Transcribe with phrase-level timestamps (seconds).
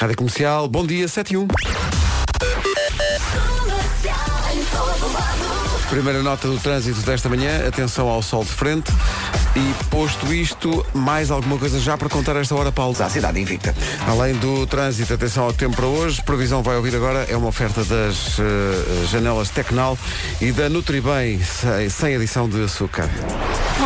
[0.00, 1.46] Rádio Comercial, bom dia, 7 e 1.
[5.90, 8.90] Primeira nota do trânsito desta manhã, atenção ao sol de frente.
[9.54, 12.96] E posto isto, mais alguma coisa já para contar esta hora, Paulo?
[12.98, 13.74] À cidade invicta.
[14.08, 16.22] Além do trânsito, atenção ao tempo para hoje.
[16.22, 19.98] Previsão vai ouvir agora, é uma oferta das uh, janelas Tecnal
[20.40, 23.06] e da Nutribem, sem, sem adição de açúcar.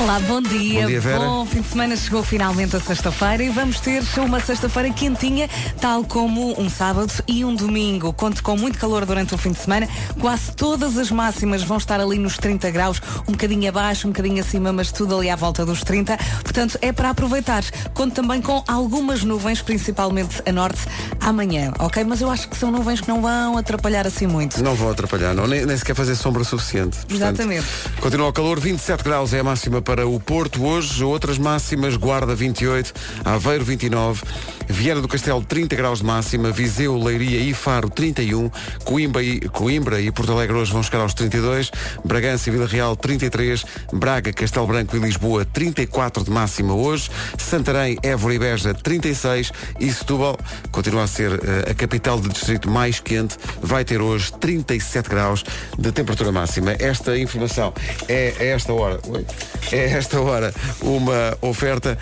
[0.03, 0.83] Olá, bom dia.
[0.83, 1.21] Bom dia, Vera.
[1.21, 1.97] Bom fim de semana.
[1.97, 5.49] Chegou finalmente a sexta-feira e vamos ter uma sexta-feira quentinha,
[5.81, 8.13] tal como um sábado e um domingo.
[8.13, 9.89] Conto com muito calor durante o fim de semana.
[10.21, 14.43] Quase todas as máximas vão estar ali nos 30 graus, um bocadinho abaixo, um bocadinho
[14.43, 16.19] acima, mas tudo ali à volta dos 30.
[16.43, 17.63] Portanto, é para aproveitar.
[17.95, 20.81] Conto também com algumas nuvens, principalmente a norte,
[21.21, 22.03] amanhã, ok?
[22.03, 24.63] Mas eu acho que são nuvens que não vão atrapalhar assim muito.
[24.63, 26.99] Não vão atrapalhar, não, nem, nem sequer fazer sombra suficiente.
[27.07, 27.67] Portanto, Exatamente.
[28.01, 32.35] Continua o calor, 27 graus é a máxima para o Porto hoje, outras máximas, Guarda
[32.35, 32.93] 28,
[33.25, 34.23] Aveiro 29,
[34.67, 38.51] Viana do Castelo 30 graus de máxima, Viseu, Leiria e Faro 31,
[38.85, 41.71] Coimbra e, Coimbra e Porto Alegre hoje vão chegar aos 32,
[42.03, 47.99] Bragança e Vila Real 33, Braga, Castelo Branco e Lisboa 34 de máxima hoje, Santarém,
[48.03, 50.39] Évora e Beja 36 e Setúbal
[50.73, 55.45] continua a ser eh, a capital do distrito mais quente, vai ter hoje 37 graus
[55.79, 56.73] de temperatura máxima.
[56.79, 57.75] Esta informação
[58.09, 59.27] é a esta hora, oi,
[59.75, 61.99] é a esta hora uma oferta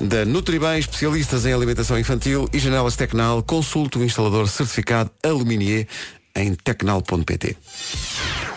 [0.00, 5.86] da Nutribem, especialistas em alimentação infantil e janelas Tecnal, consulte o instalador certificado Aluminier
[6.34, 7.56] em tecnal.pt.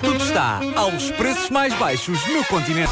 [0.03, 2.91] Tudo está aos preços mais baixos no continente.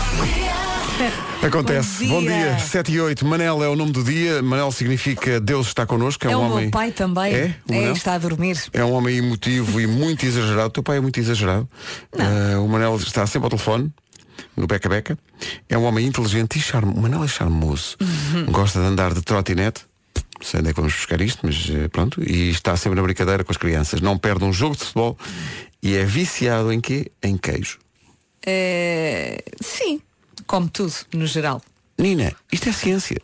[1.46, 2.06] Acontece.
[2.08, 2.56] Bom Bom dia.
[2.56, 2.60] dia.
[2.60, 3.26] 7 e 8.
[3.26, 4.42] Manel é o nome do dia.
[4.42, 6.26] Manel significa Deus está connosco.
[6.28, 6.62] É, É um o homem.
[6.64, 7.34] meu pai também.
[7.36, 7.56] É?
[7.70, 7.94] O Manel?
[7.94, 8.58] está a dormir.
[8.74, 10.68] É um homem emotivo e muito exagerado.
[10.68, 11.70] O teu pai é muito exagerado.
[12.18, 13.92] Ah, o Manel está sempre ao telefone,
[14.58, 15.18] no beca-beca.
[15.70, 16.98] É um homem inteligente e charmoso.
[16.98, 17.96] O Manel é charmoso.
[18.02, 18.46] Uhum.
[18.48, 19.86] Gosta de andar de trotinete.
[20.40, 22.22] Não sei onde é que vamos buscar isto, mas eh, pronto.
[22.22, 24.02] E está sempre na brincadeira com as crianças.
[24.02, 25.18] Não perde um jogo de futebol.
[25.82, 27.12] E é viciado em quê?
[27.22, 27.80] Em queijo.
[28.46, 30.02] É, Sim,
[30.46, 31.62] como tudo, no geral.
[31.98, 33.18] Nina, isto é ciência.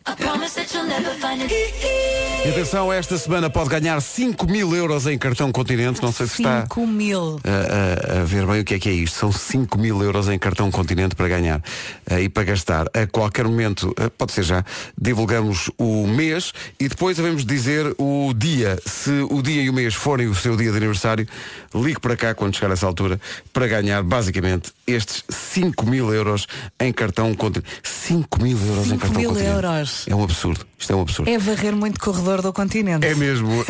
[2.46, 6.02] E atenção, esta semana pode ganhar 5 mil euros em cartão continente.
[6.02, 7.40] Não sei se está 5 mil.
[7.44, 9.16] a, a- a ver bem o que é que é isto.
[9.18, 11.62] São 5 mil euros em cartão continente para ganhar
[12.10, 12.88] eh, e para gastar.
[12.94, 14.66] A qualquer momento, eh, pode ser já,
[15.00, 18.78] divulgamos o mês e depois devemos dizer o dia.
[18.86, 21.26] Se o dia e o mês forem o seu dia de aniversário,
[21.74, 23.22] ligue para cá quando chegar a essa altura
[23.54, 26.46] para ganhar basicamente estes 5 mil euros
[26.80, 27.70] em cartão continente.
[27.84, 29.54] 5 mil euros em 5 cartão mil continente.
[29.56, 30.06] euros.
[30.08, 30.66] É um absurdo.
[30.78, 31.30] Isto é um absurdo.
[31.30, 33.06] É varrer muito corredor do continente.
[33.06, 33.62] É mesmo.
[33.62, 33.66] Uh,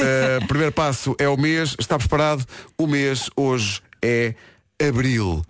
[0.48, 1.76] primeiro passo é o mês.
[1.80, 2.46] Está preparado?
[2.78, 4.34] O mês hoje é
[4.86, 5.44] abril.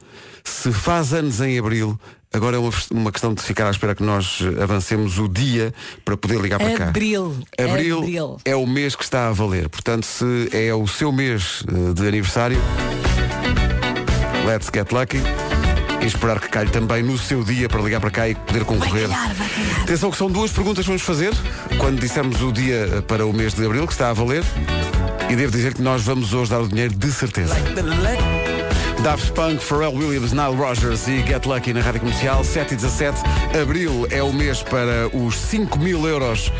[0.43, 1.97] Se faz anos em abril,
[2.33, 5.73] agora é uma, uma questão de ficar à espera que nós avancemos o dia
[6.03, 6.89] para poder ligar para cá.
[6.89, 7.35] Abril.
[7.57, 8.37] Abril, Abril.
[8.43, 9.69] é o mês que está a valer.
[9.69, 12.59] Portanto, se é o seu mês eh, de aniversário,
[14.45, 15.21] let's get lucky.
[16.03, 19.07] E esperar que calhe também no seu dia para ligar para cá e poder concorrer.
[19.07, 19.81] calhar, vai calhar.
[19.83, 21.31] Atenção que são duas perguntas que vamos fazer
[21.77, 24.43] quando dissermos o dia eh, para o mês de Abril, que está a valer.
[25.29, 27.55] E devo dizer que nós vamos hoje dar o dinheiro de certeza.
[29.01, 33.21] Daft Punk, Pharrell Williams, Nile Rogers e Get Lucky na Rádio Comercial, 7 e 17.
[33.61, 36.51] Abril é o mês para os 5 mil euros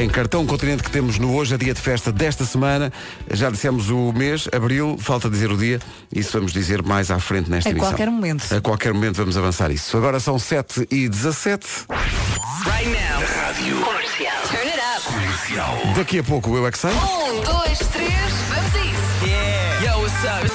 [0.00, 2.92] em cartão continente que temos no hoje, a dia de festa desta semana.
[3.30, 5.80] Já dissemos o mês, abril, falta dizer o dia.
[6.14, 7.88] Isso vamos dizer mais à frente nesta A emissão.
[7.90, 8.54] qualquer momento.
[8.54, 9.96] A qualquer momento vamos avançar isso.
[9.96, 11.66] Agora são 7 e 17.
[11.86, 11.98] Turn
[14.68, 15.94] it up.
[15.96, 16.90] Daqui a pouco o Eu é que sei.
[16.90, 18.10] Um, dois, três,
[18.48, 19.84] vamos a isso.
[19.84, 20.51] Yo, what's up?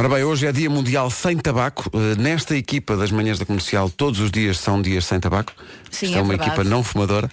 [0.00, 1.90] Ora bem, hoje é Dia Mundial Sem Tabaco.
[1.92, 5.52] Eh, Nesta equipa das manhãs da comercial, todos os dias são dias sem tabaco.
[5.90, 6.52] Sim, Isto é é uma verdade.
[6.52, 7.30] equipa não fumadora.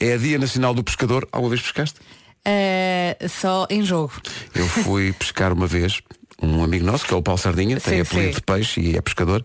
[0.00, 1.28] É Dia Nacional do Pescador.
[1.30, 2.00] Alguma vez pescaste?
[2.42, 4.14] É, só em jogo.
[4.54, 6.00] Eu fui pescar uma vez.
[6.40, 8.34] Um amigo nosso, que é o Paulo Sardinha, tem Sim, apelido sim.
[8.36, 9.42] de peixe e é pescador,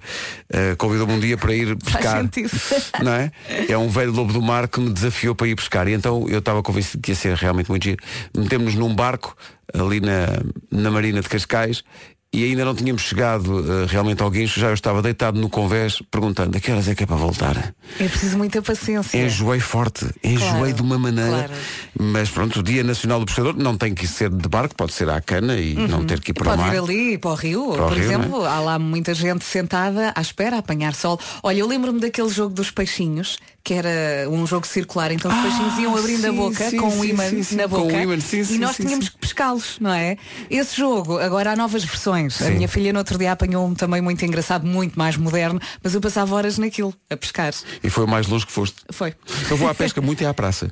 [0.50, 2.22] eh, convidou-me um dia para ir pescar.
[3.02, 3.32] Não é?
[3.70, 5.88] É um velho lobo do mar que me desafiou para ir pescar.
[5.88, 7.98] E então eu estava convencido que ia ser realmente muito giro.
[8.36, 9.36] Metemos-nos num barco
[9.74, 10.28] ali na,
[10.70, 11.82] na Marina de Cascais
[12.34, 16.02] e ainda não tínhamos chegado eh, realmente ao guincho, já eu estava deitado no convés
[16.10, 17.74] perguntando a que horas é que é para voltar.
[18.00, 19.18] É preciso muita paciência.
[19.22, 21.30] Enjoei forte, enjoei Claro, de uma maneira.
[21.30, 21.54] claro.
[22.00, 25.10] Mas pronto, o Dia Nacional do Pescador não tem que ser de barco, pode ser
[25.10, 26.58] à cana e não ter que ir para Uhum.
[26.58, 26.76] Pode o mar.
[26.76, 30.14] ir ali para o rio, Para o por rio, exemplo, há lá muita gente sentada
[30.16, 31.20] à espera, a apanhar sol.
[31.44, 35.78] Olha, eu lembro-me daquele jogo dos peixinhos, que era um jogo circular, então os peixinhos
[35.78, 38.42] iam abrindo a Ah, sim, boca sim, com um imã na boca um ímã, sim,
[38.56, 40.18] e nós tínhamos que pescá-los, não é?
[40.50, 42.42] Esse jogo, agora há novas versões.
[42.42, 45.94] A minha filha no outro dia apanhou um também muito engraçado, muito mais moderno, mas
[45.94, 47.54] eu passava horas naquilo, a pescar.
[47.84, 48.78] E foi o mais longe que foste.
[48.92, 49.14] Foi.
[49.50, 50.72] Eu vou à pesca muito e à praça.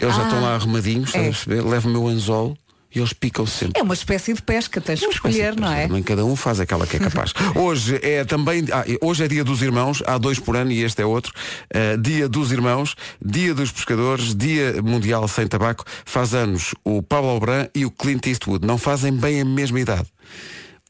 [0.00, 0.24] Eles já Ah.
[0.28, 1.28] estão lá arrumadinhos, É.
[1.30, 1.62] a?
[1.68, 2.56] Levo o meu anzol
[2.94, 3.78] e eles picam sempre.
[3.78, 5.86] É uma espécie de pesca, tens que escolher, não é?
[5.86, 7.32] Também cada um faz aquela que é capaz.
[7.54, 11.02] hoje é também, ah, hoje é dia dos irmãos, há dois por ano e este
[11.02, 11.32] é outro.
[11.74, 15.84] Uh, dia dos irmãos, dia dos pescadores, dia mundial sem tabaco.
[16.04, 18.66] Faz anos o Pablo Alborán e o Clint Eastwood.
[18.66, 20.06] Não fazem bem a mesma idade.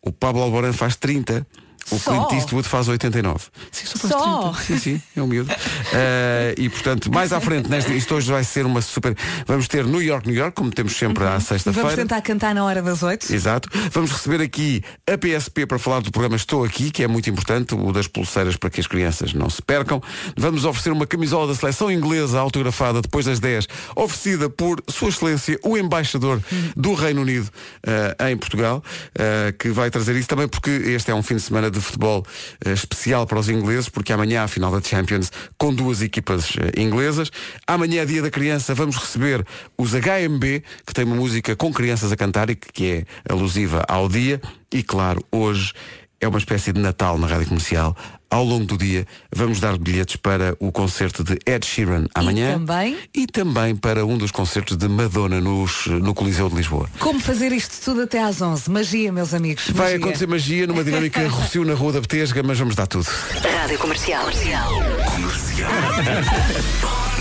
[0.00, 1.46] O Pablo Alborán faz 30.
[1.90, 2.10] O Só?
[2.26, 3.46] Clint Eastwood faz 89.
[3.70, 4.52] Sim, só faz Só?
[4.52, 4.62] 30.
[4.64, 5.50] Sim, sim, é um miúdo.
[5.52, 9.16] Uh, e portanto, mais à frente, nesta, isto hoje vai ser uma super.
[9.46, 11.96] Vamos ter New York, New York, como temos sempre à Vamos sexta-feira.
[11.96, 13.32] tentar cantar na hora das oito.
[13.32, 13.68] Exato.
[13.92, 17.74] Vamos receber aqui a PSP para falar do programa Estou Aqui, que é muito importante,
[17.74, 20.02] o das pulseiras para que as crianças não se percam.
[20.36, 25.58] Vamos oferecer uma camisola da seleção inglesa autografada depois das 10, oferecida por Sua Excelência,
[25.62, 26.40] o embaixador
[26.76, 27.48] do Reino Unido
[27.86, 28.82] eh, em Portugal,
[29.14, 32.24] eh, que vai trazer isso também porque este é um fim de semana de futebol
[32.64, 36.52] eh, especial para os ingleses, porque amanhã há a final da Champions com duas equipas
[36.56, 37.30] eh, inglesas.
[37.66, 39.44] Amanhã é dia da criança, vamos receber
[39.76, 42.86] os HMB, que tem uma música com crianças a cantar e que
[43.26, 44.40] é alusiva ao dia.
[44.72, 45.72] E claro, hoje
[46.20, 47.96] é uma espécie de Natal na Rádio Comercial.
[48.30, 52.52] Ao longo do dia vamos dar bilhetes para o concerto de Ed Sheeran amanhã.
[52.52, 52.96] também?
[53.14, 56.88] E também para um dos concertos de Madonna nos, no Coliseu de Lisboa.
[56.98, 58.70] Como fazer isto tudo até às 11?
[58.70, 59.70] Magia, meus amigos.
[59.70, 59.98] Vai magia.
[59.98, 63.06] acontecer magia numa dinâmica Rocio na Rua da Betesga, mas vamos dar tudo.
[63.60, 64.26] Rádio Comercial.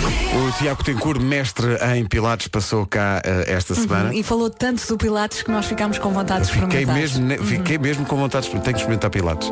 [0.02, 4.14] O Tiago Tencourt, mestre em Pilates, passou cá eh, esta semana.
[4.14, 6.96] E falou tanto do Pilates que nós ficámos com vontade de Fiquei experimentar.
[6.96, 8.64] mesmo, ne- fiquei mesmo com vontade de experimentar.
[8.66, 9.52] Tenho que experimentar Pilates.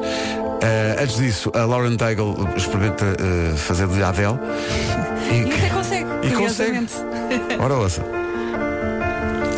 [0.62, 4.38] Eh, antes disso, a Lauren Daigle experimenta eh, fazer de Adele.
[5.26, 6.88] E até consegue, E consegue.
[7.60, 8.04] Ora, ouça.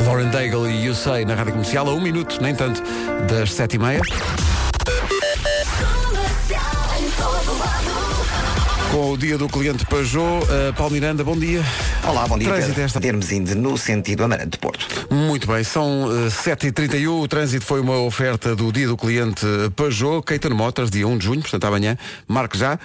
[0.06, 2.82] Lauren Daigle e You Say na rádio comercial a um minuto, nem tanto,
[3.30, 4.00] das sete e meia.
[8.98, 11.64] Com o dia do cliente Peugeot, uh, Paulo Miranda, bom dia.
[12.04, 12.48] Olá, bom dia.
[12.52, 14.88] Trânsito esta- Termos indo no sentido Amarante de Porto.
[15.12, 19.46] Muito bem, são uh, 7h31, o trânsito foi uma oferta do dia do cliente
[19.76, 21.96] Peugeot, Caetano Motors, dia 1 de junho, portanto amanhã,
[22.28, 22.80] marque já.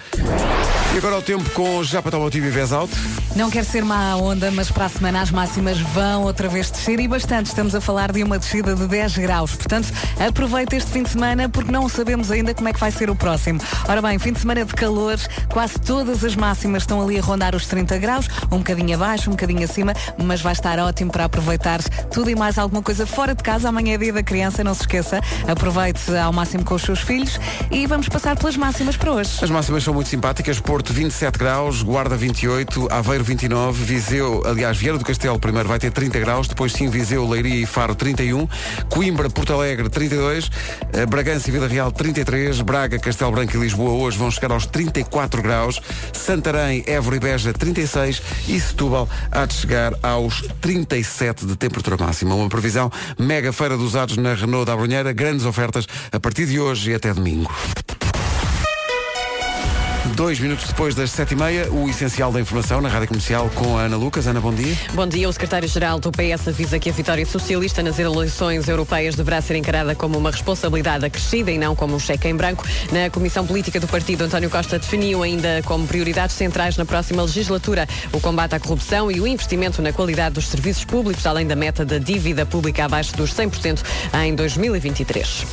[0.93, 2.95] E agora o tempo com Japa Automotivo e Vez Alto.
[3.35, 6.99] Não quer ser má onda, mas para a semana as máximas vão outra vez descer
[6.99, 7.47] e bastante.
[7.47, 9.55] Estamos a falar de uma descida de 10 graus.
[9.55, 13.09] Portanto, aproveita este fim de semana porque não sabemos ainda como é que vai ser
[13.09, 13.59] o próximo.
[13.89, 15.17] Ora bem, fim de semana de calor,
[15.49, 19.31] quase todas as máximas estão ali a rondar os 30 graus, um bocadinho abaixo, um
[19.31, 23.41] bocadinho acima, mas vai estar ótimo para aproveitar tudo e mais alguma coisa fora de
[23.41, 23.69] casa.
[23.69, 25.21] Amanhã é dia da criança, não se esqueça.
[25.47, 27.39] Aproveite ao máximo com os seus filhos
[27.71, 29.31] e vamos passar pelas máximas para hoje.
[29.41, 30.59] As máximas são muito simpáticas.
[30.59, 35.91] Porto 27 graus, Guarda 28, Aveiro 29, Viseu, aliás, Vieira do Castelo primeiro vai ter
[35.91, 38.45] 30 graus, depois sim Viseu, Leiria e Faro 31,
[38.89, 40.51] Coimbra, Porto Alegre 32,
[40.91, 44.65] eh, Bragança e Vila Real 33, Braga, Castelo Branco e Lisboa hoje vão chegar aos
[44.65, 45.79] 34 graus,
[46.13, 52.35] Santarém, Évora e Beja 36 e Setúbal há de chegar aos 37 de temperatura máxima.
[52.35, 56.59] Uma previsão mega feira dos usados na Renault da Abrunheira, grandes ofertas a partir de
[56.59, 57.51] hoje e até domingo.
[60.11, 63.77] Dois minutos depois das sete e meia, o essencial da informação na Rádio Comercial com
[63.77, 64.27] a Ana Lucas.
[64.27, 64.77] Ana, bom dia.
[64.93, 65.29] Bom dia.
[65.29, 69.95] O secretário-geral do PS avisa que a vitória socialista nas eleições europeias deverá ser encarada
[69.95, 72.65] como uma responsabilidade acrescida e não como um cheque em branco.
[72.91, 77.87] Na Comissão Política do Partido, António Costa definiu ainda como prioridades centrais na próxima legislatura
[78.11, 81.85] o combate à corrupção e o investimento na qualidade dos serviços públicos, além da meta
[81.85, 83.81] da dívida pública abaixo dos 100%
[84.25, 85.45] em 2023.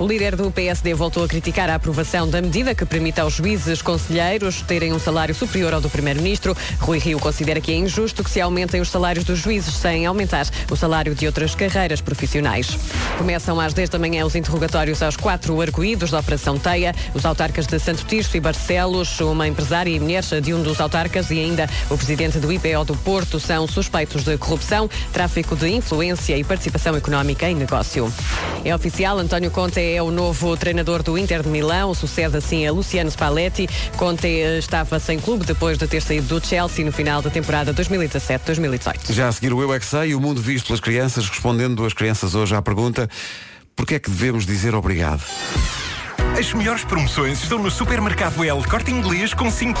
[0.00, 3.82] O líder do PSD voltou a criticar a aprovação da medida que permite aos juízes
[3.98, 6.56] conselheiros terem um salário superior ao do primeiro-ministro.
[6.78, 10.46] Rui Rio considera que é injusto que se aumentem os salários dos juízes sem aumentar
[10.70, 12.78] o salário de outras carreiras profissionais.
[13.16, 17.66] Começam às 10 da manhã os interrogatórios aos quatro arguídos da Operação Teia, os autarcas
[17.66, 21.68] de Santo Tirso e Barcelos, uma empresária e mulher de um dos autarcas e ainda
[21.90, 26.94] o presidente do IPO do Porto são suspeitos de corrupção, tráfico de influência e participação
[26.94, 28.12] económica em negócio.
[28.64, 32.72] É oficial, António Conte é o novo treinador do Inter de Milão, sucede assim a
[32.72, 33.68] Luciano Spalletti.
[33.96, 39.12] Conte estava sem clube depois de ter saído do Chelsea no final da temporada 2017-2018.
[39.12, 41.92] Já a seguir o Eu é que Sei, o mundo visto pelas crianças, respondendo às
[41.92, 43.08] crianças hoje à pergunta
[43.78, 45.22] porquê é que devemos dizer obrigado?
[46.36, 49.80] As melhores promoções estão no Supermercado L Corte Inglês com 5.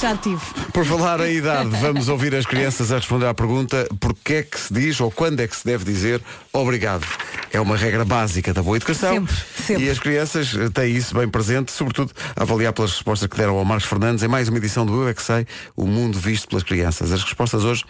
[0.00, 0.40] Já tive.
[0.72, 4.58] Por falar em idade, vamos ouvir as crianças a responder à pergunta porquê é que
[4.58, 6.20] se diz ou quando é que se deve dizer
[6.52, 7.06] obrigado.
[7.52, 9.14] É uma regra básica da boa educação.
[9.14, 9.84] Sempre, sempre.
[9.84, 13.64] E as crianças têm isso bem presente, sobretudo a avaliar pelas respostas que deram ao
[13.64, 16.62] Marcos Fernandes em mais uma edição do Eu é que Sei, o mundo visto pelas
[16.62, 17.12] crianças.
[17.12, 17.84] As respostas hoje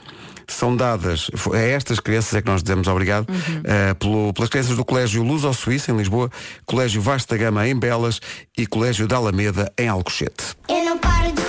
[0.52, 3.26] são dadas, a estas crianças é que nós dizemos obrigado,
[3.64, 6.30] eh, pelo- pelas crianças do Colégio Luz ao Suíça, em Lisboa,
[6.66, 8.20] Colégio Vasta Gama, em Belas
[8.56, 10.56] e Colégio da Alameda, em Alcochete.
[10.68, 11.39] Eu não paro de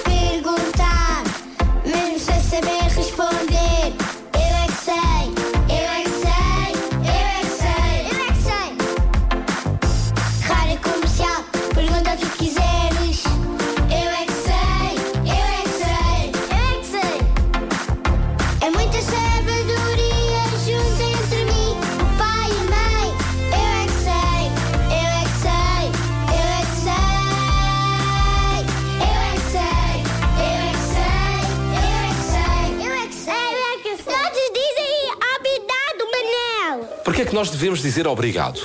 [37.42, 38.62] nós devemos dizer obrigado?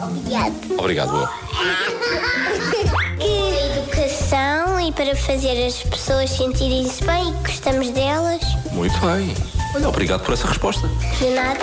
[0.00, 0.52] Obrigado.
[0.76, 1.30] Obrigado, boa.
[3.76, 8.40] Educação e para fazer as pessoas sentirem-se bem e que gostamos delas.
[8.72, 9.32] Muito bem.
[9.72, 10.88] Olha, obrigado por essa resposta.
[11.20, 11.60] De nada.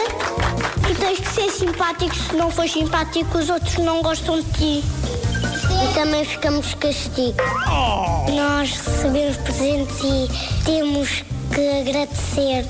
[0.90, 4.84] E tens que ser simpático, se não for simpático, os outros não gostam de ti.
[5.84, 7.36] E também ficamos castigo.
[8.34, 10.30] Nós recebemos presentes e
[10.64, 11.22] temos
[11.54, 12.66] que agradecer,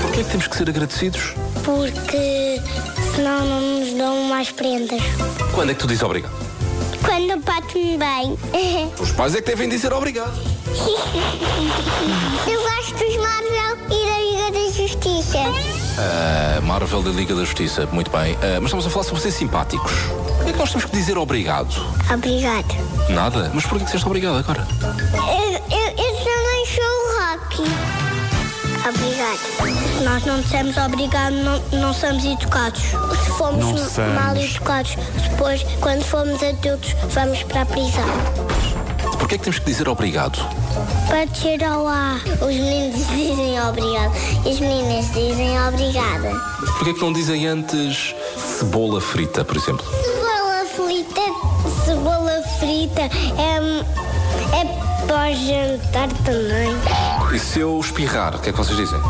[0.00, 1.34] Porquê é que temos que ser agradecidos?
[1.66, 2.45] porque
[3.16, 5.00] senão não nos dão mais prendas.
[5.54, 6.34] Quando é que tu dizes obrigado?
[7.02, 8.38] Quando eu bato-me bem.
[9.00, 10.38] Os pais é que devem dizer obrigado.
[12.46, 15.38] eu gosto dos Marvel e da Liga da Justiça.
[15.98, 18.36] Ah, Marvel da Liga da Justiça, muito bem.
[18.42, 19.92] Ah, mas estamos a falar sobre ser simpáticos.
[20.36, 21.74] Porquê é que nós temos que dizer obrigado?
[22.12, 22.76] Obrigado.
[23.08, 23.50] Nada?
[23.54, 24.66] Mas porquê que disseste obrigado agora?
[30.06, 32.80] Nós não dissermos obrigado, não, não somos educados.
[32.80, 34.96] Se fomos mal educados,
[35.30, 38.04] depois, quando formos adultos, vamos para a prisão.
[39.18, 40.38] Porquê é que temos que dizer obrigado?
[41.08, 42.20] Para descer ao ar.
[42.40, 46.30] Os meninos dizem obrigado e as meninas dizem obrigada.
[46.76, 49.84] Porquê é que não dizem antes cebola frita, por exemplo?
[50.04, 56.76] Cebola frita, cebola frita é, é para o jantar também.
[57.34, 59.00] E se eu espirrar, o que é que vocês dizem?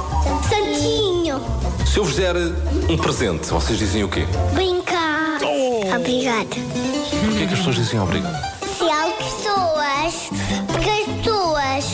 [1.97, 2.37] Se eu vos der
[2.91, 4.27] um presente, vocês dizem o quê?
[4.53, 5.39] brincar.
[5.99, 6.45] Obrigada.
[6.45, 8.37] Porquê é que as pessoas dizem obrigado?
[8.61, 10.29] Se há pessoas,
[10.71, 11.85] porque as pessoas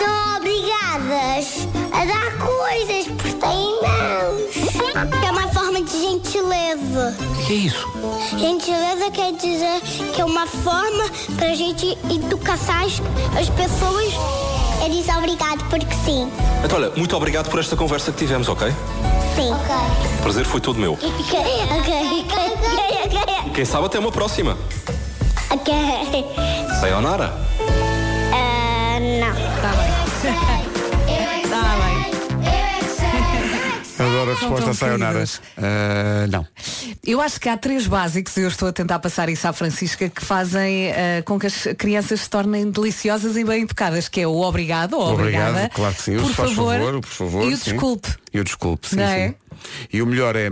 [0.00, 5.24] são obrigadas a dar coisas porque têm mãos.
[5.24, 7.16] É uma forma de gentileza.
[7.20, 7.86] O que é isso?
[8.36, 9.80] Gentileza quer dizer
[10.12, 11.04] que é uma forma
[11.36, 13.00] para a gente educar as,
[13.38, 14.12] as pessoas.
[14.84, 16.28] É dizer obrigado porque sim.
[16.64, 18.74] Então, olha, muito obrigado por esta conversa que tivemos, ok?
[19.36, 19.52] Sim.
[19.52, 20.94] O prazer foi todo meu.
[20.94, 22.32] Ok, ok, ok,
[23.04, 23.52] ok.
[23.54, 24.56] Quem sabe até uma próxima.
[25.50, 25.74] Ok.
[26.80, 27.34] Sayonara.
[28.32, 29.28] Ah, não.
[29.56, 29.90] Está bem.
[31.44, 31.96] Está bem.
[33.98, 35.12] Adoro a resposta a Sayonara.
[35.12, 35.40] queridas.
[35.58, 36.46] Ah, não.
[37.06, 40.08] Eu acho que há três básicos, e eu estou a tentar passar isso à Francisca,
[40.08, 44.26] que fazem eh, com que as crianças se tornem deliciosas e bem educadas, que é
[44.26, 45.70] o obrigado ou Obrigado, obrigada.
[45.74, 46.16] claro que sim.
[46.16, 47.44] Por favor, favor, por favor.
[47.44, 47.70] E o sim.
[47.70, 48.08] desculpe.
[48.34, 49.34] E o desculpe, sim, Não sim.
[49.92, 49.96] É?
[49.96, 50.48] E o melhor é,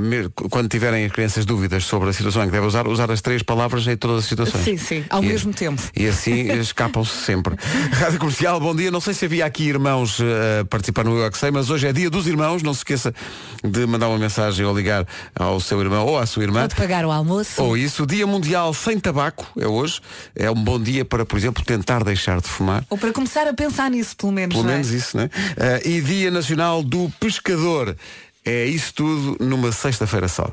[0.51, 3.43] quando tiverem as crianças dúvidas sobre a situação em que devem usar, usar as três
[3.43, 4.65] palavras em todas as situações.
[4.65, 5.83] Sim, sim, ao E- mesmo tempo.
[5.97, 7.57] E assim escapam-se sempre.
[7.93, 8.91] Rádio Comercial, bom dia.
[8.91, 11.71] Não sei se havia aqui irmãos eh, a participar no Eu é Que Sei, mas
[11.71, 12.63] hoje é dia dos irmãos.
[12.63, 13.15] Não se esqueça
[13.63, 16.63] de mandar uma mensagem ou ligar ao seu irmão ou à sua irmã.
[16.63, 17.63] Pode pagar o almoço.
[17.63, 20.01] Ou isso, Dia Mundial Sem Tabaco é hoje.
[20.35, 22.85] É um bom dia para, por exemplo, tentar deixar de fumar.
[22.91, 24.55] Ou para começar a pensar nisso, pelo menos.
[24.55, 24.75] Pelo não é?
[24.75, 25.31] menos isso, né?
[25.57, 27.97] Ah, e Dia Nacional do Pescador.
[28.45, 30.51] É isso tudo numa sexta-feira só.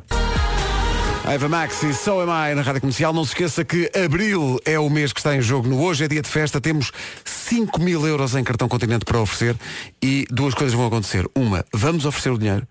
[1.32, 3.14] Eva Max e So Am I na Rádio Comercial.
[3.14, 6.08] Não se esqueça que abril é o mês que está em jogo no Hoje é
[6.10, 6.60] Dia de Festa.
[6.60, 6.92] Temos
[7.24, 9.56] 5 mil euros em cartão continente para oferecer
[10.04, 11.26] e duas coisas vão acontecer.
[11.34, 12.68] Uma, vamos oferecer o dinheiro.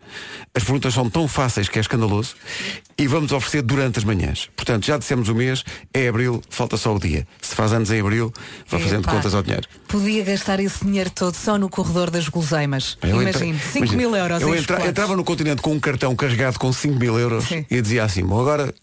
[0.54, 2.34] As perguntas são tão fáceis que é escandaloso.
[2.98, 4.50] E vamos oferecer durante as manhãs.
[4.54, 5.64] Portanto, já dissemos o mês,
[5.94, 7.26] é abril, falta só o dia.
[7.40, 8.30] Se faz anos em abril,
[8.68, 9.66] vá fazendo Epá, contas ao dinheiro.
[9.88, 12.28] Podia gastar esse dinheiro todo só no corredor das
[13.20, 16.58] entra- Imagino, 5 imagina, mil euros Eu entra- entrava no continente com um cartão carregado
[16.58, 17.64] com 5 mil euros Sim.
[17.70, 18.74] e dizia assim, agora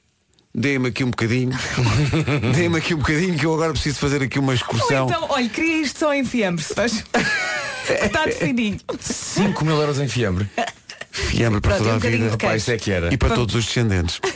[0.55, 1.51] dê-me aqui um bocadinho,
[2.55, 5.07] dê-me aqui um bocadinho que eu agora preciso fazer aqui uma Ou excursão.
[5.07, 7.03] então, olha, queria isto só em fiambres, faz.
[8.03, 8.79] Está definidinho.
[8.99, 10.49] 5 mil euros em fiambre.
[11.09, 12.29] Fiambre para Pronto, toda um a vida.
[12.31, 13.13] Rapaz, isso é que era.
[13.13, 14.19] E para todos os descendentes.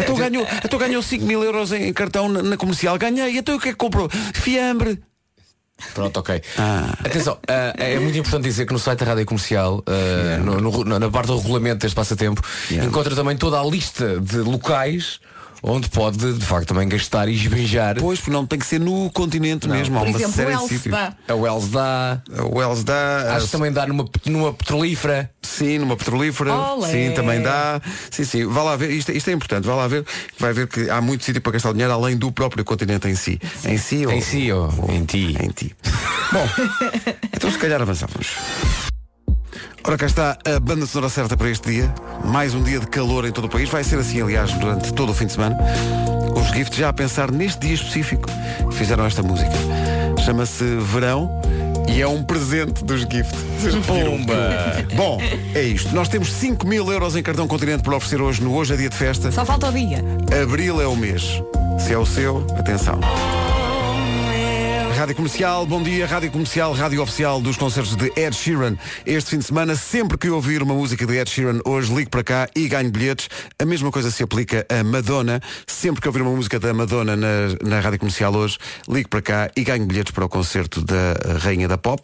[0.00, 2.98] Então ganhou, então ganhou 5 mil euros em cartão na, na comercial.
[2.98, 3.38] Ganhei.
[3.38, 4.08] Então o que é que comprou?
[4.34, 5.00] Fiambre.
[5.94, 6.42] Pronto, ok.
[6.58, 6.92] Ah.
[7.04, 10.98] Atenção, ah, é muito importante dizer que no site da Rádio Comercial, ah, no- no-
[10.98, 15.20] na- parte do regulamento deste passatempo, encontra também toda a lista de locais
[15.62, 17.96] onde pode, de facto, também gastar e esbanjar.
[17.98, 19.96] Pois, porque não tem que ser no continente mesmo.
[19.96, 20.94] Há Por uma exemplo, o série de sítios.
[21.28, 23.34] A Wells dá, O Wells dá.
[23.36, 25.30] acho que também dá numa, numa petrolífera.
[25.42, 26.52] Sim, numa petrolífera.
[26.54, 26.88] Olé.
[26.90, 27.80] Sim, também dá.
[28.10, 28.46] Sim, sim.
[28.46, 28.90] Vá lá ver.
[28.90, 29.66] Isto, isto é importante.
[29.66, 30.04] Vá lá ver.
[30.38, 33.14] Vai ver que há muito sítio para gastar o dinheiro além do próprio continente em
[33.14, 33.40] si.
[33.64, 35.36] Em si ou Em si ou em ti?
[35.42, 35.74] Em ti.
[36.32, 36.46] Bom,
[37.34, 38.28] então se calhar avançávamos.
[39.84, 41.94] Ora, cá está a banda sonora certa para este dia.
[42.24, 43.68] Mais um dia de calor em todo o país.
[43.68, 45.56] Vai ser assim, aliás, durante todo o fim de semana.
[46.36, 48.28] Os Gift já a pensar neste dia específico
[48.72, 49.52] fizeram esta música.
[50.24, 51.30] Chama-se Verão
[51.88, 53.34] e é um presente dos Gift.
[53.62, 54.18] Repetiram?
[54.94, 55.18] Bom,
[55.54, 55.94] é isto.
[55.94, 58.90] Nós temos 5 mil euros em cartão continente para oferecer hoje no Hoje é Dia
[58.90, 59.32] de Festa.
[59.32, 60.04] Só falta o dia.
[60.42, 61.42] Abril é o mês.
[61.78, 63.00] Se é o seu, atenção.
[64.98, 68.76] Rádio Comercial, bom dia, Rádio Comercial, Rádio Oficial dos concertos de Ed Sheeran.
[69.06, 72.24] Este fim de semana, sempre que ouvir uma música de Ed Sheeran, hoje ligo para
[72.24, 73.28] cá e ganho bilhetes.
[73.60, 75.40] A mesma coisa se aplica a Madonna.
[75.68, 77.28] Sempre que ouvir uma música da Madonna na,
[77.62, 81.68] na Rádio Comercial hoje, ligo para cá e ganho bilhetes para o concerto da Rainha
[81.68, 82.02] da Pop.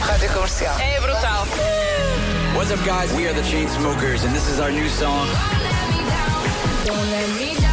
[0.00, 0.78] Rádio Comercial.
[0.78, 1.48] É brutal.
[2.54, 3.10] What's up, guys?
[3.16, 5.26] We are the Chainsmokers, and this is our new song.
[6.86, 7.65] Rádio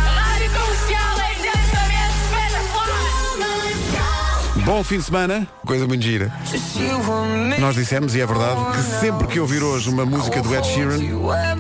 [4.66, 6.32] Bom fim de semana, coisa muito gira.
[7.60, 10.98] Nós dissemos, e é verdade, que sempre que ouvir hoje uma música do Ed Sheeran,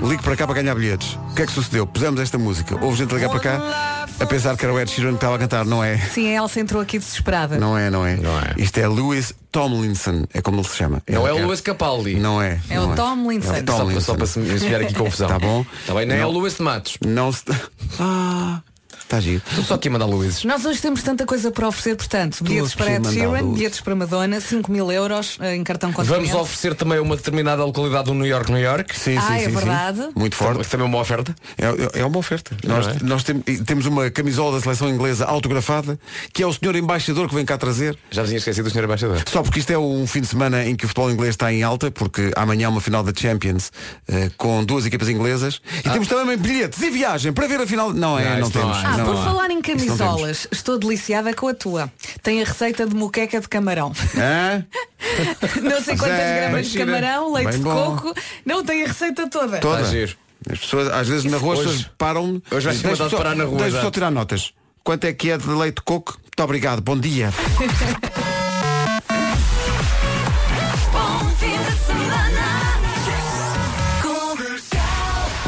[0.08, 1.18] ligue para cá para ganhar bilhetes.
[1.32, 1.86] O que é que sucedeu?
[1.86, 2.78] Pusemos esta música.
[2.84, 5.36] Houve gente a ligar para cá a pensar que era o Ed Sheeran que estava
[5.36, 5.66] a cantar.
[5.66, 5.98] Não é.
[5.98, 7.58] Sim, a Elsa entrou aqui desesperada.
[7.58, 8.18] Não é, não é.
[8.58, 11.02] Isto é Lewis Tomlinson, é como ele se chama.
[11.10, 12.16] Não é o Ele- Lewis Capaldi.
[12.16, 12.60] Não é.
[12.70, 13.54] É não o Tomlinson.
[13.54, 14.00] É o Tomlinson.
[14.00, 15.28] Só, só para se enviar aqui confusão.
[15.28, 15.66] Tá bom?
[15.86, 16.30] Tá bem, nem é Não.
[16.30, 16.98] o Lewis de Matos.
[17.06, 17.44] Não se...
[18.00, 18.62] Ah,
[19.04, 19.42] está giro.
[19.50, 20.44] Estou só aqui a mandar Luíses.
[20.44, 24.40] Nós hoje temos tanta coisa para oferecer, portanto, bilhetes para Ed Sheeran, bilhetes para Madonna,
[24.42, 26.36] 5 mil euros eh, em cartão Vamos continente.
[26.36, 28.98] oferecer também uma determinada localidade do New York, New York.
[28.98, 29.52] Sim, Ah, sim, é sim, sim.
[29.52, 30.10] verdade.
[30.16, 30.68] Muito forte.
[30.70, 31.36] Também uma oferta.
[31.58, 32.56] É, é- é uma oferta.
[32.66, 32.96] nós é?
[33.04, 36.00] nós tem- temos uma camisola da seleção inglesa autografada,
[36.34, 37.98] que é o senhor embaixador que vem cá trazer.
[38.12, 38.84] Já tinha esquecido do Sr.
[38.86, 39.22] Embaixador.
[39.30, 41.64] Só porque isto é um fim de semana em que o futebol inglês está em
[41.64, 43.72] alta, porque amanhã há uma final da Champions
[44.08, 45.62] eh, com duas equipas inglesas.
[45.80, 47.94] E temos também bilhetes e viagem para ver a final.
[47.94, 48.86] Não é, Não, não, isto não temos.
[48.86, 48.93] há.
[48.94, 49.24] Ah, não por há.
[49.24, 51.92] falar em camisolas, estou deliciada com a tua.
[52.22, 53.92] Tem a receita de moqueca de camarão.
[54.18, 54.66] Hã?
[55.62, 57.96] Não sei quantas é, gramas de camarão, leite Bem de bom.
[57.98, 58.14] coco.
[58.46, 59.58] Não, tem a receita toda.
[59.60, 59.84] Toda.
[59.86, 60.16] Giro.
[60.50, 63.36] As pessoas, às vezes na rua, as Hoje- pessoas param hoje vai ser mandado parar
[63.36, 63.82] na rua, Deixa já.
[63.82, 64.54] só tirar notas.
[64.84, 66.17] Quanto é que é de leite de coco?
[66.22, 67.32] Muito obrigado, bom dia.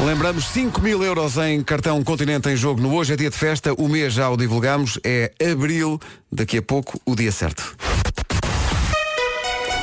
[0.05, 3.73] Lembramos 5 mil euros em cartão Continente em jogo no Hoje é Dia de Festa.
[3.73, 4.99] O mês já o divulgamos.
[5.03, 5.99] É abril,
[6.31, 7.75] daqui a pouco, o dia certo.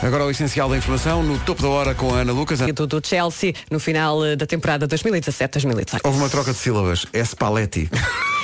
[0.00, 2.60] Agora o essencial da informação no topo da hora com a Ana Lucas.
[2.60, 5.98] Do, do Chelsea no final eh, da temporada 2017-2018.
[6.04, 7.04] Houve uma troca de sílabas.
[7.12, 7.90] É Spalletti.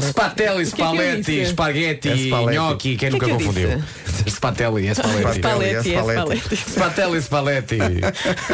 [0.00, 1.50] Spatelli, que é Spalletti, disse?
[1.50, 2.58] Spaghetti, É Spalletti.
[2.58, 3.82] gnocchi, quem é nunca confundiu?
[4.28, 5.38] Spatelli, é Spalletti.
[5.38, 6.20] Spalletti, é Spalletti.
[6.20, 6.56] Spalletti.
[6.56, 7.78] Spatelli, Spalletti.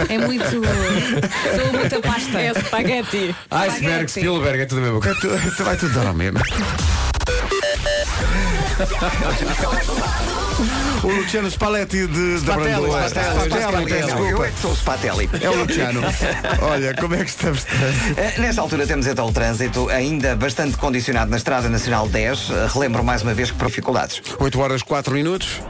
[0.08, 0.44] É muito.
[0.50, 2.40] Sou muita pasta.
[2.40, 3.34] É spaghetti.
[3.50, 5.00] Iceberg, Spielberg, é tudo
[5.56, 6.40] tu vai tudo dar ao mesmo.
[11.02, 13.08] O Luciano Spalletti de, da Brandoa.
[13.08, 15.28] Spatelli, Eu é que sou o Spatelli.
[15.40, 16.00] É o Luciano.
[16.62, 17.66] Olha, como é que estamos?
[18.16, 22.50] Eh, Nesta altura temos então o trânsito ainda bastante condicionado na Estrada Nacional 10.
[22.50, 24.22] Eh, Relembro mais uma vez que por dificuldades.
[24.38, 25.60] 8 horas 4 minutos.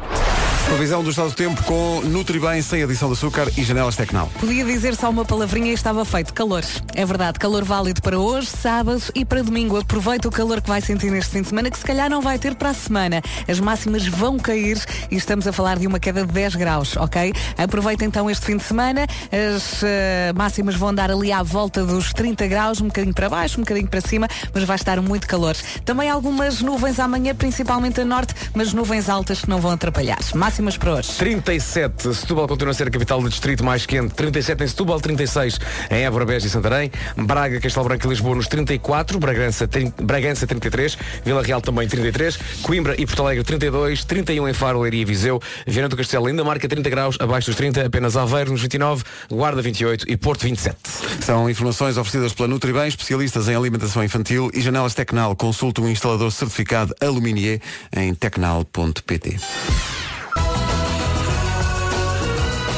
[0.66, 4.30] Previsão do estado do tempo com Nutribem sem adição de açúcar e janelas Tecnal.
[4.40, 6.32] Podia dizer só uma palavrinha e estava feito.
[6.32, 6.62] Calor.
[6.94, 9.76] É verdade, calor válido para hoje, sábado e para domingo.
[9.76, 12.38] Aproveita o calor que vai sentir neste fim de semana, que se calhar não vai
[12.38, 13.20] ter para a semana.
[13.46, 17.32] As máximas vão cair e estamos a falar de uma queda de 10 graus, ok?
[17.58, 19.06] Aproveita então este fim de semana.
[19.30, 23.58] As eh, máximas vão andar ali à volta dos 30 graus, um bocadinho para baixo,
[23.58, 25.56] um bocadinho para cima, mas vai estar muito calor.
[25.84, 30.18] Também algumas nuvens amanhã, principalmente a norte, mas nuvens altas que não vão atrapalhar.
[30.52, 31.12] Máximas para hoje.
[31.16, 34.12] 37, Setúbal continua a ser a capital do distrito mais quente.
[34.12, 35.58] 37 em Setúbal, 36
[35.90, 36.92] em Évora, Beja e Santarém.
[37.16, 39.18] Braga, Castelo Branco e Lisboa nos 34.
[39.18, 40.98] Bragança, 30, Bragança 33.
[41.24, 42.36] Vila Real também 33.
[42.60, 44.04] Coimbra e Porto Alegre 32.
[44.04, 45.40] 31 em Faro, Leiria e Viseu.
[45.66, 47.86] Viana do Castelo ainda marca 30 graus, abaixo dos 30.
[47.86, 49.04] Apenas Aveiro nos 29.
[49.30, 50.76] Guarda 28 e Porto 27.
[51.22, 55.34] São informações oferecidas pela Nutribem, especialistas em alimentação infantil e janelas Tecnal.
[55.34, 57.58] Consulte um instalador certificado Aluminier
[57.96, 59.38] em tecnal.pt.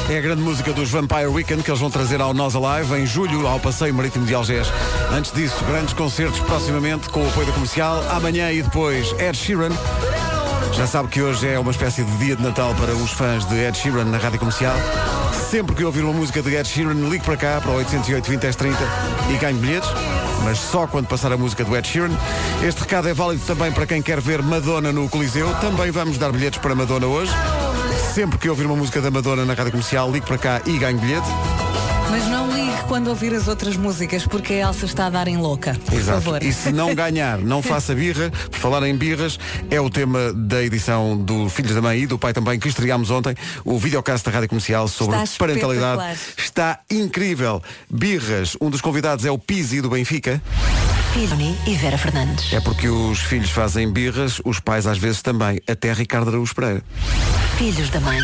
[0.07, 3.07] É a grande música dos Vampire Weekend que eles vão trazer ao Nós Alive em
[3.07, 4.71] julho ao Passeio Marítimo de Algés.
[5.11, 8.03] Antes disso, grandes concertos proximamente com o apoio da comercial.
[8.11, 9.71] Amanhã e depois Ed Sheeran.
[10.73, 13.55] Já sabe que hoje é uma espécie de dia de Natal para os fãs de
[13.55, 14.75] Ed Sheeran na rádio comercial.
[15.49, 18.41] Sempre que ouvir uma música de Ed Sheeran, ligue para cá, para o 808 20
[18.41, 18.77] 10 30
[19.31, 19.89] e ganhe bilhetes.
[20.43, 22.11] Mas só quando passar a música do Ed Sheeran.
[22.63, 25.51] Este recado é válido também para quem quer ver Madonna no Coliseu.
[25.55, 27.33] Também vamos dar bilhetes para Madonna hoje.
[28.15, 30.97] Sempre que ouvir uma música da Madonna na rádio comercial, ligue para cá e ganhe
[30.97, 31.27] bilhete.
[32.09, 35.35] Mas não ligue quando ouvir as outras músicas, porque a Elsa está a dar em
[35.35, 35.75] louca.
[35.85, 36.21] Por Exato.
[36.21, 36.41] favor.
[36.41, 38.31] E se não ganhar, não faça birra.
[38.49, 39.37] Por falar em birras,
[39.69, 43.11] é o tema da edição do Filhos da Mãe e do Pai também, que estreámos
[43.11, 46.13] ontem, o videocast da Rádio Comercial sobre Está parentalidade.
[46.13, 46.17] espetacular.
[46.37, 47.61] Está incrível.
[47.89, 50.41] Birras, um dos convidados é o Pizzi do Benfica.
[51.15, 52.51] Filhoni e Vera Fernandes.
[52.51, 55.61] É porque os filhos fazem birras, os pais às vezes também.
[55.65, 56.83] Até Ricardo Araújo Pereira.
[57.57, 58.19] Filhos da mãe.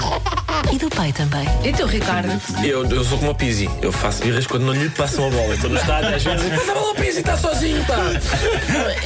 [0.70, 1.48] E do pai também.
[1.64, 2.30] E tu, Ricardo?
[2.62, 5.56] Eu, eu sou como a Pizzi, eu faço birras quando não lhe passam a bola.
[5.56, 6.50] Estou no estádio às vezes.
[6.50, 7.98] Mas a bola Pizzi está sozinho, tá?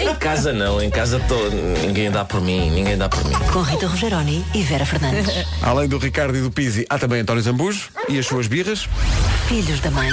[0.01, 1.35] Em casa não, em casa tô,
[1.79, 3.35] ninguém dá por mim, ninguém dá por mim.
[3.53, 5.45] Com Rita Rogeroni e Vera Fernandes.
[5.61, 8.89] Além do Ricardo e do Pizzi, há também António Zambujo e as suas birras.
[9.47, 10.09] Filhos da mãe.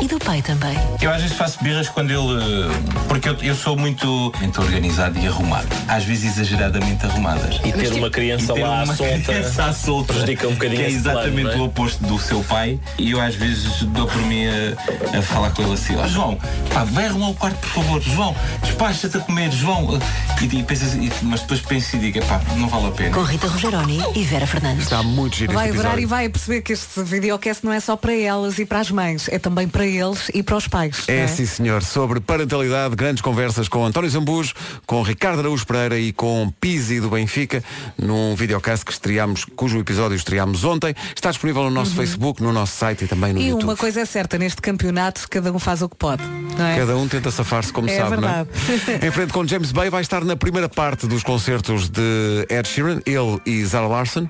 [0.00, 0.78] E do pai também.
[1.00, 2.89] Eu às vezes faço birras quando ele.
[3.08, 5.66] Porque eu, eu sou muito, muito organizado e arrumado.
[5.88, 7.60] Às vezes exageradamente arrumadas.
[7.64, 10.76] E ter uma criança ter lá à uma solta criança à solta prejudica um bocadinho
[10.80, 11.56] Que é plano, exatamente não é?
[11.56, 12.78] o oposto do seu pai.
[12.98, 16.38] E eu às vezes dou por mim a, a falar com ele assim: Ó João,
[16.72, 18.00] pá, vai arrumar o quarto, por favor.
[18.00, 19.98] João, despacha-te a comer, João.
[20.40, 23.14] E, e pensas, e- mas depois penso e digo: pá, não vale a pena.
[23.14, 24.84] Com Rita Rogeroni e Vera Fernandes.
[24.84, 28.14] Está muito giro Vai adorar e vai perceber que este videocast não é só para
[28.14, 31.04] elas e para as mães, é também para eles e para os pais.
[31.08, 34.54] não É sim senhor, sobre parentalidade, grandes conversas com António Zambujo,
[34.86, 37.62] com Ricardo Araújo Pereira e com Pizzi do Benfica,
[37.98, 40.94] num videocast que estreámos, cujo episódio estreámos ontem.
[41.14, 43.44] Está disponível no nosso Facebook, no nosso site e também no Uhum.
[43.44, 43.64] E YouTube.
[43.64, 46.22] uma coisa é certa, neste campeonato cada um faz o que pode.
[46.58, 46.76] É?
[46.78, 48.48] Cada um tenta safar-se como É sabe, verdade.
[48.88, 49.06] não é?
[49.06, 53.00] em frente com James Bay vai estar na primeira parte dos concertos de Ed Sheeran,
[53.06, 54.28] ele e Zara Larson.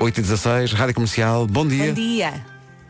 [0.00, 1.88] 8 e 16, Rádio Comercial, bom dia.
[1.88, 2.34] Bom dia.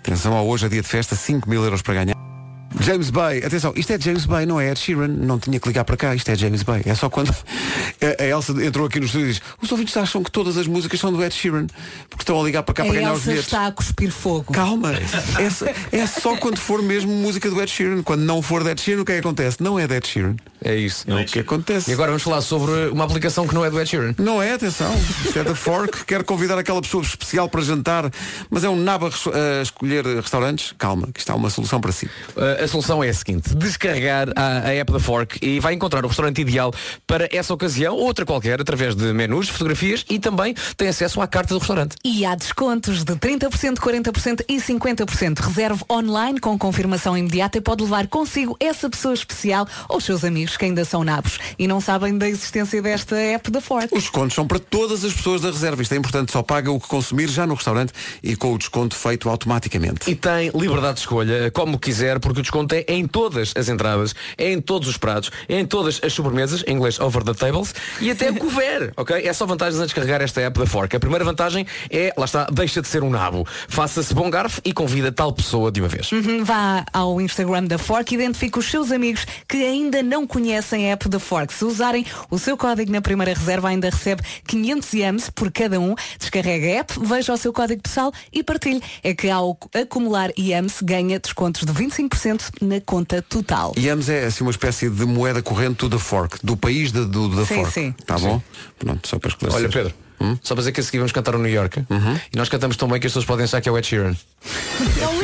[0.01, 2.32] Atenção, ao hoje é dia de festa, 5 mil euros para ganhar.
[2.81, 5.85] James Bay, atenção, isto é James Bay, não é Ed Sheeran, não tinha que ligar
[5.85, 6.83] para cá, isto é James Bay.
[6.87, 7.33] É só quando
[8.19, 10.99] a Elsa entrou aqui no estúdio e diz, os ouvintes acham que todas as músicas
[10.99, 11.67] são do Ed Sheeran,
[12.09, 13.47] porque estão a ligar para cá a para ganhar os Elsa bilhetes.
[13.47, 14.53] está a cuspir fogo.
[14.53, 14.93] Calma,
[15.39, 18.03] é, só- é só quando for mesmo música do Ed Sheeran.
[18.03, 19.63] Quando não for de Ed Sheeran, o que é que acontece?
[19.63, 20.37] Não é de Ed Sheeran.
[20.65, 21.05] É isso.
[21.11, 21.91] É o que acontece.
[21.91, 24.15] E agora vamos falar sobre uma aplicação que não é do Ed Sheeran.
[24.19, 24.93] Não é, atenção.
[25.25, 26.05] Isto é da Fork.
[26.07, 28.11] Quero convidar aquela pessoa especial para jantar,
[28.51, 30.73] mas é um nabo a escolher restaurantes.
[30.79, 32.07] Calma, que está uma solução para si.
[32.37, 36.05] Uh, a solução é a seguinte, descarregar a, a app da Fork e vai encontrar
[36.05, 36.73] o restaurante ideal
[37.07, 41.27] para essa ocasião ou outra qualquer, através de menus, fotografias e também tem acesso à
[41.27, 41.97] carta do restaurante.
[42.05, 45.39] E há descontos de 30%, 40% e 50%.
[45.41, 50.25] Reserve online com confirmação imediata e pode levar consigo essa pessoa especial ou os seus
[50.25, 53.89] amigos que ainda são nabos e não sabem da existência desta app da Ford.
[53.93, 55.83] Os descontos são para todas as pessoas da reserva.
[55.83, 58.95] Isto é importante, só paga o que consumir já no restaurante e com o desconto
[58.95, 60.11] feito automaticamente.
[60.11, 64.15] E tem liberdade de escolha, como quiser, porque o desconto é em todas as entradas,
[64.37, 67.75] é em todos os pratos, é em todas as sobremesas, em inglês over the tables,
[67.99, 69.27] e até couvert, ok?
[69.27, 70.95] É só vantagens a descarregar esta app da Fork.
[70.95, 73.47] A primeira vantagem é, lá está, deixa de ser um nabo.
[73.69, 76.13] Faça-se bom garfo e convida tal pessoa de uma vez.
[76.13, 80.91] Uhum, Vá ao Instagram da Fork e identifique os seus amigos que ainda não conhecem
[80.91, 81.55] a app da Fork.
[81.55, 85.95] Se usarem o seu código na primeira reserva, ainda recebe 500 yams por cada um.
[86.19, 88.83] Descarrega a app, veja o seu código pessoal e partilhe.
[89.03, 93.73] É que ao acumular yams ganha descontos de 25% na conta total.
[93.79, 97.29] Yams é assim uma espécie de moeda corrente do The Fork, do país da, do,
[97.29, 97.73] da Sim, Fork.
[97.73, 97.95] sim.
[98.07, 98.41] Tá bom?
[98.79, 99.61] Pronto, só para esclarecer.
[99.63, 99.95] Olha, Pedro,
[100.43, 101.85] só para dizer que a seguir vamos cantar o New York
[102.33, 104.15] e nós cantamos tão bem que as pessoas podem achar que é o Ed Sheeran.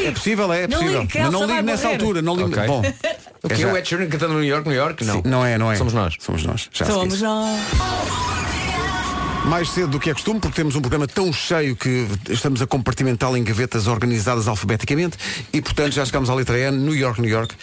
[0.04, 1.00] É possível, é, é possível.
[1.02, 1.94] ligue, Mas não ligue nessa morrer.
[2.00, 2.54] altura, não ligue.
[2.58, 2.66] Ok.
[2.66, 2.82] Bom.
[3.40, 5.04] O que é o Ed Sheeran cantando no New York, New York?
[5.04, 5.14] Não.
[5.14, 5.76] Sim, não é, não é.
[5.76, 6.16] Somos nós.
[6.18, 6.68] Somos nós.
[6.72, 7.60] Já Somos nós.
[9.46, 12.66] Mais cedo do que é costume, porque temos um programa tão cheio que estamos a
[12.66, 15.16] compartimentá-lo em gavetas organizadas alfabeticamente
[15.52, 17.54] e, portanto, já chegamos à letra N, New York, New York,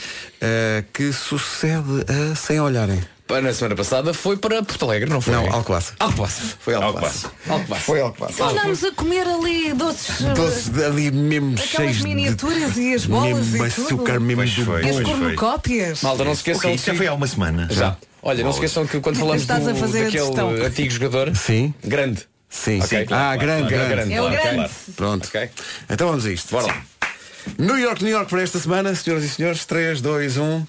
[0.41, 2.99] eh, que sucede a sem olharem.
[3.27, 5.33] Na semana passada foi para Porto Alegre, não foi?
[5.33, 5.93] Não, Alcobaça.
[5.99, 6.41] Alcobaça.
[6.59, 7.31] Foi Alcobaça.
[7.49, 7.81] Alcobaça.
[7.81, 8.43] Foi Alcobaça.
[8.45, 10.21] Andámos a comer ali doces.
[10.35, 13.85] Doces de ali mesmo Aquelas cheios miniaturas e as bolas mesmo e tudo.
[13.87, 14.83] açúcar, mesmo Pois do foi.
[14.85, 16.01] E as cornucópias.
[16.03, 17.67] Malta, não se esqueçam Ok, isso já foi há uma semana.
[17.71, 17.97] Já.
[18.27, 21.35] Olha, não se esqueçam que quando falamos Estás a do, fazer a daquele antigo jogador,
[21.35, 22.27] Sim, grande.
[22.49, 22.79] sim.
[22.81, 23.05] Ok, sim.
[23.05, 24.13] claro, ah, grande, claro, grande.
[24.13, 24.55] É o claro, grande.
[24.55, 24.71] claro.
[24.95, 25.27] Pronto.
[25.27, 25.49] Ok.
[25.89, 26.49] Então vamos a isto.
[26.51, 26.81] Bora lá.
[27.59, 29.61] New York, New York para esta semana, senhoras e senhores.
[29.61, 29.67] um.
[29.67, 30.65] 3, 2, 1.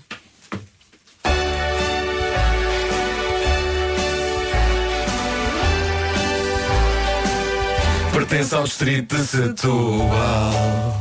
[8.13, 11.01] Pertence ao distrito de Setúbal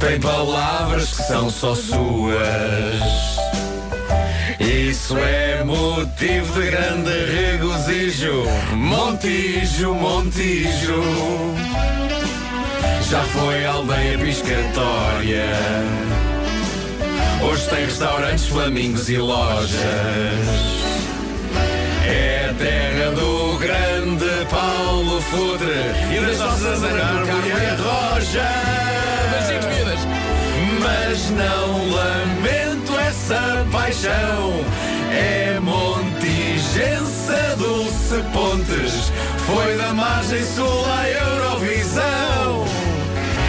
[0.00, 3.31] Tem palavras que são só suas
[4.60, 8.44] Isso é motivo de grande regozijo.
[8.74, 11.02] Montijo, Montijo.
[13.10, 15.44] Já foi aldeia piscatória.
[17.42, 19.70] Hoje tem restaurantes, flamingos e lojas.
[22.06, 28.50] É a terra do grande Paulo Futre e das nossas Ana Carmo e Roja.
[30.80, 32.81] Mas não lamento
[33.32, 34.64] essa paixão.
[35.10, 39.12] É Montigença Dulce Pontes.
[39.46, 42.64] Foi da margem sul à Eurovisão.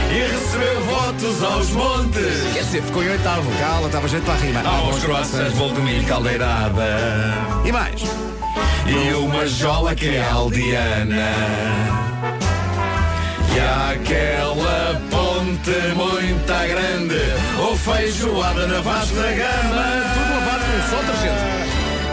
[0.09, 2.53] E recebeu votos aos montes.
[2.53, 3.51] Quer dizer, ficou em oitavo.
[3.59, 4.61] Cala, estava gente para a rima.
[4.61, 6.97] Aos croissants, bolo de milho, caldeirada.
[7.65, 8.01] E mais?
[8.85, 11.31] E uma jola que é aldeana.
[13.55, 15.01] E aquela
[15.43, 17.19] ponte muito grande.
[17.59, 20.03] Ou feijoada na vasta gama.
[20.13, 21.43] Tudo lavado com só detergente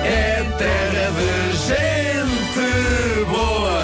[0.05, 1.33] É terra de
[1.69, 2.69] gente
[3.27, 3.83] boa.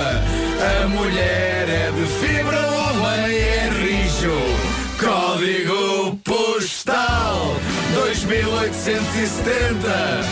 [0.59, 4.37] A mulher é de fibra, o homem é rijo.
[4.99, 7.55] Código postal
[7.95, 10.25] 2870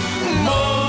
[0.43, 0.84] Montijo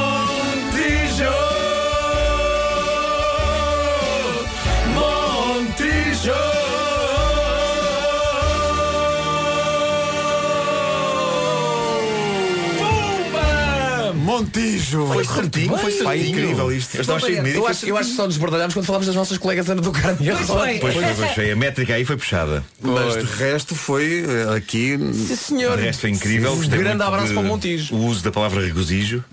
[14.39, 15.07] Montijo.
[15.07, 16.27] Foi certinho, foi certinho.
[16.29, 16.95] incrível isto.
[16.95, 17.55] Eu estava cheio de medo.
[17.57, 19.91] Eu acho, eu acho que só nos bordalhámos quando falámos das nossas colegas Ana do
[19.91, 20.79] Carmo e a Pois foi.
[20.79, 21.51] Pois foi.
[21.51, 22.63] A métrica aí foi puxada.
[22.81, 24.97] Mas de resto foi eh, aqui.
[25.13, 25.77] Sim, senhor.
[25.77, 26.53] O resto foi incrível.
[26.53, 27.95] Um Gostei grande abraço de- para o Montijo.
[27.95, 29.23] O uso da palavra regozijo.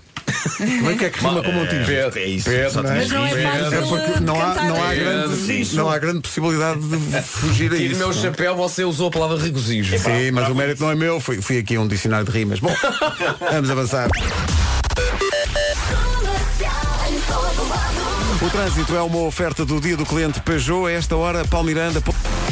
[0.56, 1.84] Como é que é que rima com Montijo?
[1.84, 2.48] Pedro, É isso.
[2.48, 2.98] Pedro, não é?
[3.00, 3.42] tens Mas não é.
[3.42, 7.90] É porque não há, não, há grande, não há grande possibilidade de fugir a Tire
[7.90, 7.98] isso.
[7.98, 8.14] meu é?
[8.14, 9.98] chapéu, você usou a palavra regozijo.
[9.98, 12.60] Sim, mas o mérito não é meu, fui, fui aqui a um dicionário de rimas.
[12.60, 12.74] Bom,
[13.50, 14.08] vamos avançar.
[18.42, 20.86] O trânsito é uma oferta do dia do cliente Peugeot.
[20.86, 22.00] A esta hora, Paulo Miranda.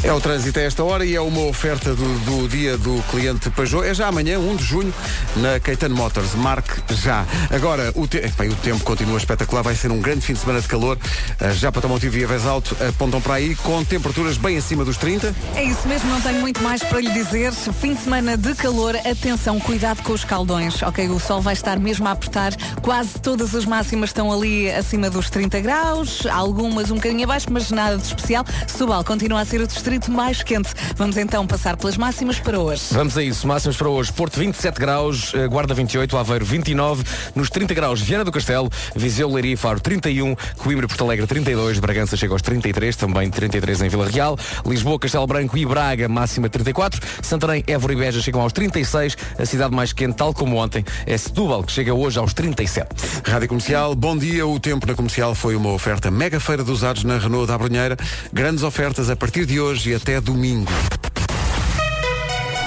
[0.03, 3.51] É o trânsito a esta hora e é uma oferta do, do dia do cliente
[3.51, 3.85] Peugeot.
[3.85, 4.91] É já amanhã, 1 de junho,
[5.35, 6.33] na Caetano Motors.
[6.33, 7.23] Marque já.
[7.51, 8.19] Agora, o, te...
[8.35, 9.61] Bem, o tempo continua espetacular.
[9.61, 10.97] Vai ser um grande fim de semana de calor.
[11.39, 14.97] Uh, Já para Tomotivo e Aves Alto apontam para aí com temperaturas bem acima dos
[14.97, 15.35] 30.
[15.55, 17.53] É isso mesmo, não tenho muito mais para lhe dizer.
[17.53, 21.09] Fim de semana de calor, atenção, cuidado com os caldões, ok?
[21.09, 25.29] O sol vai estar mesmo a apertar, quase todas as máximas estão ali acima dos
[25.29, 28.43] 30 graus, algumas um bocadinho abaixo, mas nada de especial.
[28.65, 30.69] Setúbal continua a ser o distrito mais quente.
[30.95, 32.83] Vamos então passar pelas máximas para hoje.
[32.91, 34.11] Vamos a isso, máximos para hoje.
[34.13, 37.03] Porto 27 graus, eh, Guarda 28, Aveiro 29,
[37.35, 41.27] nos 30 graus Viana do Castelo, Viseu, Leiria e Faro 31, Coimbra e Porto Alegre
[41.27, 46.07] 32, Bragança chega aos 33, também 33 em Vila Real, Lisboa, Castelo Branco e Braga
[46.07, 50.57] máxima 34, Santarém, Évora e Beja chegam aos 36, a cidade mais quente, tal como
[50.57, 52.87] ontem, é Setúbal, que chega hoje aos 37.
[53.25, 54.45] Rádio Comercial, bom dia.
[54.45, 57.97] O tempo na comercial foi uma oferta mega feira dos usados na Renault da Abrunheira.
[58.31, 60.71] Grandes ofertas a partir de hoje e até domingo.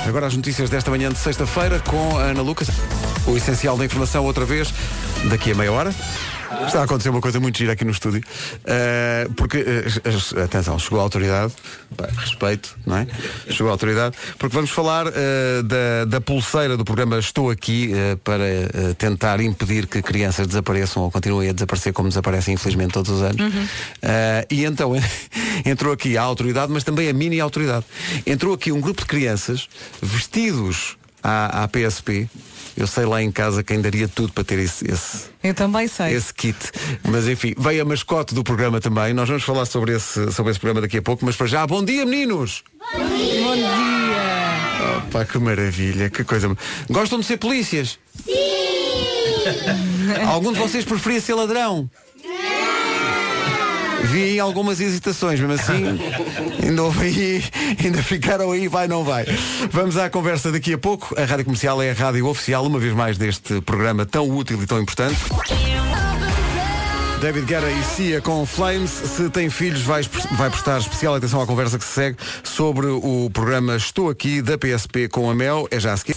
[0.06, 2.68] Agora as notícias desta manhã de sexta-feira com a Ana Lucas.
[3.26, 4.72] O essencial da informação outra vez,
[5.30, 5.94] daqui a meia hora.
[6.66, 8.22] Está a acontecer uma coisa muito gira aqui no estúdio.
[8.60, 11.52] Uh, porque, uh, atenção, chegou a autoridade,
[11.96, 13.06] Pá, respeito, não é?
[13.48, 17.92] Chegou a autoridade, porque vamos falar uh, da, da pulseira do programa Estou Aqui
[18.24, 18.44] para
[18.98, 23.40] tentar impedir que crianças desapareçam ou continuem a desaparecer como desaparecem, infelizmente, todos os anos.
[23.40, 24.92] Uh, e então
[25.64, 27.84] entrou aqui a autoridade, mas também a mini autoridade.
[28.26, 29.68] Entrou aqui um grupo de crianças
[30.02, 32.28] vestidos à, à PSP.
[32.76, 36.12] Eu sei lá em casa quem daria tudo para ter esse- esse, Eu também sei.
[36.14, 36.56] esse kit.
[37.04, 39.14] Mas enfim, veio a mascote do programa também.
[39.14, 41.84] Nós vamos falar sobre esse, sobre esse programa daqui a pouco, mas para já, bom
[41.84, 42.62] dia meninos!
[42.92, 43.70] Bom dia!
[44.98, 46.54] Oh, pá, que maravilha, que coisa.
[46.90, 47.96] Gostam de ser polícias?
[48.24, 48.32] Sim!
[50.26, 51.88] Algum de vocês preferia ser ladrão?
[54.04, 55.98] Vi algumas hesitações, mesmo assim,
[56.64, 57.44] ainda houve aí,
[57.84, 59.24] ainda ficaram aí, vai, não vai.
[59.70, 61.14] Vamos à conversa daqui a pouco.
[61.18, 64.66] A Rádio Comercial é a rádio oficial, uma vez mais, deste programa tão útil e
[64.66, 65.16] tão importante.
[67.24, 68.90] David Guerra e Cia com Flames.
[68.90, 73.30] Se tem filhos, vai, vai prestar especial atenção à conversa que se segue sobre o
[73.32, 75.66] programa Estou Aqui da PSP com a Mel.
[75.70, 76.16] É já a seguir.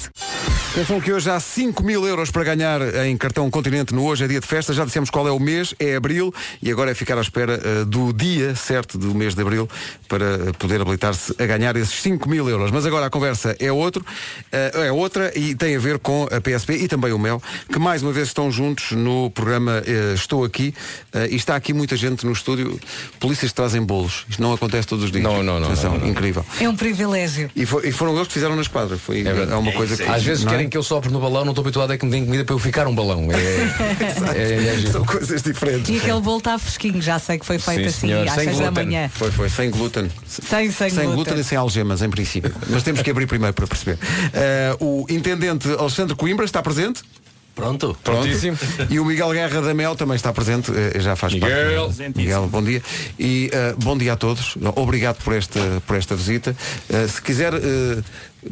[0.77, 4.27] Atenção que hoje há 5 mil euros para ganhar em cartão Continente no Hoje é
[4.27, 4.73] Dia de Festa.
[4.73, 7.83] Já dissemos qual é o mês, é Abril, e agora é ficar à espera eh,
[7.83, 9.67] do dia certo do mês de Abril
[10.07, 12.69] para eh, poder habilitar-se a ganhar esses 5 mil euros.
[12.69, 14.05] Mas agora a conversa é outro,
[14.51, 17.41] eh, é outra e tem a ver com a PSP e também o Mel,
[17.73, 20.75] que mais uma vez estão juntos no programa eh, Estou Aqui.
[21.13, 22.79] Eh, e está aqui muita gente no estúdio.
[23.19, 24.25] Polícias trazem bolos.
[24.29, 25.23] Isto não acontece todos os dias.
[25.23, 25.67] Não, não, não.
[25.67, 26.45] Atenção, incrível.
[26.59, 27.49] É um privilégio.
[27.55, 28.97] E, foi- e foram eles que fizeram na esquadra.
[28.97, 30.03] Foi é uma coisa que.
[30.03, 30.55] Às vezes não é?
[30.55, 32.55] querem que eu sopre no balão, não estou habituado a que me deem comida para
[32.55, 33.27] eu ficar um balão.
[33.31, 33.37] É,
[34.37, 35.89] é, é, São coisas diferentes.
[35.89, 38.27] E aquele bolo está fresquinho, já sei que foi feito Sim, assim senhor.
[38.27, 39.09] às Sem 6 da manhã.
[39.13, 40.09] Foi, foi, sem glúten.
[40.27, 41.39] Sem, sem, Sem glúten glúten.
[41.39, 42.53] e sem algemas, em princípio.
[42.69, 43.97] Mas temos que abrir primeiro para perceber.
[44.33, 47.01] Eh, o intendente Alexandre Coimbra está presente?
[47.57, 47.97] Pronto.
[48.03, 48.55] Prontíssimo.
[48.89, 51.87] E o Miguel Guerra da Mel também está presente, eh, já faz Miguel.
[51.87, 52.13] parte.
[52.15, 52.81] Miguel, bom dia.
[53.19, 54.55] E eh, bom dia a todos.
[54.75, 56.55] Obrigado por esta, por esta visita.
[56.89, 57.53] Eh, se quiser,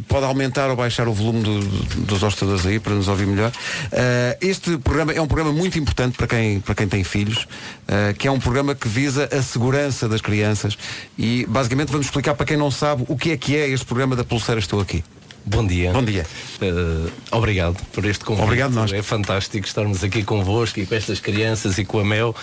[0.07, 1.59] pode aumentar ou baixar o volume do-
[2.05, 3.51] dos hostadores aí para nos ouvir melhor.
[3.91, 7.47] Eh, este programa é um programa muito importante para quem, para quem tem filhos,
[7.87, 10.75] eh, que é um programa que visa a segurança das crianças.
[11.17, 14.15] E basicamente vamos explicar para quem não sabe o que é que é este programa
[14.15, 15.03] da Pulseira Estou Aqui.
[15.45, 15.91] Bom dia.
[15.91, 16.25] Bom dia.
[16.59, 18.45] Eh, obrigado por este convite.
[18.45, 18.91] Obrigado nós.
[18.91, 22.35] É fantástico estarmos aqui convosco e com estas crianças e com a Mel.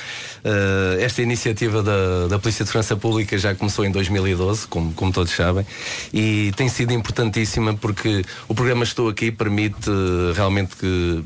[0.45, 5.13] Eh, esta iniciativa da, da Polícia de Segurança Pública já começou em 2012, como, como
[5.13, 5.67] todos sabem,
[6.15, 11.25] e tem sido importantíssima porque o programa Estou Aqui permite eh, realmente que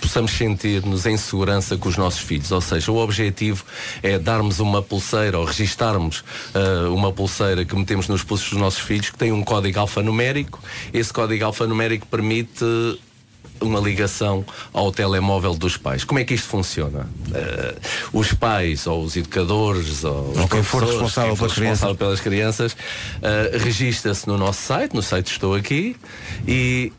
[0.00, 2.50] possamos sentir-nos em segurança com os nossos filhos.
[2.50, 3.64] Ou seja, o objetivo
[4.02, 8.80] é darmos uma pulseira ou registarmos ah, uma pulseira que metemos nos pulsos dos nossos
[8.80, 10.60] filhos que tem um código alfanumérico.
[10.92, 12.64] Esse código alfanumérico permite
[13.60, 16.04] uma ligação ao telemóvel dos pais.
[16.04, 17.08] Como é que isto funciona?
[17.34, 17.74] Ah,
[18.12, 21.58] os pais ou os educadores ou, Ou quem for responsável quem for pelas crianças.
[21.58, 22.76] responsável pelas crianças
[23.22, 25.96] ah, registra-se no nosso site, no site Estou Aqui
[26.46, 26.92] e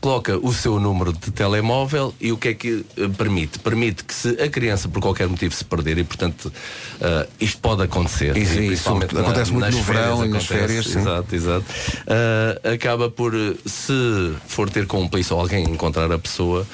[0.00, 3.58] coloca o seu número de telemóvel e o que é que eh, permite?
[3.58, 6.52] Permite que se a criança por qualquer motivo se perder e portanto
[7.00, 8.36] eh, isto pode acontecer.
[8.36, 10.98] Isso, e isso principalmente acontece muito nas no férias verão e nas férias, sim.
[11.00, 11.64] Exato, exato.
[12.06, 13.32] Eh, acaba por,
[13.66, 16.66] se for ter cúmplice ou alguém encontrar a pessoa,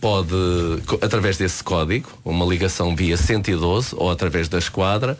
[0.00, 0.34] pode,
[1.00, 5.16] através desse código, uma ligação via 112 ou através da esquadra,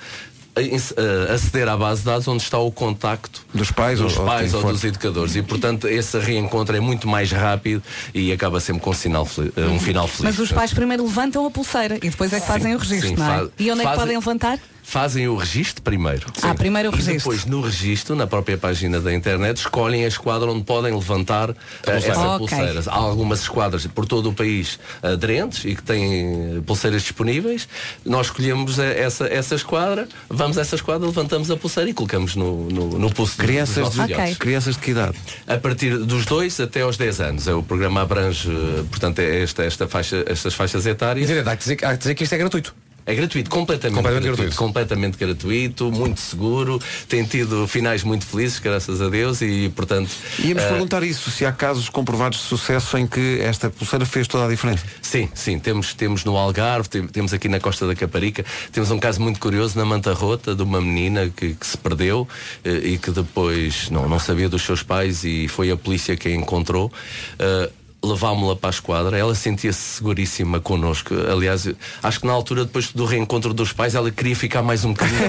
[1.32, 4.54] aceder à base de dados onde está o contacto Dos pais dos ou- ou pais
[4.54, 4.72] ou, for.
[4.72, 7.82] dos educadores e portanto esse reencontro é muito mais rápido
[8.14, 10.24] e acaba sempre com um, sinal eh, um final feliz.
[10.36, 13.16] Mas os pais primeiro levantam a pulseira e depois é que fazem o registro, sim,
[13.16, 13.38] não é?
[13.38, 14.58] fa- E onde é que fazem- podem levantar?
[14.90, 16.26] Fazem o registro primeiro.
[16.40, 17.18] Ah, primeiro o E registro.
[17.18, 21.54] depois no registro, na própria página da internet, escolhem a esquadra onde podem levantar eh,
[21.82, 22.12] pulseira.
[22.14, 22.38] essa Ok.
[22.48, 22.82] pulseira.
[22.86, 27.68] Há algumas esquadras por todo o país aderentes e que têm eh, pulseiras disponíveis.
[28.02, 32.34] Nós escolhemos eh, essa, essa esquadra, vamos a essa esquadra, levantamos a pulseira e colocamos
[32.34, 34.38] no, no, no pulso Crianças de, filhotes.
[34.38, 35.18] crianças de que idade?
[35.46, 37.46] A partir dos 2 até aos 10 anos.
[37.46, 38.48] É, o programa abrange,
[38.90, 41.28] portanto, é esta, esta faixa, estas faixas etárias.
[41.46, 42.74] Há que, dizer, há que dizer que isto é gratuito.
[43.10, 44.56] É gratuito, completamente, Completamente gratuito, gratuito.
[44.58, 50.10] Completamente gratuito, muito seguro, tem tido finais muito felizes, graças a Deus, e portanto.
[50.38, 54.28] Íamos eh, perguntar isso, se há casos comprovados de sucesso em que esta pulseira fez
[54.28, 54.84] toda a diferença.
[55.00, 58.98] Sim, sim, temos, temos no Algarve, tem- temos aqui na Costa da Caparica, temos um
[58.98, 62.28] caso muito curioso na Manta Rota de uma menina que, que se perdeu
[62.62, 66.34] eh, e que depois não, não sabia dos seus pais e foi a polícia quem
[66.34, 66.92] encontrou.
[67.38, 71.14] Eh, Levámo-la para a esquadra, ela sentia-se seguríssima connosco.
[71.30, 71.68] Aliás,
[72.00, 75.18] acho que na altura, depois do reencontro dos pais, ela queria ficar mais um bocadinho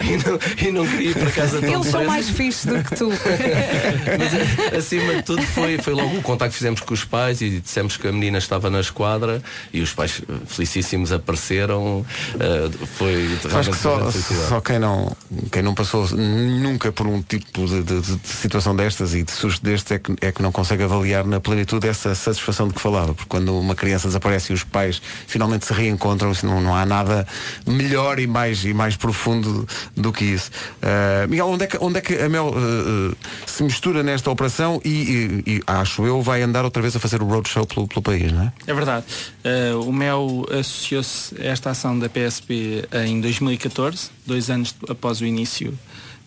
[0.00, 2.94] e, não, e não queria ir para casa tão Eles são mais fixes do que
[2.94, 3.08] tu.
[4.70, 7.58] Mas acima de tudo foi, foi logo o contacto que fizemos com os pais e
[7.60, 12.06] dissemos que a menina estava na esquadra e os pais eh, felicíssimos apareceram.
[12.38, 15.14] eh, foi Acho realmente que só, só quem, não,
[15.50, 19.64] quem não passou nunca por um tipo de, de- de situação destas e de susto
[19.64, 23.14] destes é que, é que não consegue avaliar na plenitude essa satisfação de que falava.
[23.14, 27.26] Porque quando uma criança desaparece e os pais finalmente se reencontram, não, não há nada
[27.66, 30.50] melhor e mais, e mais profundo do que isso.
[30.82, 33.14] Ah, Miguel, onde é que, onde é que a Mel ah,
[33.46, 37.22] se mistura nesta operação e, e- e, acho eu, vai andar outra vez a fazer
[37.22, 38.52] o roadshow pelo, pelo país, não é?
[38.66, 39.04] É verdade.
[39.44, 45.26] Eh, o MEL associou-se a esta ação da PSP em 2014, dois anos após o
[45.26, 45.76] início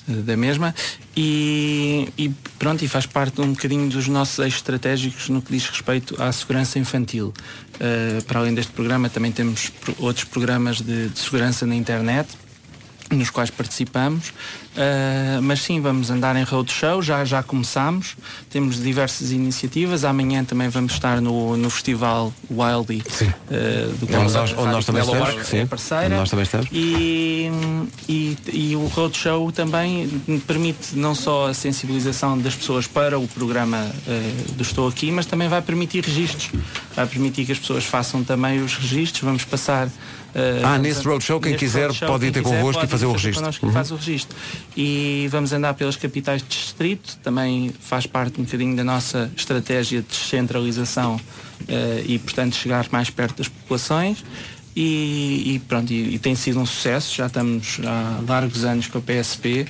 [0.10, 0.74] da mesma,
[1.16, 5.68] e, e pronto, e faz parte um bocadinho dos nossos eixos estratégicos no que diz
[5.68, 7.34] respeito à segurança infantil.
[7.80, 12.30] Eh, para além deste programa, também temos outros programas de, de segurança na internet
[13.12, 14.30] nos quais participamos.
[14.30, 18.16] Uh, mas sim, vamos andar em roadshow, já, já começámos,
[18.50, 20.06] temos diversas iniciativas.
[20.06, 24.86] Amanhã também vamos estar no, no festival Wildy uh, do qual Onde nós- onde nós
[24.86, 25.58] também estamos, sim.
[25.58, 26.16] é parceira.
[26.16, 26.68] Nós também estamos.
[26.72, 27.50] E,
[28.08, 30.08] e, e o roadshow também
[30.48, 35.26] permite não só a sensibilização das pessoas para o programa uh, do Estou Aqui, mas
[35.26, 36.50] também vai permitir registros.
[36.96, 39.24] Vai permitir que as pessoas façam também os registros.
[39.24, 39.90] Vamos passar.
[40.36, 43.12] Uh, Ah, vamos nesse roadshow, quem quiser roadshow, pode ir ter convosco e fazer o
[43.12, 43.42] registro.
[43.42, 43.72] connosco Uhum.
[43.72, 44.38] e faz o registro.
[44.76, 50.02] E vamos andar pelas capitais de distrito, também faz parte um bocadinho da nossa estratégia
[50.02, 51.20] de descentralização
[51.68, 54.24] eh, e, portanto, chegar mais perto das populações.
[54.76, 59.00] E, e pronto, e, e tem sido um sucesso, já estamos há largos anos com
[59.00, 59.68] a PSP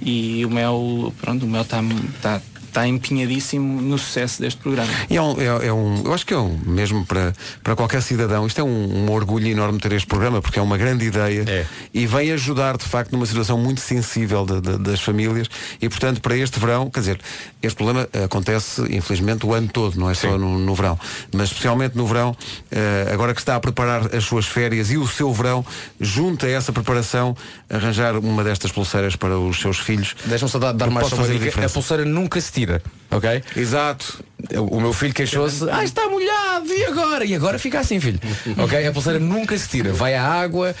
[0.00, 1.80] e o Mel, pronto, o Mel está
[2.22, 4.90] tá, está empenhadíssimo no sucesso deste programa.
[5.10, 8.02] E é um, é, é um- eu acho que é um, mesmo para, para qualquer
[8.02, 11.44] cidadão, isto é um, um orgulho enorme ter este programa, porque é uma grande ideia
[11.92, 15.48] e vem ajudar, de facto, numa situação muito sensível de- de- das famílias
[15.80, 17.20] e, portanto, para este verão, quer dizer,
[17.62, 20.98] este problema acontece, infelizmente, o ano todo, não é só no, no verão,
[21.34, 22.36] mas especialmente no verão,
[22.70, 25.64] eh, agora que está a preparar as suas férias e o seu verão,
[26.00, 27.36] junta a essa preparação,
[27.68, 30.14] arranjar uma destas pulseiras para os seus filhos.
[30.26, 31.44] Deixa-me só dar, dar mais uma dica.
[31.66, 33.42] A pulseira nunca se tira, ok?
[33.56, 34.24] Exato.
[34.70, 37.24] O meu filho queixou-se, ah, está molhado, e agora?
[37.24, 38.20] E agora fica assim, filho.
[38.56, 38.86] ok?
[38.86, 39.92] A pulseira nunca se tira.
[39.92, 40.74] Vai à água,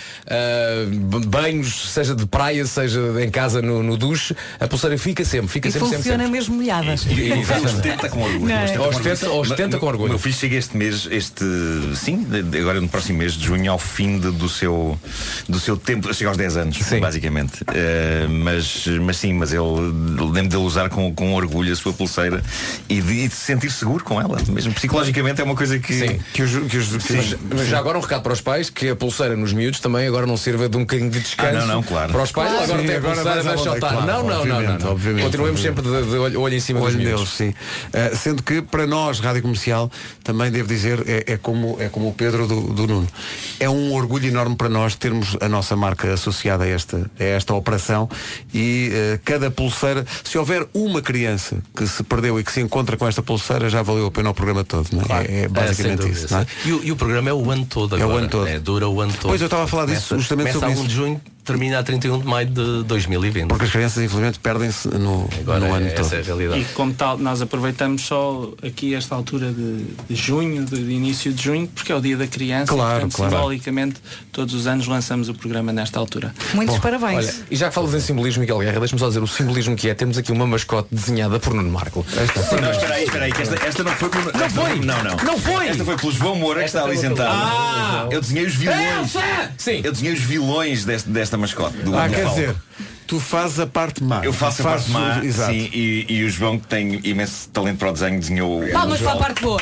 [0.88, 5.48] b- banhos, seja de praia, seja em casa no, no duche, a pulseira fica sempre,
[5.48, 6.38] fica E sempre, sempre, funciona sempre.
[6.38, 6.94] mesmo molhada.
[6.94, 8.46] Ostenta com orgulho.
[8.48, 8.64] Não é?
[8.64, 9.52] Ostenta com Ostenta- orgulho.
[9.52, 10.06] ostenta com O- orgulho.
[10.06, 11.44] O meu filho chega este mês, este,
[11.96, 14.98] sim, de- de- agora no próximo mês de junho, ao fim de- do, seu,
[15.48, 17.64] do seu tempo, chega aos 10 anos, basicamente.
[17.74, 19.62] Eh, mas, mas sim, mas ele
[20.32, 22.42] lembro dele usar com, com orgulho a sua pulseira
[22.88, 24.38] e de, e de se sentir seguro com ela.
[24.48, 25.92] Mesmo psicologicamente é uma coisa que.
[25.94, 26.20] Sim.
[26.32, 28.96] Que os, que os, Mas, mas já agora um recado para os pais que a
[28.96, 31.82] pulseira nos miúdos também agora não sirva de um bocadinho de descanso Ah, não, não,
[31.82, 32.12] claro.
[32.12, 32.48] para os pais.
[32.50, 32.64] Claro.
[32.64, 33.88] agora Sim, tem a agora pulseira, deixa estar.
[33.88, 34.90] claro, não, não, não, não, obviamente, não.
[34.92, 35.84] obviamente, Continuemos obviamente.
[35.86, 37.18] sempre de, de olho, olho em cima Olho dos miúdos.
[37.38, 37.54] neles, sim.
[37.88, 39.90] Uh, sendo que para nós, Rádio Comercial,
[40.24, 43.08] também devo dizer, é, é como, é como o Pedro do, do Nuno.
[43.60, 47.54] É um orgulho enorme para nós termos a nossa marca associada a esta, a esta
[47.54, 48.08] operação
[48.52, 52.96] e uh, cada pulseira, se houver uma criança que se perdeu e que se encontra
[52.96, 54.88] com esta pulseira, já valeu a pena o programa todo.
[54.92, 55.24] Não é?
[55.24, 56.34] é, é basicamente sem isso.
[56.34, 56.46] é?
[56.64, 58.18] E, o, e o programa é o ano todo É o agora.
[58.20, 58.46] ano todo.
[58.46, 59.28] É, dura o ano todo.
[59.30, 61.78] Pois, eu estava a falar disso Começa- justamente começa sobre a 1 de junho, termina
[61.78, 63.48] a 31 de maio de 2020.
[63.48, 66.14] Porque as crianças, infelizmente, perdem-se no, Agora no é- ano essa todo.
[66.14, 66.60] é a realidade.
[66.60, 71.32] E como tal, nós aproveitamos só aqui esta altura de, de junho, de, de início
[71.32, 72.72] de junho, porque é o dia da criança.
[72.72, 73.34] Claro, e, portanto, claro.
[73.36, 73.96] simbolicamente,
[74.30, 76.34] todos os anos lançamos o programa nesta altura.
[76.54, 77.16] Muitos Bom, parabéns.
[77.26, 79.88] Olha, e já que falas em simbolismo, Miguel Guerra, deixa-me só dizer o simbolismo que
[79.88, 79.94] é.
[79.94, 82.04] Temos aqui uma mascote desenhada por Nuno Marco.
[82.60, 84.32] Não, espera aí, espera aí, que esta, esta não foi pelo.
[84.32, 84.78] Não foi?
[84.80, 85.16] Não, não.
[85.24, 85.68] Não foi?
[85.68, 87.30] Esta foi pelo João Moura que está ali sentado.
[87.32, 88.06] Ah!
[88.10, 88.78] Eu desenhei os vilões.
[89.14, 89.20] Elsa!
[89.56, 89.80] Sim.
[89.82, 91.76] Eu desenhei os vilões deste- desta mascote.
[91.78, 92.54] Do, Ah, do quer dizer,
[93.08, 94.20] tu fazes a parte má.
[94.24, 95.50] Eu faço a parte má, o- Exato.
[95.52, 98.62] sim, e, e o João, que tem imenso talento para o desenho, desenhou.
[98.68, 99.60] Palmas para a parte boa.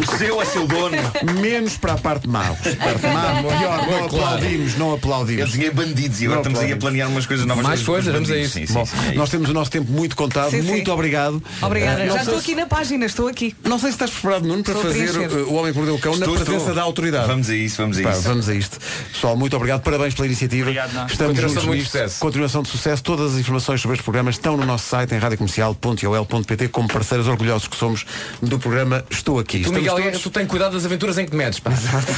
[0.00, 0.96] O seu é seu dono.
[1.40, 2.44] Menos para a parte má.
[2.48, 5.46] A parte má, pior, não aplaudimos, não Eu aplaudimos.
[5.50, 7.64] desenhei bandidos e agora estamos aí a planear umas coisas novas.
[7.64, 8.54] Mais coisas vamos a isso.
[8.54, 9.30] Sim, sim, Bom, sim, é nós isso.
[9.32, 10.50] temos o nosso tempo muito contado.
[10.50, 10.68] Sim, sim.
[10.68, 11.42] muito obrigado.
[11.60, 12.02] Obrigada.
[12.02, 13.54] Eh, não Já estou se- aqui na página, estou aqui.
[13.64, 15.98] Não sei se estás preparado, Nuno, para Estou fazer uh, o Homem que Mordeu o
[15.98, 16.74] Cão Estou, na presença estou.
[16.74, 17.26] da autoridade.
[17.26, 18.22] Vamos a isso, vamos a Pá, isso.
[18.22, 18.78] vamos a isto.
[19.12, 20.62] Pessoal, muito obrigado, parabéns pela iniciativa.
[20.70, 21.10] Obrigado.
[21.10, 21.92] Estamos Continuação de muito nisto.
[21.92, 22.20] sucesso.
[22.20, 23.02] Continuação de sucesso.
[23.02, 27.68] Todas as informações sobre este programa estão no nosso site em radiocomercial.ol.pt como parceiros orgulhosos
[27.68, 28.04] que somos
[28.42, 29.60] do programa Estou Aqui.
[29.62, 31.60] Tu, Miguel todos- tu tens cuidado das aventuras em que te metes.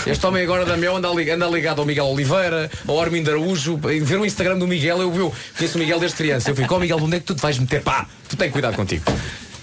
[0.06, 4.18] Este homem agora da Mel anda, anda ligado ao Miguel Oliveira, ao Armindo Araújo, ver
[4.18, 6.50] o Instagram do Miguel, eu, eu conheço o Miguel desde criança.
[6.50, 7.82] Eu fico, ó Miguel, onde é que tu te vais meter?
[7.82, 9.04] Pá, tu tens cuidado contigo.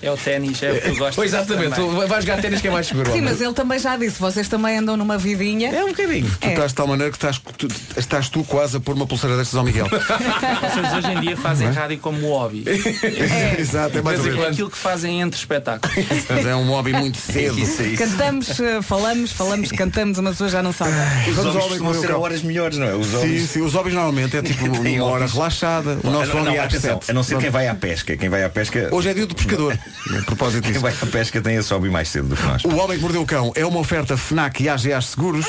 [0.02, 1.16] É o ténis, é o que tu gostas.
[1.18, 2.08] Pois exatamente, tu também.
[2.08, 3.12] vais jogar ténis que é mais seguro.
[3.12, 5.70] Sim, mas ele também já disse, vocês também andam numa vidinha.
[5.70, 6.30] É um bocadinho.
[6.40, 7.68] Tu estás de tal maneira que estás tu,
[7.98, 9.88] estás tu quase a pôr uma pulseira destas ao Miguel.
[9.90, 12.64] Vocês hoje em dia fazem rádio como hobby.
[13.58, 14.46] Exato, é mais ou É menos.
[14.48, 15.96] aquilo que fazem entre espetáculos.
[16.30, 17.60] Mas é um hobby muito cedo.
[17.60, 18.04] Isso, é isso.
[18.04, 20.92] Cantamos, eh, falamos, falamos, cantamos, uma pessoa já não sabe.
[21.30, 22.96] Os Vamos ao homens Homem que costumam Mordeu o ser horas melhores, não é?
[22.96, 23.50] Os Sim, homens.
[23.50, 25.34] sim, os hobbies normalmente é tipo uma hora hobbies.
[25.34, 25.98] relaxada.
[26.04, 27.12] O nosso não, é às atenção, sete.
[27.12, 28.16] a não ser quem vai à pesca.
[28.18, 28.90] Quem vai à pesca.
[28.92, 29.78] Hoje é dia do pescador.
[30.20, 30.82] A propósito Quem disso.
[30.82, 32.64] vai à pesca tem esse hobby mais cedo do que nós.
[32.66, 35.46] O Homem que Mordeu o Cão é uma oferta FNAC e AGA Seguros.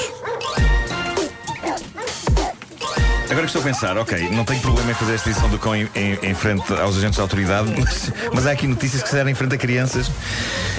[3.31, 5.77] Agora que estou a pensar, ok, não tenho problema em fazer esta edição do cão
[5.77, 9.15] em, em- em frente aos agentes da autoridade, mas, mas há aqui notícias que se
[9.15, 10.11] deram em frente a crianças.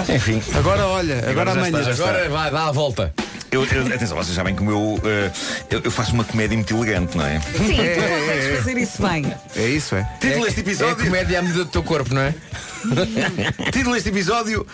[0.10, 0.42] Enfim.
[0.58, 1.80] Agora olha, agora, já amanhã.
[1.80, 2.04] está, já está.
[2.10, 3.14] Agora vai, dá a volta.
[3.52, 5.32] Eu, eu- atenção, vocês sabem como eu, eh,
[5.70, 7.40] eu, eu faço uma comédia muito elegante, não é?
[7.40, 9.34] Sim, tu consegues fazer isso bem.
[9.56, 10.04] É isso, é.
[10.20, 11.06] Título deste É a episódio.
[11.06, 12.34] comédia à medida do teu corpo, não é?
[13.72, 14.66] Título deste episódio.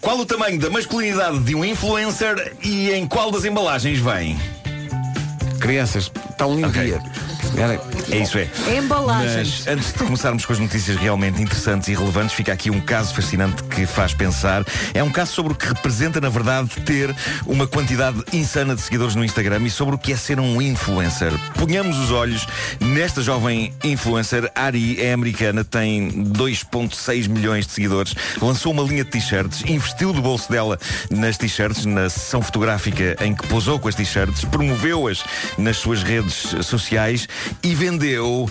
[0.00, 4.38] Qual o tamanho da masculinidade de um influencer e em qual das embalagens vem?
[5.60, 6.82] Crianças, está um lindo Ok.
[6.82, 7.02] dia.
[8.10, 8.48] É isso é.
[8.68, 9.64] É embalagens.
[9.64, 13.14] Mas antes de começarmos com as notícias realmente interessantes e relevantes, fica aqui um caso
[13.14, 14.64] fascinante que faz pensar.
[14.92, 17.14] É um caso sobre o que representa, na verdade, ter
[17.46, 21.32] uma quantidade insana de seguidores no Instagram e sobre o que é ser um influencer.
[21.54, 22.46] Ponhamos os olhos
[22.80, 24.50] nesta jovem influencer.
[24.54, 28.14] Ari é americana, tem 2,6 milhões de seguidores.
[28.40, 30.78] Lançou uma linha de t-shirts, investiu do bolso dela
[31.10, 35.24] nas t-shirts, na sessão fotográfica em que posou com as t-shirts, promoveu-as
[35.58, 37.28] nas suas redes sociais
[37.62, 38.50] e vendeu.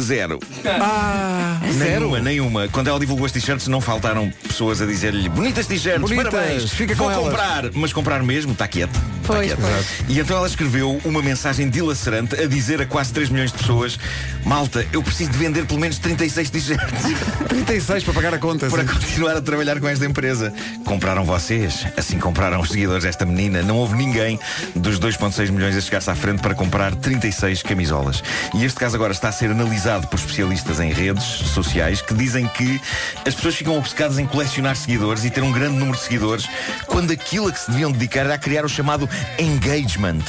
[0.00, 0.38] Zero.
[0.66, 2.68] Ah, Nenhuma, nenhuma.
[2.68, 7.06] Quando ela divulgou as t-shirts, não faltaram pessoas a dizer-lhe bonitas t-shirts, parabéns, fica vou
[7.06, 8.98] com elas." comprar, mas comprar mesmo, está quieta.
[8.98, 9.62] Está Pois, quieta.
[9.62, 9.86] pois.
[10.08, 13.98] E então ela escreveu uma mensagem dilacerante a dizer a quase 3 milhões de pessoas:
[14.44, 17.02] Malta, eu preciso de vender pelo menos 36 t-shirts.
[17.48, 18.68] 36 para pagar a conta.
[18.68, 18.88] Para sim.
[18.88, 20.52] continuar a trabalhar com esta empresa.
[20.84, 23.62] Compraram vocês, assim compraram os seguidores desta menina.
[23.62, 24.38] Não houve ninguém
[24.74, 28.22] dos 2,6 milhões a chegar-se à frente para comprar 36 camisolas.
[28.54, 32.46] E este caso agora está a ser analisado por especialistas em redes sociais que dizem
[32.46, 32.80] que
[33.26, 36.48] as pessoas ficam obcecadas em colecionar seguidores e ter um grande número de seguidores
[36.86, 39.08] quando aquilo a que se deviam dedicar era a criar o chamado
[39.38, 40.22] engagement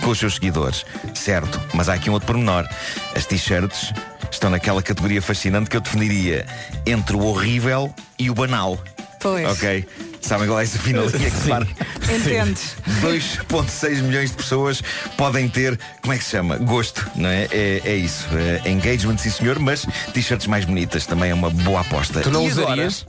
[0.00, 0.84] com os seus seguidores.
[1.14, 2.66] Certo, mas há aqui um outro pormenor.
[3.14, 3.92] As t-shirts
[4.28, 6.44] estão naquela categoria fascinante que eu definiria
[6.84, 8.76] entre o horrível e o banal.
[9.20, 9.48] Pois.
[9.48, 9.86] Ok?
[10.26, 11.68] Sabem qual é essa finalinha que separa?
[12.12, 12.74] Entendes?
[13.00, 14.82] 2.6 milhões de pessoas
[15.16, 16.56] podem ter, como é que se chama?
[16.56, 17.44] Gosto, não é?
[17.52, 18.26] É, é isso.
[18.64, 22.20] É engagement, sim senhor, mas t-shirts mais bonitas também é uma boa aposta.
[22.20, 22.66] Tu não E agora?
[22.72, 23.06] usarias?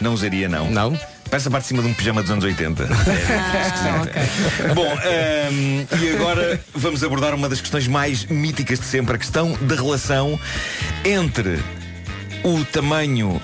[0.00, 0.68] Não usaria, não.
[0.68, 0.98] Não?
[1.30, 2.88] Parece a parte de cima de um pijama dos anos 80.
[2.98, 9.18] Ah, Bom, ahm, e agora vamos abordar uma das questões mais míticas de sempre, a
[9.18, 10.38] questão da relação
[11.04, 11.60] entre
[12.44, 13.40] o tamanho,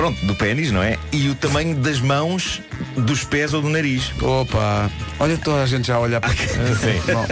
[0.00, 0.98] pronto, do pênis, não é?
[1.12, 2.62] E o tamanho das mãos,
[2.96, 4.10] dos pés ou do nariz.
[4.22, 6.32] Opa, olha toda a gente já a olhar para
[7.12, 7.26] Bom,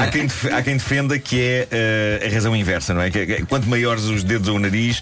[0.00, 3.10] Há quem, há quem defenda que é eh, a razão inversa, não é?
[3.10, 5.00] Que, que quanto maiores os dedos ou o nariz,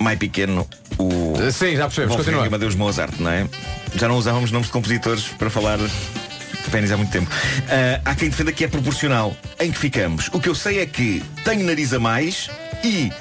[0.00, 1.34] mais pequeno o.
[1.52, 2.46] Sim, já percebes, Wolfgang continua.
[2.48, 3.46] Amadeus Mozart, não é?
[3.94, 5.88] Já não usávamos nomes de compositores para falar de
[6.72, 7.30] pênis há muito tempo.
[7.68, 9.36] Ah, há quem defenda que é proporcional.
[9.60, 10.28] Em que ficamos?
[10.32, 12.50] O que eu sei é que tenho nariz a mais
[12.82, 13.12] e.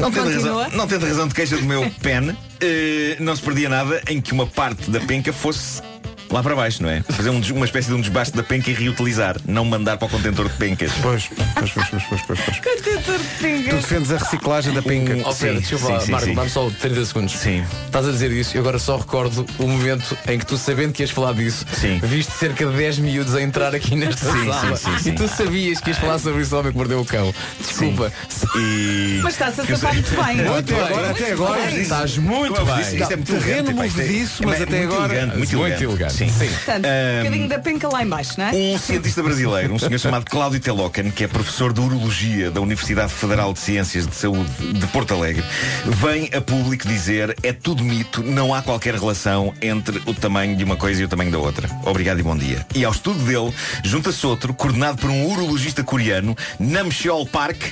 [0.00, 3.68] Não tendo, razão, não tendo razão de queixa do meu pen, eh, não se perdia
[3.68, 5.82] nada em que uma parte da penca fosse
[6.30, 7.02] lá para baixo, não é?
[7.02, 10.10] Fazer um uma espécie de um desbaste da penca e reutilizar, não mandar para o
[10.10, 10.92] contentor de pencas.
[11.02, 11.28] Pois,
[11.58, 12.58] pois, pois, pois, pois, pois, pois.
[12.60, 13.74] Contentor de Tu pingas.
[13.82, 15.16] defendes a reciclagem da pinca.
[15.24, 17.32] Ó Sim, Pedro, deixa eu falar, sim, Marco, dá-me só 30 segundos.
[17.32, 17.64] Sim.
[17.86, 21.02] Estás a dizer isso e agora só recordo o momento em que tu, sabendo que
[21.02, 21.98] ias falar disso, Sim.
[22.02, 25.10] viste cerca de 10 miúdos a entrar aqui nesta Sim, sala sim, sim, sim.
[25.10, 27.34] e tu sabias que ias falar sobre esse homem que mordeu o cão.
[27.58, 28.12] Desculpa.
[28.56, 29.20] E...
[29.22, 30.36] Mas está-se a safar muito bem.
[30.36, 30.82] Muito Até bem.
[30.84, 31.70] agora, até agora.
[31.70, 32.80] Estás muito bem.
[32.80, 36.28] isto é muito Terreno é- movediço, mas até muito agora- elegante, muito, Muito elegante, Sim.
[36.28, 36.48] sim.
[36.48, 38.50] Portanto, um bocadinho da penca lá em baixo, não é?
[38.52, 43.10] Um cientista brasileiro, um senhor chamado Cláudio Telocan, que é professor de Urologia da Universidade
[43.10, 45.42] Federal de Ciências de Saúde de Porto Alegre,
[45.86, 50.62] vem a público dizer é tudo mito, não há qualquer relação entre o tamanho de
[50.62, 51.68] uma coisa e o tamanho da outra.
[51.86, 52.66] Obrigado e bom dia.
[52.74, 57.62] E ao estudo dele, junta-se outro, coordenado por um urologista coreano, Namcheol Park.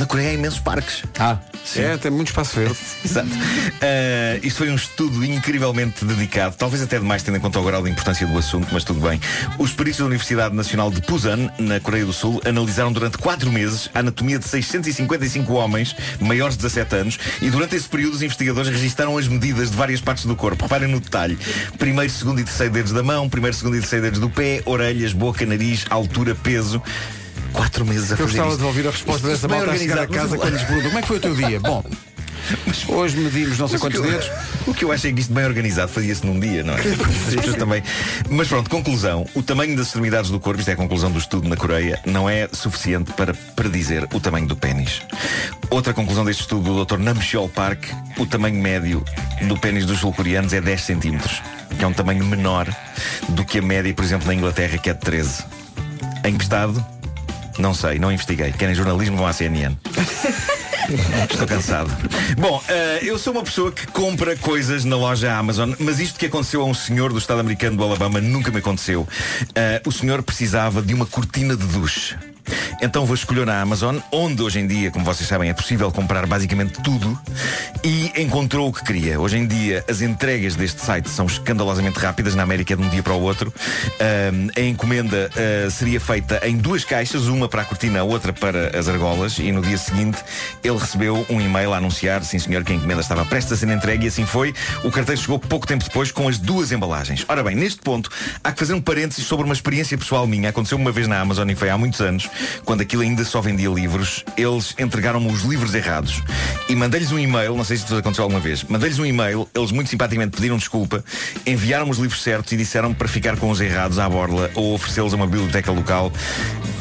[0.00, 1.02] Na Coreia há imensos parques.
[1.18, 1.36] Ah,
[1.76, 2.74] É, tem muito espaço verde.
[3.04, 3.28] Exato.
[3.28, 7.82] Uh, isto foi um estudo incrivelmente dedicado, talvez até demais tendo em conta o grau
[7.82, 9.20] de importância do assunto, mas tudo bem.
[9.58, 13.90] Os peritos da Universidade Nacional de Busan, na Coreia do Sul, analisaram durante 4 meses
[13.94, 18.70] a anatomia de 655 homens maiores de 17 anos e durante esse período os investigadores
[18.70, 20.62] registaram as medidas de várias partes do corpo.
[20.62, 21.38] Reparem no detalhe.
[21.78, 25.12] Primeiro, segundo e terceiro dedos da mão, primeiro, segundo e terceiro dedos do pé, orelhas,
[25.12, 26.82] boca, nariz, altura, peso.
[27.52, 28.58] Quatro meses a Eu fazer gostava isto.
[28.60, 30.98] de ouvir a resposta dessa malta a chegar a casa mas- quando lhes perguntam como
[30.98, 31.60] é que foi o teu dia.
[31.60, 31.84] Bom,
[32.88, 34.30] hoje medimos não sei Mas quantos eu- dedos.
[34.66, 36.80] O que eu acho é que isto bem organizado fazia-se num dia, não é?
[36.80, 37.82] As pessoas também.
[38.30, 39.26] Mas pronto, conclusão.
[39.34, 42.28] O tamanho das extremidades do corpo, isto é a conclusão do estudo na Coreia, não
[42.28, 45.02] é suficiente para predizer o tamanho do pênis.
[45.70, 46.98] Outra conclusão deste estudo do Dr.
[46.98, 47.84] Namcheol Park,
[48.18, 49.04] o tamanho médio
[49.42, 51.42] do pênis dos sul-coreanos é 10 centímetros,
[51.78, 52.66] que é um tamanho menor
[53.30, 55.44] do que a média, por exemplo, na Inglaterra, que é de 13.
[56.24, 56.84] Em que estado?
[57.58, 58.52] Não sei, não investiguei.
[58.52, 59.76] Querem jornalismo, vão à CNN.
[61.30, 61.90] Estou cansado.
[62.36, 66.26] Bom, eh, eu sou uma pessoa que compra coisas na loja Amazon, mas isto que
[66.26, 69.06] aconteceu a um senhor do estado americano do Alabama nunca me aconteceu.
[69.54, 72.16] Eh, o senhor precisava de uma cortina de duche.
[72.82, 76.26] Então vou escolher na Amazon, onde hoje em dia, como vocês sabem, é possível comprar
[76.26, 77.18] basicamente tudo
[77.84, 79.20] e encontrou o que queria.
[79.20, 83.02] Hoje em dia as entregas deste site são escandalosamente rápidas, na América de um dia
[83.02, 83.52] para o outro.
[84.00, 88.78] Ahm, a encomenda ah, seria feita em duas caixas, uma para a cortina, outra para
[88.78, 90.18] as argolas, e no dia seguinte
[90.62, 93.68] ele recebeu um e-mail a anunciar, sim senhor, que a encomenda estava prestes a ser
[93.68, 94.54] entregue e assim foi.
[94.84, 97.24] O carteiro chegou pouco tempo depois com as duas embalagens.
[97.28, 98.10] Ora bem, neste ponto
[98.42, 100.50] há que fazer um parênteses sobre uma experiência pessoal minha.
[100.50, 102.28] Aconteceu uma vez na Amazon e foi há muitos anos,
[102.64, 106.22] quando aquilo ainda só vendia livros, eles entregaram-me os livros errados.
[106.68, 109.72] E mandei-lhes um e-mail, não sei se isso aconteceu alguma vez, mandei-lhes um e-mail, eles
[109.72, 111.04] muito simpaticamente pediram desculpa,
[111.46, 115.12] enviaram-me os livros certos e disseram para ficar com os errados à borla ou oferecê-los
[115.12, 116.12] a uma biblioteca local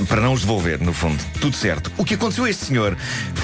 [0.08, 1.22] para não os devolver, no fundo.
[1.42, 1.92] Tudo certo.
[1.98, 2.96] O que aconteceu a este senhor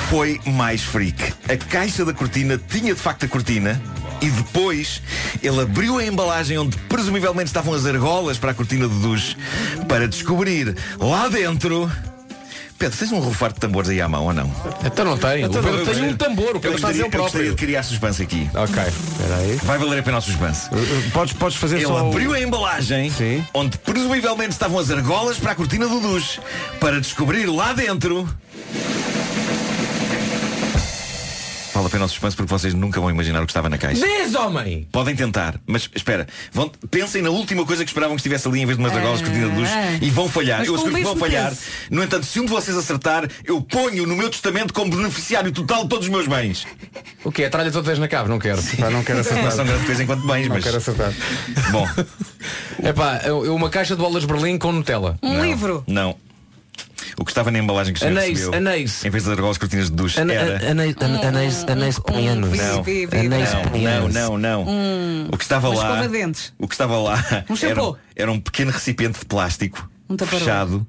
[0.10, 1.34] foi mais freak.
[1.50, 3.82] A caixa da cortina tinha de facto a cortina.
[4.22, 5.02] E depois
[5.44, 9.36] ele abriu a embalagem onde presumivelmente estavam as argolas para a cortina de duche
[9.90, 11.92] para descobrir lá dentro
[12.78, 14.52] Pedro, tens um rufar de tambores aí à mão ou não?
[14.84, 15.44] Então não tem.
[15.44, 17.50] Então eu gostaria- um tambor, o eu Pedro faz ele Eu gostaria próprio.
[17.52, 18.50] de criar suspense aqui.
[18.54, 19.56] Ok, espera aí.
[19.64, 20.70] Vai valer a pena o suspense.
[21.14, 21.98] Podes, podes fazer Ele só.
[22.10, 23.12] abriu a embalagem
[23.54, 26.40] onde presumivelmente estavam as argolas para a cortina do duche
[26.80, 28.28] para descobrir lá dentro.
[31.76, 34.00] Vale a pena o suspense porque vocês nunca vão imaginar o que estava na caixa.
[34.08, 34.88] Diz, homem!
[34.94, 38.66] Podem tentar, mas espera, vão, pensem na última coisa que esperavam que estivesse ali em
[38.66, 39.98] vez de umas argolas de cortina de duche Ah.
[40.02, 40.60] e vão falhar.
[40.60, 41.54] Mas eu com asseguro o que vão falhar.
[41.92, 45.84] No entanto, se um de vocês acertar, eu ponho no meu testamento como beneficiário total
[45.84, 46.66] de todos os meus bens.
[47.26, 47.50] O que é?
[47.50, 48.64] Tralha toda vez na cave, não quero.
[48.80, 49.44] Pá, não quero acertar.
[49.44, 50.64] Não são grande coisa enquanto bens, Não mas.
[50.64, 51.14] quero acertar.
[51.72, 51.86] Bom,
[52.84, 53.20] É pá,
[53.54, 55.18] uma caixa de bolas de Berlim com Nutella.
[55.22, 55.84] Um não, livro.
[55.88, 56.16] Não.
[57.18, 59.06] O que estava na embalagem que o senhor Anéis, recebeu, anéis.
[59.06, 60.72] em vez das argolas de cortinas de duche, Ana- era...
[60.72, 62.58] Anéis, ana- anéis, anéis penianos.
[62.58, 64.64] Não, vi, vi, Anéis não, não, não, não.
[64.68, 66.06] Hum, O que estava lá.
[66.08, 66.54] de.
[66.60, 67.82] O que estava lá Um era,
[68.16, 70.86] era um pequeno recipiente de plástico Um fechado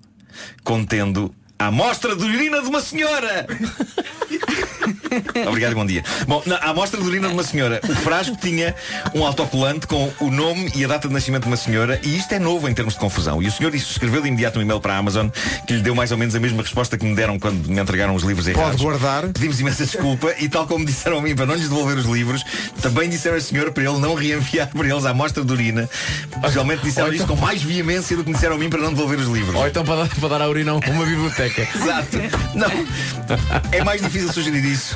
[0.65, 3.47] contendo a amostra de urina de uma senhora.
[5.49, 6.03] Obrigado e bom dia.
[6.27, 8.75] Bom, na a amostra de urina de uma senhora, o frasco tinha
[9.15, 12.33] um autocolante com o nome e a data de nascimento de uma senhora e isto
[12.33, 13.43] é novo em termos de confusão.
[13.43, 15.29] E o senhor disse, escreveu de imediato um e-mail para a Amazon
[15.67, 18.15] que lhe deu mais ou menos a mesma resposta que me deram quando me entregaram
[18.15, 18.81] os livros errados.
[18.81, 19.29] guardar.
[19.29, 22.45] Pedimos imensa desculpa e tal como disseram a mim para não lhes devolver os livros,
[22.83, 25.89] também disseram a senhora para ele não reenviar para eles a amostra de urina.
[26.53, 29.19] Realmente disseram isto com mais veemência do que me disseram a mim para não devolver
[29.19, 29.55] os livros.
[29.55, 31.69] Ou então para dar, para dar à urina uma biblioteca.
[31.75, 32.19] Exato.
[32.55, 32.69] Não.
[33.73, 34.96] É mais difícil sugerir isso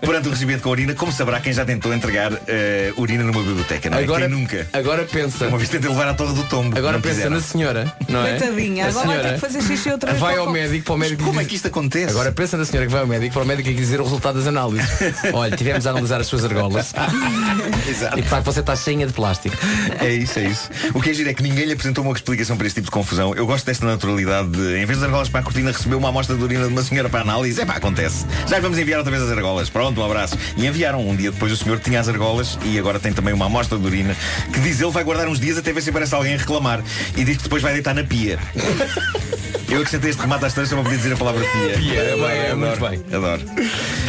[0.00, 3.90] perante o recebimento com urina, como saberá quem já tentou entregar eh, urina numa biblioteca,
[3.90, 4.02] não é?
[4.02, 4.66] Agora, quem nunca?
[4.72, 5.46] agora pensa.
[5.48, 6.76] Uma vez tentei levar à torre do tombo.
[6.76, 7.36] Agora não pensa quiseram.
[7.36, 8.38] na senhora, não é?
[8.38, 10.94] Coitadinha, A agora vai ter senhora que fazer xixi outra vez Vai ao médico, para
[10.94, 11.22] o médico.
[11.24, 12.10] Como diz- é que isto acontece?
[12.10, 14.38] Agora pensa na senhora que vai ao médico, para o médico lhe dizer o resultado
[14.38, 14.88] das análises.
[15.32, 16.92] Olha, tivemos a analisar as suas argolas.
[17.88, 18.18] Exato.
[18.18, 19.56] E de facto você está cheia de plástico.
[20.00, 20.70] É isso, é isso.
[20.94, 22.90] O que é giro é que ninguém lhe apresentou uma explicação para este tipo de
[22.90, 23.34] confusão.
[23.34, 26.36] Eu gosto desta naturalidade de, em vez das argolas para a cortina, receber uma amostra
[26.36, 27.60] de urina de uma senhora para análise.
[27.60, 28.26] É pá, acontece.
[28.48, 29.68] Já lhe vamos enviar outra vez as argolas.
[29.70, 30.36] Pronto, um abraço.
[30.56, 31.00] E enviaram.
[31.00, 33.86] Um dia depois o senhor tinha as argolas e agora tem também uma amostra de
[33.86, 34.14] urina
[34.52, 36.82] que diz ele vai guardar uns dias até ver se aparece alguém a reclamar.
[37.16, 38.38] E diz que depois vai deitar na pia.
[39.68, 41.78] Eu acrescentei este remate à história só para poder dizer a palavra pia.
[41.78, 43.02] Pia, é bem, é muito bem.
[43.14, 43.42] Adoro.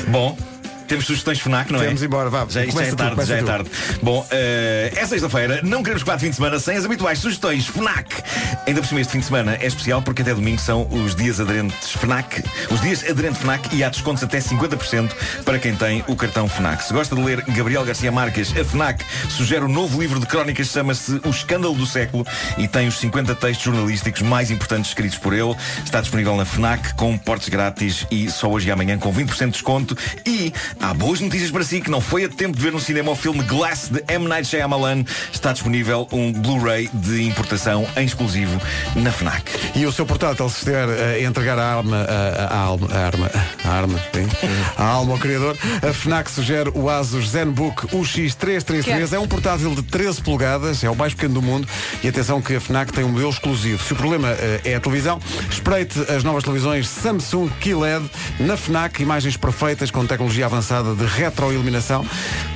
[0.07, 0.50] Bom.
[0.91, 1.85] Temos sugestões FNAC, não é?
[1.85, 2.45] Temos embora, vá.
[2.49, 3.45] Já, já é tu, tarde, começa já é tu.
[3.45, 3.71] tarde.
[4.03, 8.21] Bom, eh, é sexta-feira, não queremos quatro fim de semana sem as habituais sugestões FNAC.
[8.67, 11.39] Ainda por cima este fim de semana é especial porque até domingo são os dias
[11.39, 12.43] aderentes FNAC.
[12.69, 15.13] Os dias aderente FNAC e há descontos até 50%
[15.45, 16.83] para quem tem o cartão FNAC.
[16.83, 20.67] Se gosta de ler Gabriel Garcia Marques, a FNAC sugere um novo livro de crónicas,
[20.67, 22.27] chama-se O Escândalo do Século
[22.57, 25.55] e tem os 50 textos jornalísticos mais importantes escritos por ele.
[25.85, 29.51] Está disponível na FNAC com portes grátis e só hoje e amanhã com 20% de
[29.51, 29.97] desconto.
[30.25, 30.51] E
[30.81, 33.15] há boas notícias para si que não foi a tempo de ver no cinema o
[33.15, 34.27] filme Glass de M.
[34.27, 35.03] Night Shyamalan.
[35.31, 38.59] Está disponível um Blu-ray de importação em exclusivo
[38.95, 39.43] na FNAC.
[39.75, 43.31] E o seu portátil, se estiver a entregar a alma, a, a alma, a arma,
[43.63, 44.27] a arma, sim,
[44.75, 45.57] a alma ao criador,
[45.87, 48.83] a FNAC sugere o Asus ZenBook UX333.
[48.83, 49.15] Quero.
[49.15, 51.67] É um portátil de 13 polegadas, é o mais pequeno do mundo.
[52.03, 53.83] E atenção que a FNAC tem um modelo exclusivo.
[53.83, 55.19] Se o problema eh, é a televisão,
[55.49, 58.09] espreite as novas televisões Samsung QLED
[58.39, 59.01] na FNAC.
[59.01, 62.05] Imagens perfeitas com tecnologia avançada de retroiluminação,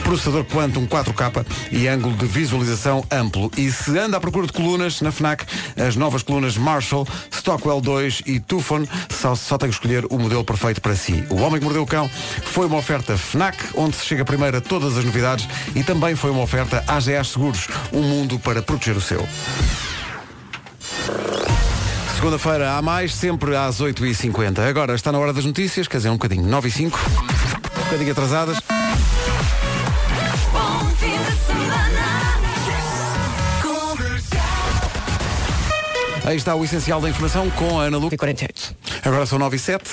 [0.03, 3.51] processador Quantum 4K e ângulo de visualização amplo.
[3.57, 5.45] E se anda à procura de colunas, na FNAC,
[5.75, 10.45] as novas colunas Marshall, Stockwell 2 e Tufon, só, só tem que escolher o modelo
[10.45, 11.25] perfeito para si.
[11.29, 12.09] O Homem que Mordeu o Cão
[12.43, 16.31] foi uma oferta FNAC, onde se chega primeiro a todas as novidades e também foi
[16.31, 19.27] uma oferta AGA Seguros, um mundo para proteger o seu.
[22.15, 24.59] Segunda-feira há mais, sempre às 8h50.
[24.59, 27.34] Agora está na hora das notícias, quer dizer, um bocadinho, 9 e 5
[27.85, 28.57] um bocadinho atrasadas.
[36.25, 38.09] Aí está o essencial da informação com a Ana Lu.
[38.17, 38.75] 48.
[39.03, 39.83] Agora são 9 e 7.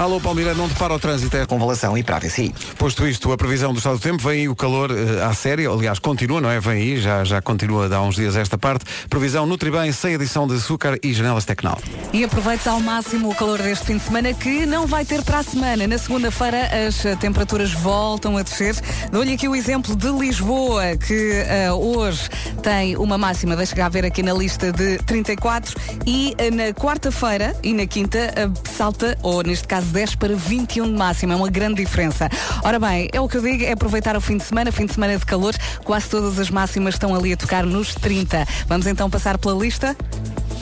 [0.00, 1.36] Alô, Palmeira, não te para o trânsito.
[1.36, 1.44] É...
[1.44, 2.54] Convalação e para a VCI.
[2.78, 5.68] Posto isto, a previsão do estado do tempo, vem aí o calor eh, à séria,
[5.68, 6.58] aliás, continua, não é?
[6.58, 8.86] Vem aí, já, já continua há uns dias esta parte.
[9.10, 11.78] Previsão Nutribem, sem adição de açúcar e janelas Tecnal.
[12.14, 15.40] E aproveite ao máximo o calor deste fim de semana que não vai ter para
[15.40, 15.86] a semana.
[15.86, 18.76] Na segunda-feira as eh, temperaturas voltam a descer.
[19.12, 22.26] Dou-lhe aqui o exemplo de Lisboa, que eh, hoje
[22.62, 27.54] tem uma máxima, deixa cá ver aqui na lista de 34 e eh, na quarta-feira
[27.62, 28.32] e na quinta
[28.64, 31.34] salta, ou neste caso 10 para 21 de máxima.
[31.34, 32.28] É uma grande diferença.
[32.62, 34.94] Ora bem, é o que eu digo, é aproveitar o fim de semana, fim de
[34.94, 35.54] semana de calor.
[35.84, 38.46] Quase todas as máximas estão ali a tocar nos 30.
[38.66, 39.96] Vamos então passar pela lista?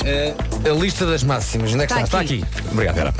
[0.04, 1.72] A lista das máximas.
[1.72, 2.04] Onde é que está?
[2.04, 2.44] Está Está aqui.
[2.72, 3.14] Obrigado, Vera.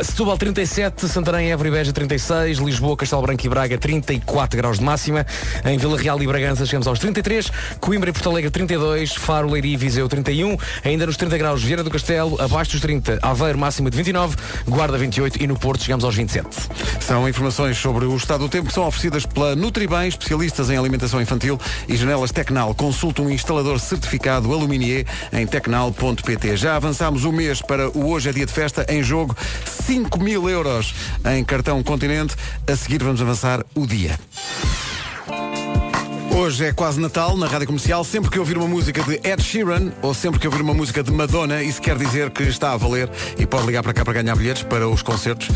[0.00, 4.78] Uh, Setúbal 37, Santarém, Évora e Beja 36, Lisboa, Castelo Branco e Braga 34 graus
[4.78, 5.26] de máxima.
[5.64, 7.50] Em Vila Real e Bragança chegamos aos 33,
[7.80, 11.82] Coimbra e Porto Alegre 32, Faro, Leiria e Viseu 31, ainda nos 30 graus Vieira
[11.82, 14.36] do Castelo, abaixo dos 30, Aveiro máxima de 29,
[14.68, 16.48] Guarda 28 e no Porto chegamos aos 27.
[17.00, 21.20] São informações sobre o estado do tempo que são oferecidas pela Nutribem, especialistas em alimentação
[21.20, 21.58] infantil
[21.88, 22.74] e janelas Tecnal.
[22.74, 25.46] Consulte um instalador certificado Aluminier em
[26.14, 26.56] tecnal.pt.
[26.56, 28.86] Já avançámos o mês para o Hoje é Dia de Festa.
[28.88, 29.36] Em jogo,
[29.86, 30.94] 5 mil euros
[31.36, 32.36] em cartão Continente.
[32.66, 34.18] A seguir vamos avançar o dia.
[36.36, 38.02] Hoje é quase Natal na Rádio Comercial.
[38.04, 41.12] Sempre que ouvir uma música de Ed Sheeran ou sempre que ouvir uma música de
[41.12, 43.08] Madonna, isso quer dizer que está a valer
[43.38, 45.48] e pode ligar para cá para ganhar bilhetes para os concertos,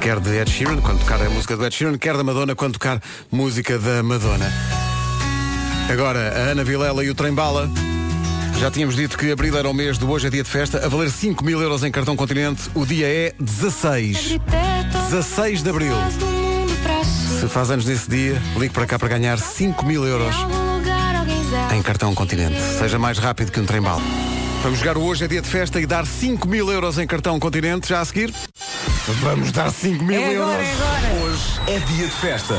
[0.00, 2.74] quer de Ed Sheeran, quando tocar a música do Ed Sheeran, quer da Madonna, quando
[2.74, 3.00] tocar
[3.32, 4.52] música da Madonna.
[5.90, 7.70] Agora, a Ana Vilela e o Trem Bala.
[8.60, 10.88] Já tínhamos dito que abril era o mês do Hoje é Dia de Festa, a
[10.88, 12.70] valer 5 mil euros em cartão continente.
[12.74, 14.38] O dia é 16.
[15.10, 15.94] 16 de abril.
[17.40, 20.34] Se faz anos nesse dia, ligue para cá para ganhar 5 mil euros
[21.74, 22.58] em cartão continente.
[22.78, 24.02] Seja mais rápido que um trem bala.
[24.62, 27.38] Vamos jogar o Hoje é Dia de Festa e dar 5 mil euros em cartão
[27.38, 27.88] continente.
[27.88, 28.32] Já a seguir?
[29.20, 30.48] Vamos dar 5 mil É euros.
[30.50, 31.24] agora, é agora.
[31.24, 32.54] Hoje é dia de festa.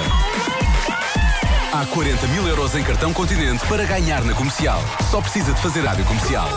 [1.77, 4.81] Há 40 mil euros em cartão Continente para ganhar na comercial.
[5.11, 6.49] Só precisa de fazer rádio comercial.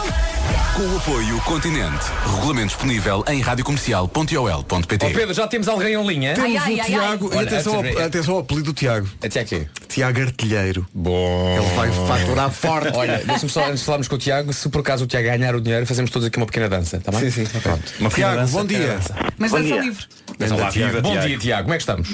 [0.75, 2.07] Com o apoio Continente.
[2.37, 5.05] Regulamento disponível em radiocomercial.ol.pt.
[5.05, 6.33] Ó Pedro, já temos alguém em linha?
[6.33, 7.31] Temos o Tiago.
[7.37, 9.07] Olha, atenção, ao, atenção ao apelido do Tiago.
[9.23, 9.69] Até aqui.
[9.89, 10.87] Tiago Artilheiro.
[10.95, 11.55] Bom.
[11.59, 12.97] Ele vai faturar forte.
[12.97, 15.55] Olha, deixa-me só, antes de falarmos com o Tiago, se por acaso o Tiago ganhar
[15.55, 17.31] o dinheiro, fazemos todos aqui uma pequena dança, está bem?
[17.31, 17.61] Sim, sim.
[17.61, 17.93] Pronto.
[18.01, 18.53] Uma pequena Tiago, dança.
[18.59, 18.99] bom dia.
[19.37, 19.81] Mas Bom dança dia.
[19.83, 20.05] livre.
[20.51, 21.27] Olá, Viva, Bom Tiago.
[21.29, 21.63] dia, Tiago.
[21.65, 22.09] Como é que estamos?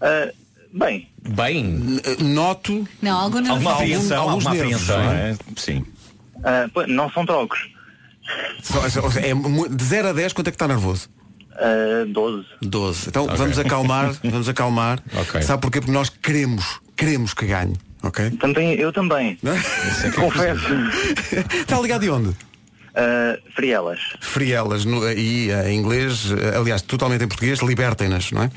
[0.00, 0.32] Ah,
[0.72, 2.00] bem, Bem.
[2.20, 5.30] Noto Não, algo não Alguma Algum- apreensão, alguns alguma nervos, apreensão, é?
[5.30, 5.36] é?
[5.56, 5.84] Sim.
[6.72, 7.58] pô, não são trocos.
[9.22, 11.08] É de 0 a 10, quanto é que está nervoso?
[11.54, 12.46] Ah, 12.
[12.62, 13.08] 12.
[13.08, 15.00] Então vamos acalmar, vamos acalmar.
[15.14, 15.42] Ok.
[15.42, 15.80] Sabe porquê?
[15.80, 17.74] Porque nós queremos, queremos que ganhe.
[18.02, 18.30] Ok?
[18.32, 19.38] Também, eu também.
[20.16, 20.64] Confesso.
[21.60, 22.36] Está ligado de onde?
[22.94, 23.98] Ah, frielas.
[24.20, 28.50] Frielas no, e eh, em inglês, eh, aliás, totalmente em português, libertem-nas, não é?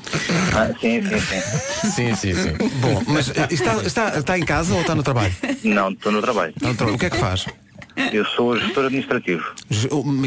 [0.53, 1.89] Ah, sim, sim, sim.
[1.91, 2.51] Sim, sim, sim.
[2.81, 5.33] Bom, mas eh, está, está, está em casa ou está no trabalho?
[5.63, 6.51] Não, estou no trabalho.
[6.55, 6.95] Está no trabalho.
[6.95, 7.45] O que é que faz?
[8.11, 9.41] Eu sou gestor administrativo.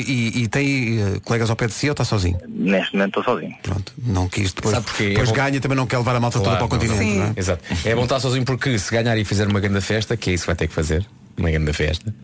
[0.06, 2.38] E, e tem colegas ao pé de si ou está sozinho?
[2.48, 3.54] Neste momento estou sozinho.
[3.62, 4.74] Pronto, não quis depois.
[4.74, 5.08] Sabe porquê?
[5.10, 6.82] Depois É bom- ganha e também não quer levar a malta toda para o Claro,
[6.82, 7.18] não, continente, Sim.
[7.18, 7.32] não é?
[7.36, 7.62] Exato.
[7.84, 10.44] É bom estar sozinho porque se ganhar e fizer uma grande festa, que é isso
[10.44, 11.04] que vai ter que fazer,
[11.36, 12.14] uma grande festa,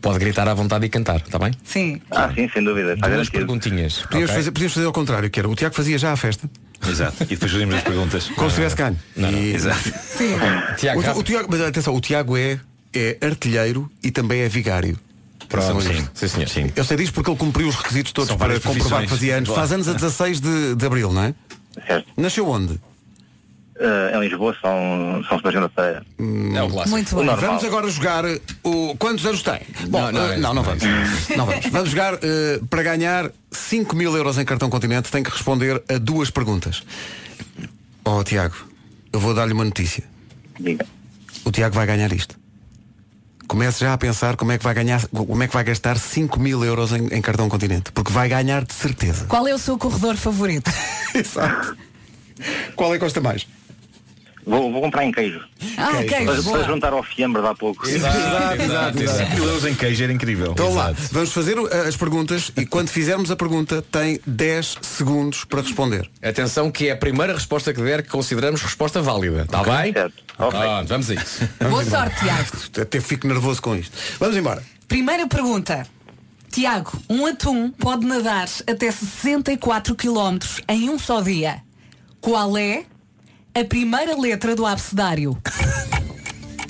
[0.00, 1.52] pode gritar à vontade e cantar, está bem?
[1.64, 2.00] Sim.
[2.10, 2.94] Ah, sim, sem dúvida.
[2.94, 3.38] Está Duas garantido.
[3.38, 3.98] perguntinhas.
[4.02, 4.36] Podíamos, ok?
[4.36, 6.48] fazer, podíamos fazer ao contrário, que era o Tiago fazia já a festa,
[6.88, 7.24] Exato.
[7.24, 8.28] E depois fazemos as perguntas.
[8.36, 8.96] como se tivesse ganho.
[9.16, 9.80] E- Exato.
[10.00, 10.36] Sim.
[10.76, 12.60] Tiago, O, o Tiago, mas atenção, o Tiago é,
[12.94, 14.96] é artilheiro e também é vigário.
[15.48, 16.48] Pronto, sim, sim, senhor.
[16.48, 16.70] Sim.
[16.76, 19.48] Eu sei disto porque ele cumpriu os requisitos todos São para comprovar que fazia anos.
[19.48, 19.60] Claro.
[19.62, 21.34] Faz anos a 16 de, de Abril, não é?
[21.86, 22.08] Certo.
[22.16, 22.78] Nasceu onde?
[23.80, 26.04] Ah, em Lisboa, São, São Sebastião da Feira.
[26.54, 26.90] É o clássico.
[26.90, 27.14] Muito.
[27.14, 27.36] Normal.
[27.36, 28.24] Vamos agora jogar
[28.64, 28.96] o.
[28.98, 29.60] Quantos anos tem?
[29.88, 30.84] Bom, Não, não, eh, é não, isso, não não vamos.
[31.36, 31.66] Não vamos.
[31.66, 35.10] Vamos jogar eh, para ganhar 5 mil euros em cartão continente.
[35.12, 36.82] Tem que responder a duas perguntas.
[38.04, 38.56] Oh, Tiago,
[39.12, 40.02] eu vou dar-lhe uma notícia.
[40.58, 40.84] Diga.
[41.44, 42.36] O Tiago vai ganhar isto.
[43.46, 46.38] Comece já a pensar como é que vai ganhar, como é que vai gastar 5
[46.40, 47.92] mil euros em, em cartão continente.
[47.92, 49.24] Porque vai ganhar de certeza.
[49.26, 50.70] Qual é o seu corredor favorito?
[51.14, 51.76] Exato.
[52.76, 53.46] Qual é que custa mais?
[54.48, 55.40] Vou, vou comprar em queijo.
[55.76, 56.08] Ah, Queijo.
[56.08, 56.42] queijo.
[56.42, 57.86] Para, para juntar ao fiambre de há pouco.
[57.86, 58.16] Exato,
[58.62, 59.18] exato, exato.
[59.18, 60.52] 5 mil euros em queijo era incrível.
[60.52, 65.44] Então lá, vamos fazer uh, as perguntas e quando fizermos a pergunta tem 10 segundos
[65.44, 66.08] para responder.
[66.22, 69.42] Atenção que é a primeira resposta que der que consideramos resposta válida.
[69.42, 69.92] Está bem?
[69.92, 70.24] Certo.
[70.38, 70.58] Ok.
[70.58, 71.48] Pronto, vamos a isso.
[71.68, 72.48] Boa sorte, Tiago.
[72.80, 73.94] Até fico nervoso com isto.
[74.18, 74.62] Vamos embora.
[74.86, 75.86] Primeira pergunta.
[76.50, 80.38] Tiago, um atum pode nadar até 64 km
[80.68, 81.62] em um só dia.
[82.22, 82.84] Qual é
[83.60, 85.36] a primeira letra do abecedário?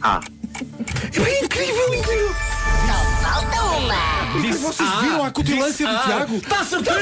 [0.03, 0.21] Ah,
[1.15, 2.35] É incrível, incrível.
[3.23, 4.41] Falta uma.
[4.41, 6.37] Disse, Vocês viram a cutilância do Tiago?
[6.37, 7.01] Está certeiro!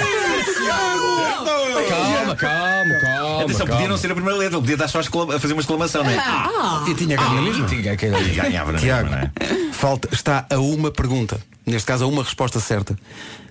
[1.89, 3.43] Calma, calma, calma.
[3.43, 6.03] Atenção, podia não ser a primeira letra, podia estar só a a fazer uma exclamação,
[6.05, 6.91] não é?
[6.91, 7.66] E tinha ganho mesmo.
[7.66, 7.97] Tinha E
[8.34, 8.82] ganhava, não é?
[8.82, 9.30] Tiago, Não é?
[9.72, 12.99] falta, está a uma pergunta, neste caso a uma resposta certa,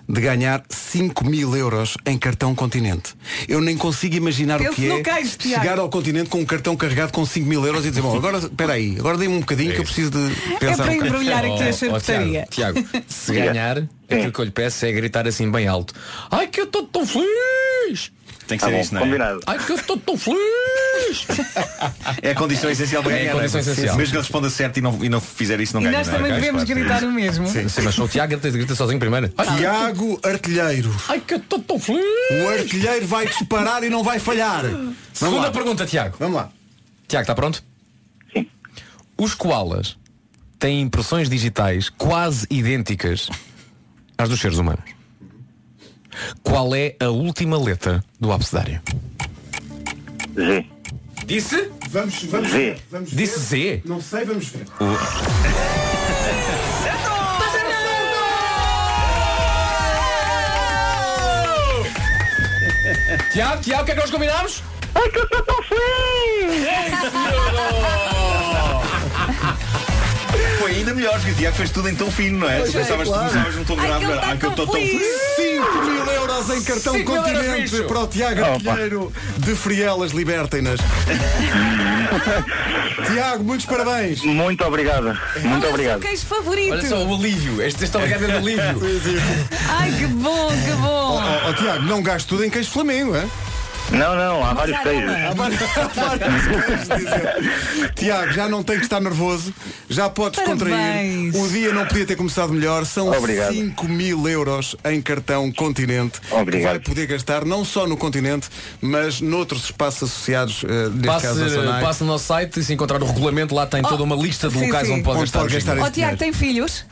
[0.07, 3.15] de ganhar 5 mil euros em cartão continente.
[3.47, 5.63] Eu nem consigo imaginar Pense o que é Tiago.
[5.63, 8.37] chegar ao continente com um cartão carregado com 5 mil euros e dizer, bom, agora,
[8.37, 11.43] espera aí, agora dei-me um bocadinho que eu preciso de É pensar para um embrulhar
[11.45, 12.47] aqui a Oh, charcutaria.
[12.49, 13.77] Tiago, Tiago, se ganhar,
[14.09, 15.93] aquilo que eu lhe peço é gritar assim bem alto.
[16.29, 17.25] Ai que eu estou tão feliz!
[18.47, 19.03] Tem que tá ser bom, isso, não é?
[19.05, 19.39] combinado.
[19.47, 20.39] Ai que eu estou tão feliz!
[22.21, 23.31] É a condição essencial para É a ganhar.
[23.33, 23.95] condição essencial.
[23.97, 25.97] Mesmo que ele responda certo e não, e não fizer isso, não E ganha.
[25.97, 26.11] nós é?
[26.11, 26.79] também devemos claro.
[26.79, 27.47] gritar o mesmo.
[27.47, 29.29] Sim, sim, mas só o Tiago grita, sozinho primeiro.
[29.57, 30.95] Tiago Artilheiro.
[31.09, 32.03] Ai que eu estou tão feliz.
[32.43, 34.63] O artilheiro vai disparar e não vai falhar.
[34.63, 35.51] Vamos Segunda lá.
[35.51, 36.15] pergunta, Tiago.
[36.19, 36.49] Vamos lá.
[37.07, 37.63] Tiago, está pronto?
[38.31, 38.47] Sim.
[39.17, 39.97] Os koalas
[40.59, 43.27] têm impressões digitais quase idênticas
[44.17, 44.83] às dos seres humanos.
[46.43, 48.81] Qual é a última letra do abecedário?
[50.35, 50.65] Z.
[51.25, 51.71] Disse?
[51.89, 52.57] Vamos, vamos Z.
[52.57, 52.79] ver.
[52.91, 53.17] Vamos ver.
[53.17, 53.81] Disse Z?
[53.85, 54.65] Não sei, vamos ver.
[63.31, 64.63] Tiago, Tiago, o que é que nós combinámos?
[64.95, 66.65] Ai que eu estou tão feliz!
[70.65, 72.57] Foi ainda melhor, porque o Tiago fez tudo em tão fino, não é?
[72.57, 73.23] Pois é, pensavas claro.
[73.23, 74.05] que começavas num tom grave.
[74.23, 75.01] Ai, que eu estou tão feliz!
[75.35, 77.83] 5 mil euros em cartão 5 mil euros, continente bicho.
[77.83, 78.51] para o Tiago Opa.
[78.51, 80.79] Artilheiro de Frielas, libertem-nas.
[83.05, 84.23] Tiago, muitos parabéns.
[84.23, 85.05] Muito obrigado.
[85.05, 85.99] Muito Qual é o obrigado.
[85.99, 86.73] queijo favorito?
[86.73, 87.61] Olha só, o alívio.
[87.61, 88.81] Este está ligado de alívio.
[89.69, 91.21] Ai, que bom, que bom.
[91.21, 93.27] Ó, ó, Tiago, não gaste tudo em queijo Flamengo, é?
[93.91, 95.09] Não, não, há vários queijos.
[95.11, 97.93] Há vários- há vários queijos, dizer.
[97.95, 99.53] Tiago, já não tem que estar nervoso,
[99.89, 101.33] já podes contrair.
[101.35, 102.85] O dia não podia ter começado melhor.
[102.85, 103.53] São Obrigado.
[103.53, 106.19] 5 mil euros em cartão Continente.
[106.31, 106.61] Obrigado.
[106.61, 108.49] Que vai poder gastar não só no Continente,
[108.81, 111.45] mas noutros espaços associados, eh, neste Passe, caso
[111.81, 114.55] passe no nosso site e se encontrar o regulamento, lá tem toda uma lista de
[114.57, 114.93] sim, locais sim.
[114.95, 115.39] onde pode Onde gastar.
[115.41, 115.77] pode o gastar.
[115.79, 116.85] Ó Tiago, tem filhos?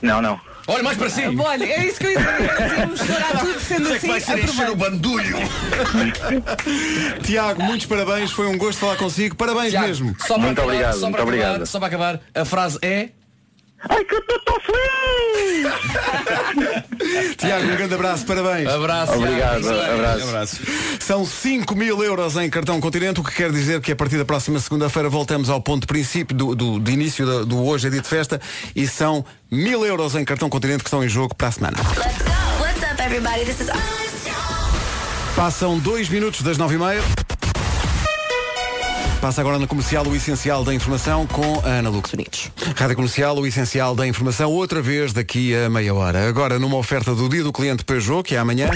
[0.00, 0.40] Não, não.
[0.68, 1.22] Olha, mais para si.
[1.26, 2.76] Olha, é isso que eu ia dizer.
[2.80, 4.10] Vamos estourar tudo sendo assim.
[4.10, 4.74] aproveita.
[4.74, 5.36] bandulho.
[7.24, 9.34] Tiago, muitos parabéns, foi um gosto falar consigo.
[9.34, 10.14] Parabéns Tiago, mesmo.
[10.20, 11.66] Só para Muito acabar, obrigado, só muito para acabar, obrigado.
[11.66, 13.08] Só para acabar, a frase é.
[13.88, 15.68] Ai que eu estou tão feliz!
[17.38, 18.68] Tiago, um grande abraço, parabéns.
[18.68, 19.12] Abraço.
[19.12, 20.28] Obrigado, Tiago.
[20.28, 20.60] abraço.
[20.98, 24.24] São 5 mil euros em cartão continente, o que quer dizer que a partir da
[24.24, 27.90] próxima segunda-feira voltamos ao ponto de princípio do, do, de início do, do hoje é
[27.90, 28.40] dia de festa
[28.74, 31.76] e são mil euros em cartão continente que estão em jogo para a semana.
[31.78, 33.44] What's up, everybody?
[33.44, 33.68] This is
[35.36, 37.00] Passam dois minutos das nove e meia.
[39.20, 42.52] Passa agora na comercial o essencial da informação com a Ana Lux Unidos.
[42.76, 46.28] Rádio Comercial, o essencial da informação, outra vez daqui a meia hora.
[46.28, 48.70] Agora numa oferta do dia do cliente Peugeot, que é amanhã.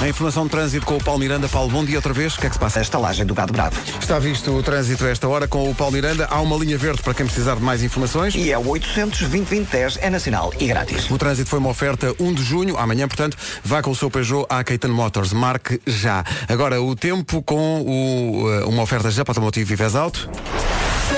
[0.00, 1.46] A informação de trânsito com o Paulo Miranda.
[1.46, 2.34] Paulo, bom dia outra vez.
[2.34, 2.78] O que é que se passa?
[2.78, 3.78] A estalagem do Gado Bravo.
[4.00, 6.26] Está visto o trânsito a esta hora com o Paulo Miranda.
[6.30, 8.34] Há uma linha verde para quem precisar de mais informações.
[8.34, 9.20] E é o 800
[10.00, 11.10] é nacional e grátis.
[11.10, 14.46] O trânsito foi uma oferta 1 de junho, amanhã, portanto, vá com o seu Peugeot
[14.48, 15.34] à Caetano Motors.
[15.34, 16.24] Marque já.
[16.48, 20.30] Agora, o tempo com o, eh, uma oferta já para automotivo e vez alto.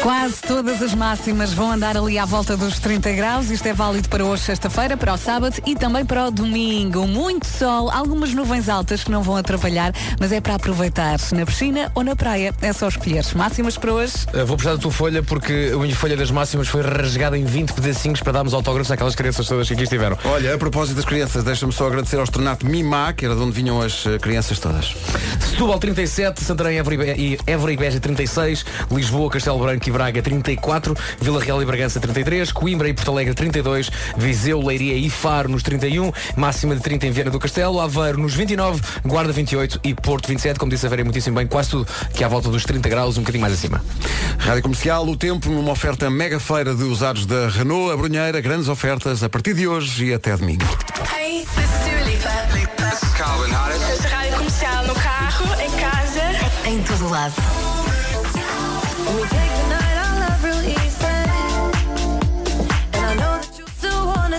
[0.00, 3.50] Quase todas as máximas vão andar ali à volta dos 30 graus.
[3.50, 7.06] Isto é válido para hoje, sexta-feira, para o sábado e também para o domingo.
[7.06, 11.92] Muito sol, algumas nuvens altas que não vão atrapalhar, mas é para aproveitar na piscina
[11.94, 12.54] ou na praia.
[12.62, 13.24] É só escolher.
[13.34, 14.14] Máximas para hoje.
[14.34, 17.44] Uh, Vou precisar da tua folha porque a minha folha das máximas foi rasgada em
[17.44, 20.16] 20 pedacinhos para darmos autógrafos àquelas crianças todas que aqui estiveram.
[20.24, 23.52] Olha, a propósito das crianças, deixa-me só agradecer ao Estornato Mimá, que era de onde
[23.52, 24.96] vinham as eh, crianças todas.
[25.40, 31.62] Setúbal 37, Santarém, Évora e Beja 36, Lisboa, Castelo Branco e Braga 34, Vila Real
[31.62, 36.74] e Bragança 33, Coimbra e Porto Alegre 32, Viseu, Leiria e Faro nos 31, máxima
[36.74, 40.70] de 30 em Viana do Castelo, Aveiro nos 29, Guarda 28 e Porto 27, como
[40.70, 43.20] disse a Vera muitíssimo bem, quase tudo que é à volta dos 30 graus, um
[43.22, 43.82] bocadinho mais acima.
[44.38, 48.68] Rádio Comercial, o tempo numa oferta mega feira de usados da Renault, a Brunheira, grandes
[48.68, 50.64] ofertas a partir de hoje e até domingo.
[51.16, 51.46] Hey,
[54.22, 56.68] rádio comercial no carro, em casa.
[56.68, 57.71] Em todo lado.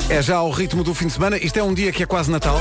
[0.10, 1.38] É já ao ritmo do fim de semana.
[1.38, 2.60] Isto é um dia que é quase Natal.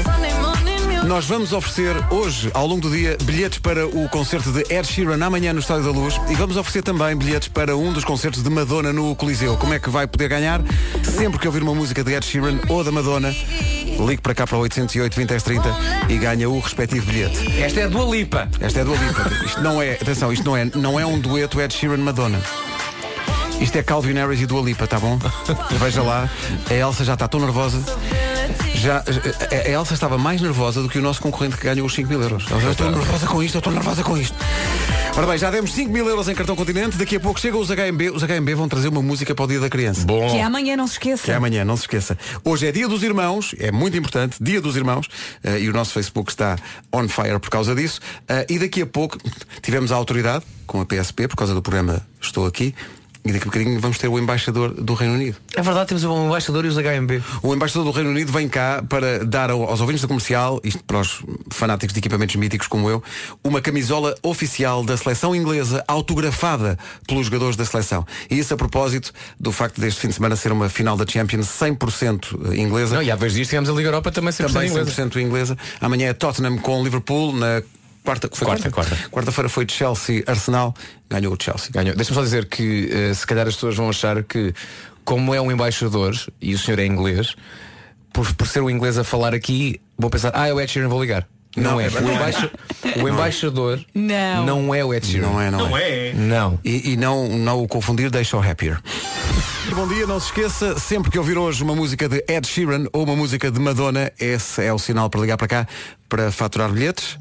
[1.07, 5.23] Nós vamos oferecer hoje, ao longo do dia, bilhetes para o concerto de Ed Sheeran
[5.23, 8.49] amanhã no Estádio da Luz e vamos oferecer também bilhetes para um dos concertos de
[8.49, 9.57] Madonna no Coliseu.
[9.57, 10.63] Como é que vai poder ganhar?
[11.03, 13.35] Sempre que ouvir uma música de Ed Sheeran ou da Madonna,
[13.99, 15.77] ligue para cá para o 808 20 10 30
[16.09, 17.61] e ganha o respectivo bilhete.
[17.61, 18.49] Esta é a Dua Lipa.
[18.61, 19.31] Esta é a Dua Lipa.
[19.45, 22.41] Isto não é, atenção, isto não é, não é um dueto Ed Sheeran-Madonna.
[23.61, 25.19] Isto é Calvin Harris e Dua Lipa, tá bom?
[25.79, 26.29] Veja lá,
[26.69, 27.81] a Elsa já está tão nervosa.
[28.75, 29.05] Já,
[29.51, 32.21] a Elsa estava mais nervosa do que o nosso concorrente que ganhou os 5 mil
[32.21, 32.45] euros.
[32.45, 34.37] Já estou nervosa com isto, eu estou nervosa com isto.
[35.15, 37.69] Ora bem, já demos 5 mil euros em cartão continente, daqui a pouco chegam os
[37.69, 38.11] HMB.
[38.15, 40.07] Os HMB vão trazer uma música para o dia da criança.
[40.07, 40.31] Bom.
[40.31, 41.25] Que é amanhã, não se esqueça.
[41.25, 42.17] Que é amanhã, não se esqueça.
[42.43, 45.07] Hoje é dia dos irmãos, é muito importante, dia dos irmãos,
[45.45, 46.57] eh, e o nosso Facebook está
[46.91, 48.01] on fire por causa disso.
[48.27, 49.19] Eh, e daqui a pouco
[49.61, 52.75] tivemos a autoridade com a PSP, por causa do programa Estou Aqui,
[53.25, 55.37] E daqui a bocadinho vamos ter o embaixador do Reino Unido.
[55.55, 57.23] É verdade, temos o embaixador e os HMB.
[57.43, 60.83] O embaixador do Reino Unido vem cá para dar ao- aos ouvintes da comercial, isto
[60.83, 63.01] para os fanáticos de equipamentos míticos como eu,
[63.45, 68.05] uma camisola oficial da seleção inglesa autografada pelos jogadores da seleção.
[68.29, 71.47] E isso a propósito do facto deste fim de semana ser uma final da Champions
[71.47, 72.97] 100% inglesa.
[72.97, 74.91] Não, e há vez disto tivemos a Liga Europa também 100% Também inglesa.
[74.91, 75.59] 100% inglesa.
[75.81, 77.63] Amanhã é Tottenham com Liverpool na
[78.05, 80.75] quarta, foi Quarta, quarta, quarta-feira foi Chelsea Arsenal,
[81.09, 81.71] ganhou o Chelsea.
[81.71, 81.95] Ganhou.
[81.95, 84.53] Deixa-me só dizer que eh, se calhar as pessoas vão achar que,
[85.05, 87.35] como é um embaixador e o senhor é inglês,
[88.13, 90.89] por, por ser o inglês a falar aqui, vou pensar, ah, é o Ed Sheeran,
[90.89, 91.27] vou ligar.
[91.57, 91.85] Não, Não, é.
[91.87, 92.51] é O, embaixa-
[93.03, 94.47] o embaixador Não.
[94.47, 95.27] não é o Ed Sheeran.
[95.29, 96.13] Não é, não, é.
[96.15, 96.59] Não.
[96.65, 98.81] E, e não, não o confundir, deixa o happier.
[99.75, 103.05] Bom dia, não se esqueça, sempre que ouvir hoje uma música de Ed Sheeran ou
[103.05, 105.67] uma música de Madonna, esse é o sinal para ligar para cá
[106.09, 107.19] para faturar bilhetes.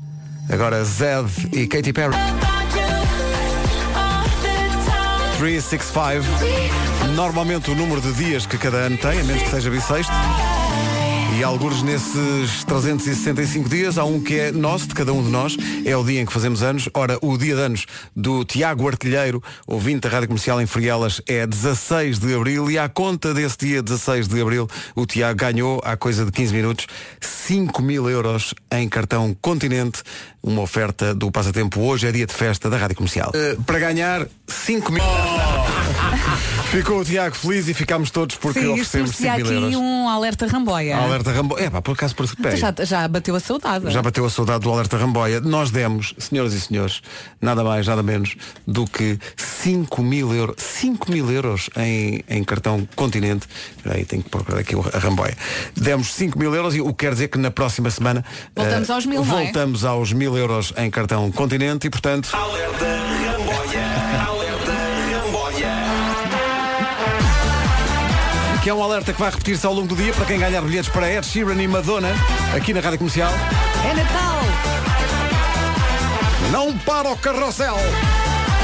[0.49, 2.15] Agora Zed e Katy Perry.
[5.37, 6.23] 365.
[7.15, 10.13] Normalmente o número de dias que cada ano tem, a menos que seja bissexto.
[11.41, 15.57] E alguns nesses 365 dias, há um que é nosso, de cada um de nós,
[15.83, 16.87] é o dia em que fazemos anos.
[16.93, 21.47] Ora, o dia de anos do Tiago Artilheiro, ouvinte da Rádio Comercial em Frielas, é
[21.47, 25.97] 16 de Abril e à conta desse dia 16 de Abril, o Tiago ganhou, há
[25.97, 26.85] coisa de 15 minutos,
[27.19, 30.03] 5 mil euros em cartão Continente,
[30.43, 31.81] uma oferta do Passatempo.
[31.81, 33.31] Hoje é dia de festa da Rádio Comercial.
[33.33, 35.03] Eh, para ganhar 5 mil...
[36.71, 39.75] Ficou o Tiago feliz e ficámos todos porque Sim, oferecemos 5 merecia mil aqui euros.
[39.75, 40.95] um alerta ramboia.
[40.97, 41.57] Alerta Rambo.
[41.59, 43.89] É pá, por acaso por Então já, já bateu a saudade.
[43.91, 45.41] já bateu a saudade do Alerta Ramboia.
[45.41, 47.01] Nós demos, senhoras e senhores,
[47.41, 48.35] nada mais, nada menos
[48.65, 50.55] do que 5 mil euros.
[50.57, 53.47] 5 mil euros em, em cartão continente.
[53.75, 55.35] Espera aí, tenho que procurar aqui o- a Ramboia.
[55.75, 58.23] Demos 5 mil euros e o que quer dizer que na próxima semana
[58.55, 59.25] Voltamos eh, aos mil, é?
[59.25, 62.29] Voltamos aos mil euros em cartão continente e portanto.
[68.63, 70.89] Que é um alerta que vai repetir-se ao longo do dia para quem ganhar bilhetes
[70.89, 72.09] para Ed Sheeran e Madonna
[72.55, 73.31] aqui na Rádio Comercial.
[73.89, 74.39] É Natal!
[76.51, 77.75] Não para o carrossel!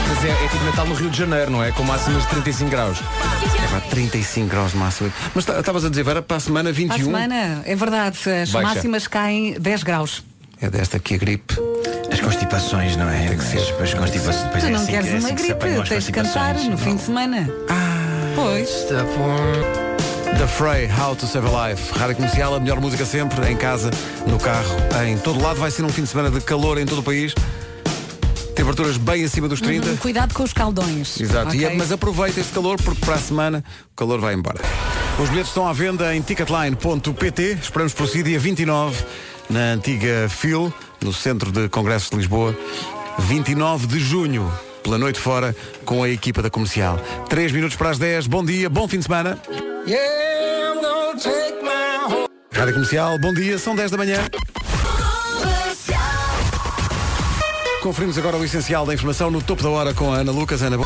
[0.10, 1.72] Mas é, é tipo Natal no Rio de Janeiro, não é?
[1.72, 3.00] Com máximas de 35 graus.
[3.00, 5.12] É pá, 35 graus de máxima.
[5.34, 6.94] Mas tá- estavas a dizer, Vera, para a semana 21.
[6.96, 8.68] À semana, é verdade, as Baixa.
[8.76, 10.24] máximas caem 10 graus.
[10.62, 11.56] É desta aqui a gripe.
[12.12, 13.28] As constipações, não é?
[13.28, 13.58] Tem que ser.
[13.82, 15.90] As constipações, depois tu é não assim, queres que- é uma assim que se gripe,
[15.90, 17.50] tens de cantar no fim de semana.
[17.70, 18.34] Ah.
[18.36, 18.70] Pois.
[20.36, 21.98] The Frey, How to Save a Life.
[21.98, 23.90] Rádio Comercial, a melhor música sempre, em casa,
[24.28, 24.76] no carro,
[25.08, 25.60] em todo lado.
[25.60, 27.34] Vai ser um fim de semana de calor em todo o país.
[28.56, 29.90] Temperaturas bem acima dos 30.
[29.90, 31.20] Hum, cuidado com os caldões.
[31.20, 31.78] Exato, é- ok?
[31.78, 34.60] mas aproveita este calor porque para a semana o calor vai embora.
[35.22, 37.58] Os bilhetes estão à venda em ticketline.pt.
[37.62, 39.04] Esperamos por si, dia 29,
[39.50, 40.72] na antiga FIL,
[41.02, 42.56] no Centro de Congressos de Lisboa.
[43.20, 44.52] 29 de junho,
[44.84, 45.56] pela noite fora,
[45.86, 47.00] com a equipa da comercial.
[47.30, 48.28] 3 minutos para as 10.
[48.28, 49.40] Bom dia, bom fim de semana.
[52.52, 54.18] Rádio Comercial, bom dia, são 10 da manhã.
[57.82, 60.62] Conferimos agora o essencial da informação no topo da hora com a Ana Lucas.
[60.62, 60.84] Ana, bom...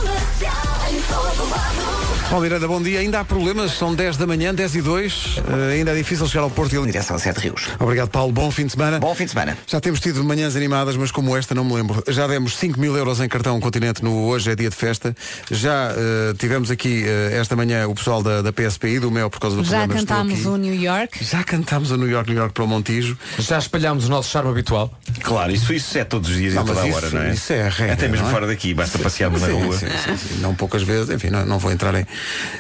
[2.32, 3.02] Paulo Miranda, bom dia.
[3.02, 5.36] Ainda há problemas, são 10 da manhã, 10 e 2.
[5.38, 6.86] Eh, ainda é difícil chegar ao Porto e.
[6.86, 7.68] Direção a Sete Rios.
[7.78, 8.32] Obrigado, Paulo.
[8.32, 9.00] Bom fim de semana.
[9.02, 9.58] Bom fim de semana.
[9.68, 12.02] Já temos tido manhãs animadas, mas como esta, não me lembro.
[12.08, 15.14] Já demos 5 mil euros em cartão Continente no Hoje é Dia de Festa.
[15.52, 19.42] Já eh, tivemos aqui eh, esta manhã o pessoal da, da PSPI, do MEL, por
[19.42, 21.22] causa do Já cantámos o New York.
[21.26, 23.18] Já cantámos o New York, New York para o Montijo.
[23.40, 24.90] Já espalhámos o nosso charme habitual.
[25.22, 27.34] Claro, isso, isso é todos os dias Não, e toda a hora, não é?
[27.34, 28.32] isso é a regra, Até mesmo é?
[28.32, 29.78] fora daqui, basta passearmos na Sim, rua.
[29.78, 30.40] sim, sim, sim.
[30.40, 32.06] Não poucas vezes, enfim, não, não vou entrar em.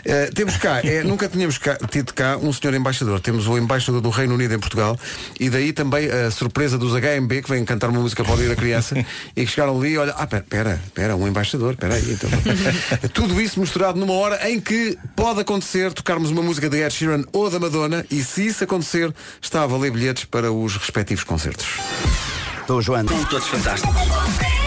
[0.05, 3.19] Eh, temos cá, eh, nunca tínhamos cá- tido cá um senhor embaixador.
[3.19, 4.97] Temos o embaixador do Reino Unido em Portugal
[5.39, 8.49] e daí também a surpresa dos HMB que vêm cantar uma música para o dia
[8.49, 8.95] da criança
[9.35, 12.11] e que chegaram ali e olha, ah, pera, pera, pera, um embaixador, pera aí.
[12.11, 12.29] Então.
[13.13, 17.23] Tudo isso misturado numa hora em que pode acontecer tocarmos uma música de Ed Sheeran
[17.31, 21.67] ou da Madonna e se isso acontecer, está a valer bilhetes para os respectivos concertos.
[22.61, 23.11] Estou Joana.
[23.29, 24.60] Todos fantásticos.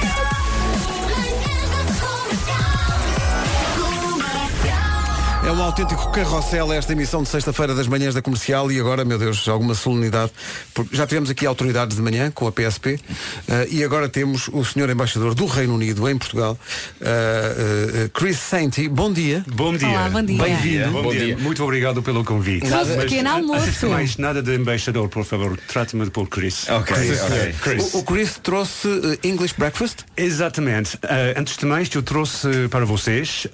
[5.47, 9.19] É um autêntico carrossel esta emissão de sexta-feira das manhãs da comercial e agora, meu
[9.19, 10.33] Deus, alguma solenidade.
[10.73, 12.99] Porque já tivemos aqui autoridades de manhã com a PSP
[13.47, 16.59] eh, e agora temos o senhor embaixador do Reino Unido em Portugal,
[16.99, 18.89] eh, eh, Chris Sainty.
[18.89, 19.45] Bom dia.
[19.47, 19.87] Bom dia.
[19.87, 20.43] Olá, bom dia.
[20.43, 20.91] Bem-vindo.
[20.93, 21.27] Bom Bom dia.
[21.27, 21.37] dia.
[21.37, 22.67] Muito obrigado pelo convite.
[22.67, 22.95] Nada.
[22.97, 23.67] Mas, Pequeno almoço.
[23.67, 26.67] antes de mais nada de embaixador, por favor, trate-me por Chris.
[26.71, 27.55] Ok, ok.
[27.61, 27.93] Chris.
[27.93, 28.89] O, o Chris trouxe
[29.23, 30.05] English Breakfast?
[30.17, 30.99] Exatamente.
[31.37, 33.47] Antes de mais, eu trouxe para vocês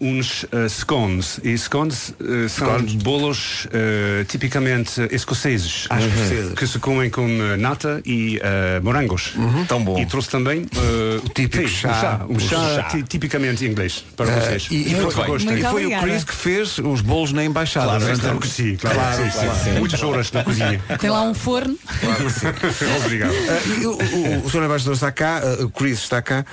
[0.00, 1.40] uns scones scones.
[1.42, 2.94] E scones eh, são Scones.
[2.94, 5.86] bolos eh, tipicamente escoceses.
[5.90, 6.54] Escoceses.
[6.54, 9.34] Que se comem com eh, nata e eh, morangos.
[9.68, 9.98] Tão bom.
[9.98, 11.88] E trouxe também eh, o típico sim, chá.
[11.88, 12.82] Um chá, um O chá chá.
[12.84, 14.68] ti- tipicamente inglês para vocês.
[14.70, 15.52] e, e Muito foi, gosto.
[15.52, 16.00] e foi o.
[16.00, 17.86] Chris que fez os bolos na embaixada.
[17.86, 18.16] Claro, é?
[18.16, 19.58] claro que sim, claro, Claro, sim, claro.
[19.64, 19.70] sim.
[19.78, 20.80] Muitas horas na cozinha.
[21.00, 21.76] Tem lá um forno.
[23.04, 23.32] Obrigado.
[23.80, 24.64] E o, o, o Sr.
[24.64, 26.44] Embaixador está cá, o Chris está cá,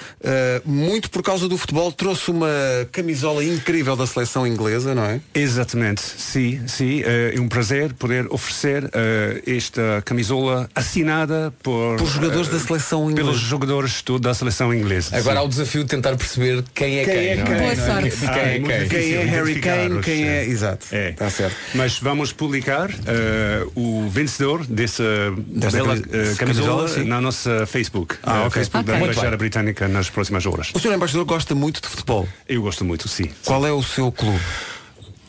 [0.66, 2.48] muito por causa do futebol, trouxe uma
[2.92, 5.20] camisola incrível da seleção inglesa, não é?
[5.34, 7.02] Exatamente, sim, sim.
[7.06, 12.60] eh, É um prazer poder oferecer eh, esta camisola assinada por, Por jogadores eh, da
[12.60, 13.28] seleção inglesa.
[13.28, 15.16] Pelos jogadores do- da seleção inglesa.
[15.18, 15.46] Agora há sim.
[15.48, 17.14] o desafio de tentar perceber quem é quem.
[17.14, 18.18] Quem é quem, não sorte.
[18.18, 19.14] Quem Ah, é quem.
[19.14, 20.44] é Harry Kane, quem é.
[20.44, 20.46] é.
[20.46, 20.88] Exato.
[20.92, 21.10] É.
[21.12, 21.56] Está certo.
[21.76, 25.04] Mas vamos publicar eh, o vencedor dessa
[25.48, 27.04] Desta bela cami- camisola camisola, sim.
[27.06, 28.16] na nossa Facebook.
[28.24, 28.52] Ah, eh, ok.
[28.52, 29.00] Facebook da Ok.
[29.02, 29.38] Muito Embaixada.
[29.38, 30.72] Britânica nas próximas horas.
[30.74, 30.94] O Sr.
[30.94, 32.28] Embaixador gosta muito de futebol.
[32.48, 33.30] Eu gosto muito, sim.
[33.46, 34.31] Qual é o seu clube?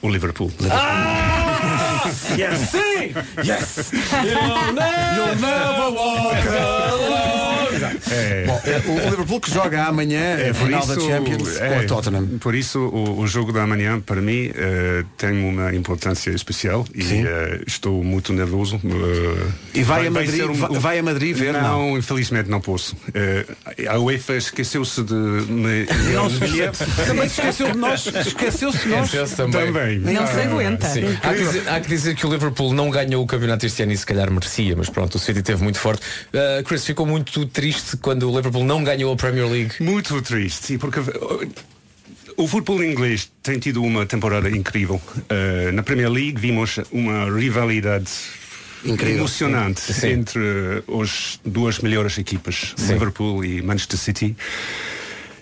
[0.02, 0.50] O Liverpool.
[0.60, 2.04] liverpool ah!
[2.36, 2.70] Yes!
[2.70, 3.14] Sim!
[3.44, 3.92] Yes!
[3.92, 7.51] You'll never walk alone.
[8.10, 8.44] É.
[8.46, 11.64] Bom, é, o Liverpool que joga amanhã É, a por final isso, da Champions com
[11.64, 12.26] é, a Tottenham.
[12.38, 17.02] Por isso o, o jogo da manhã para mim eh, tem uma importância especial e
[17.26, 18.80] eh, estou muito nervoso.
[18.84, 22.96] eh, E vai a Madrid- vai- vai a Madrid ver, Não, infelizmente não posso.
[23.88, 25.86] A UEFA esqueceu-se de me.
[26.12, 26.28] Não.
[27.06, 28.06] Também se esqueceu de nós.
[28.06, 29.04] Esqueceu-se de nós.
[29.06, 29.66] Esqueceu-se também.
[29.66, 29.98] Também.
[29.98, 30.88] Não se aguenta.
[30.88, 31.04] Sim.
[31.22, 33.92] Há, que dizer, há que dizer que o Liverpool não ganhou o campeonato este ano
[33.92, 36.02] e se calhar merecia, mas pronto, o City teve muito forte.
[36.32, 39.74] Uh, Chris ficou muito triste quando o Liverpool não ganhou a Premier League.
[39.80, 41.50] Muito triste, sim, porque uh,
[42.36, 45.00] o futebol inglês tem tido uma temporada incrível.
[45.16, 48.10] Uh, na Premier League vimos uma rivalidade
[48.84, 49.18] Incrível.
[49.18, 50.08] emocionante Sim.
[50.08, 54.36] entre uh, as duas melhores equipas, Liverpool e Manchester City.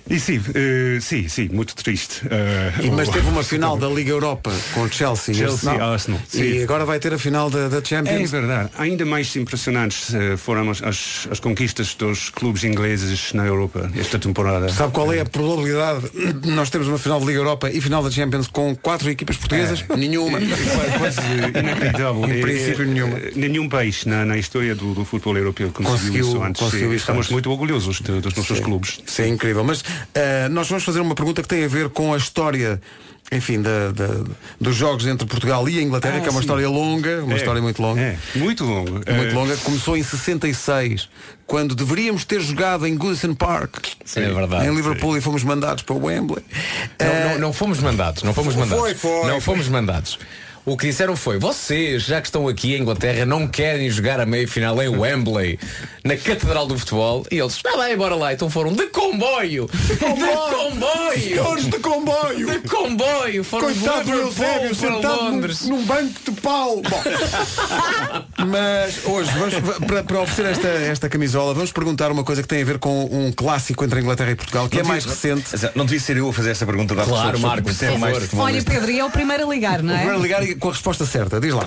[0.08, 2.22] E sim, uh, sim, sim, muito triste.
[2.26, 5.92] Uh, E, mas teve uma final da Liga Europa com Chelsea, e Chelsea, Arsenal.
[5.92, 6.62] Arsenal, E sim.
[6.62, 8.30] agora vai ter a final da, da É Champions.
[8.30, 8.70] verdade.
[8.78, 14.18] Ainda mais impressionantes eh, foram as, as, as conquistas dos clubes ingleses na Europa esta
[14.18, 14.68] temporada.
[14.70, 16.08] Sabe qual é a probabilidade
[16.40, 19.36] de nós termos uma final da Liga Europa e final da Champions com quatro equipas
[19.36, 19.84] portuguesas?
[19.96, 20.38] Nenhuma.
[20.98, 21.20] Quase-
[21.58, 22.24] inacreditável.
[22.26, 23.18] Em É, princípio, é, nenhuma.
[23.18, 26.60] é, Nenhum país na, na história do, do futebol europeu conseguiu, Conseguiu- isso antes.
[26.62, 27.32] conseguiu isso Estamos antes.
[27.32, 29.00] muito orgulhosos de- dos nossos clubes.
[29.06, 29.64] Isso é incrível.
[29.64, 29.82] Mas
[30.14, 32.80] eh, nós vamos fazer uma pergunta que tem a ver com a história.
[33.32, 34.24] Enfim, da, da-
[34.60, 36.46] dos jogos entre Portugal e a Inglaterra, Ah, que é uma sim.
[36.46, 38.00] história longa, uma É, história muito longa.
[38.00, 38.90] é, muito longa.
[38.90, 39.32] Muito É.
[39.32, 39.56] longa.
[39.58, 41.08] Começou em 66,
[41.46, 43.86] quando deveríamos ter jogado em Goodison Park.
[44.16, 44.66] É verdade.
[44.66, 46.42] Em Liverpool e fomos mandados para o Wembley.
[46.98, 49.00] Não, Eh, não, não fomos mandados, não fomos Foi, mandados.
[49.00, 49.40] foi, não foi.
[49.40, 50.18] fomos mandados.
[50.64, 54.26] O que disseram foi, vocês, já que estão aqui em Inglaterra, não querem jogar a
[54.26, 55.58] meia final em Wembley,
[56.04, 59.68] na Catedral do Futebol, e eles, ah bem, bora lá, então foram de comboio!
[59.72, 61.20] De comboio!
[61.20, 62.46] Senhores de comboio!
[62.50, 63.44] De comboio!
[63.44, 65.62] Foram de Coitado do Eusébio para sentado num, Londres.
[65.66, 66.76] num banco de pau.
[66.82, 67.02] Bom.
[68.46, 69.54] Mas hoje, vamos,
[69.86, 73.04] para, para oferecer esta, esta camisola, vamos perguntar uma coisa que tem a ver com
[73.04, 75.44] um clássico entre a Inglaterra e Portugal, que é mais recente.
[75.74, 77.98] Não devia ser eu a fazer esta pergunta da Claro, pessoa que Marco, percebe por
[77.98, 78.44] mais favor.
[78.44, 79.98] Olha, Pedro, e é o primeiro a ligar, não O é?
[80.00, 81.64] primeiro ligar e com a resposta certa, diz lá.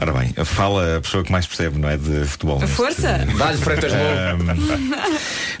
[0.00, 1.96] Ora bem, fala a pessoa que mais percebe, não é?
[1.96, 2.60] De futebol.
[2.60, 3.26] neste- Força!
[3.38, 3.92] Dá-lhe Freitas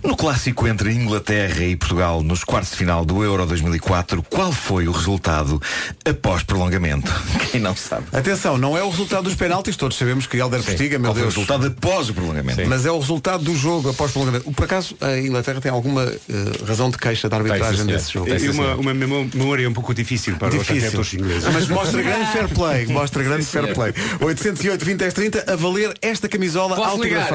[0.04, 4.86] no clássico entre Inglaterra e Portugal, nos quartos de final do Euro 2004, qual foi
[4.88, 5.60] o resultado
[6.04, 7.12] após prolongamento?
[7.50, 8.06] Quem não sabe?
[8.12, 11.22] Atenção, não é o resultado dos penaltis, todos sabemos que Helder Postiga, meu Qual foi
[11.22, 11.34] o Deus.
[11.34, 12.62] resultado após o prolongamento?
[12.68, 14.50] Mas é o resultado do jogo após prolongamento.
[14.52, 18.12] Por acaso, a Inglaterra tem alguma eh, razão de queixa da arbitragem Tem, sim, desse
[18.12, 18.28] jogo?
[18.28, 20.88] E uma, uma memó- memória um pouco difícil para os Difícil.
[20.88, 21.44] atletas ingleses.
[21.52, 22.86] Mas mostra grande fair play.
[22.86, 23.92] Mostra grande fair play.
[24.20, 27.28] 808 20 10 30 a valer esta camisola Posso ligar?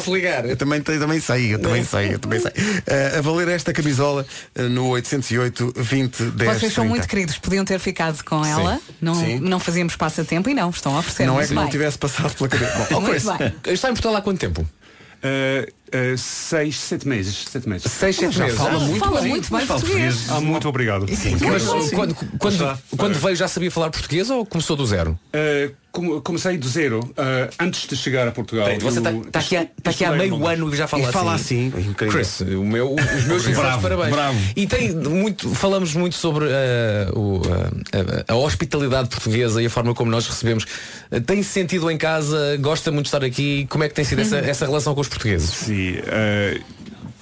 [0.00, 0.44] Posso ligar?
[0.48, 2.52] Eu também, também sei, eu também sei, eu também sei.
[2.86, 6.88] Eh, a valer esta camisola eh, no 808 20 10 Vocês são 30.
[6.88, 9.40] muito queridos, podiam ter ficado com ela, não, Sim.
[9.40, 11.26] não fazíamos passatempo e não, estão a oferecer.
[11.26, 11.70] Não é que não bem.
[11.70, 12.86] tivesse passado pela cabeça.
[12.90, 13.52] Bom, Muito bem.
[13.72, 14.60] está em Portugal há quanto tempo?
[15.22, 17.44] Uh, uh, seis, sete meses.
[17.50, 17.90] Sete meses.
[17.90, 18.58] Seis, sete já meses.
[18.58, 19.30] fala Ah, muito Fala bem.
[19.30, 20.14] muito bem fala português.
[20.14, 20.30] português.
[20.36, 21.06] Ah, muito obrigado.
[21.08, 22.78] Mas quando, quando, Já.
[22.96, 25.18] quando veio já sabia falar português ou começou do zero?
[25.34, 27.14] Uh, come- comecei do zero uh,
[27.60, 28.68] antes de chegar a Portugal.
[28.80, 30.58] Você está tá aqui, há- tá aqui há meio Londres.
[30.60, 31.12] ano e já fala E assim.
[31.12, 31.94] fala assim, incrível.
[32.14, 34.10] Chris, o meu, os meus Bravo, parabéns.
[34.10, 34.38] bravo.
[34.56, 37.40] E tem muito, falamos muito sobre eh, o,
[38.28, 40.64] a, a hospitalidade portuguesa e a forma como nós recebemos.
[41.26, 43.66] Tem -se sentido em casa, gosta muito de estar aqui.
[43.68, 45.50] Como é que tem sido essa, essa relação com os portugueses?
[45.50, 46.64] Sim, uh,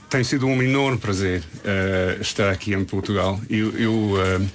[0.09, 3.41] tem sido um enorme prazer uh, estar aqui em Portugal.
[3.49, 4.47] Eu, eu, uh,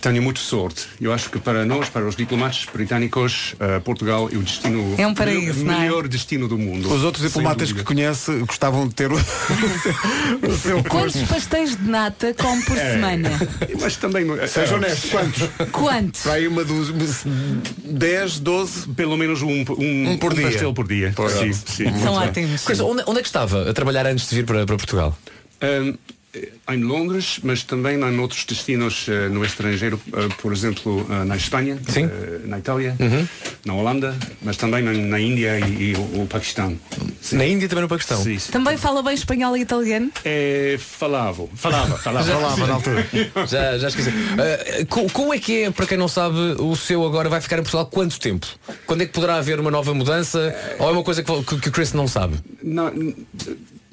[0.00, 0.86] tenho muita sorte.
[1.00, 5.06] Eu acho que para nós, para os diplomatas britânicos, eh, Portugal é o destino É
[5.06, 5.80] um paraíso, não é?
[5.80, 6.92] melhor destino do mundo.
[6.92, 9.16] Os outros diplomatas que conhece gostavam de ter o,
[10.48, 12.92] o seu Quantos pastéis de nata come por É.
[12.94, 13.30] semana?
[13.80, 15.48] Mas também não- Seja honesto, quantos?
[15.70, 16.22] Quantos?
[16.22, 16.90] Para aí uma dos
[17.84, 18.88] 10, 12.
[18.88, 20.44] Pelo menos um, um, Um por dia.
[20.46, 21.12] pastel por dia.
[21.14, 21.30] Pronto.
[21.32, 21.84] Sim, sim.
[21.84, 22.66] São Muito ótimos.
[22.80, 25.16] Onde, onde é que estava a trabalhar antes de vir para, para Portugal?
[25.62, 25.94] Um,
[26.70, 31.36] em Londres, mas também em outros destinos eh, no estrangeiro, eh, por exemplo, eh, na
[31.36, 33.26] Espanha, eh, na Itália, Uhum.
[33.66, 36.78] na Holanda, mas também na, na Índia e, e o, o Paquistão.
[37.20, 37.36] Sim.
[37.36, 38.22] Na Índia e também no Paquistão.
[38.22, 38.52] Sim, sim.
[38.52, 40.12] Também fala bem espanhol e italiano?
[40.24, 42.24] É, falava, falava, falava.
[42.26, 43.06] Já- falava na altura.
[43.48, 44.10] Já, já esqueci.
[44.88, 47.62] Co- como é que é, para quem não sabe, o seu agora vai ficar em
[47.62, 48.46] Portugal quanto tempo?
[48.86, 50.54] Quando é que poderá haver uma nova mudança?
[50.78, 52.36] Ou é uma coisa que, que, que o Chris não sabe?
[52.62, 52.92] Não,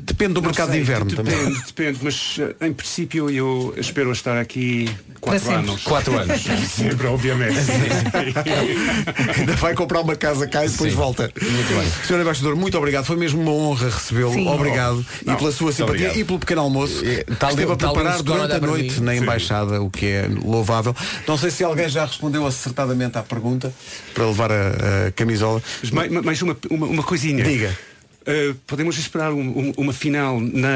[0.08, 1.54] Depende do não mercado sei, de inverno depende, também.
[1.68, 4.90] Depende, mas eh, em princípio eu espero estar aqui
[5.22, 5.56] quatro sempre.
[5.56, 5.84] anos.
[5.84, 6.42] Quatro anos.
[6.72, 7.58] Sempre, obviamente.
[9.38, 10.98] Ainda vai comprar uma casa cá e depois Sim.
[10.98, 11.32] volta.
[11.42, 11.92] Muito bem.
[12.06, 13.06] Senhor Embaixador, muito obrigado.
[13.06, 14.34] Foi mesmo uma honra recebê-lo.
[14.34, 14.48] Sim.
[14.48, 15.06] Obrigado.
[15.26, 16.18] Não, e pela sua simpatia obrigado.
[16.18, 17.06] e pelo pequeno almoço.
[17.06, 19.20] E tal esteve a preparar durante a para noite na Sim.
[19.20, 20.96] Embaixada, o que é louvável.
[21.28, 23.74] Não sei se alguém já respondeu acertadamente à pergunta
[24.14, 25.62] para levar a, a camisola.
[25.82, 27.44] Mas mai- ma- mais uma, uma, uma coisinha.
[27.44, 27.78] Diga.
[28.28, 30.68] Uh, podemos esperar um- um- uma final na,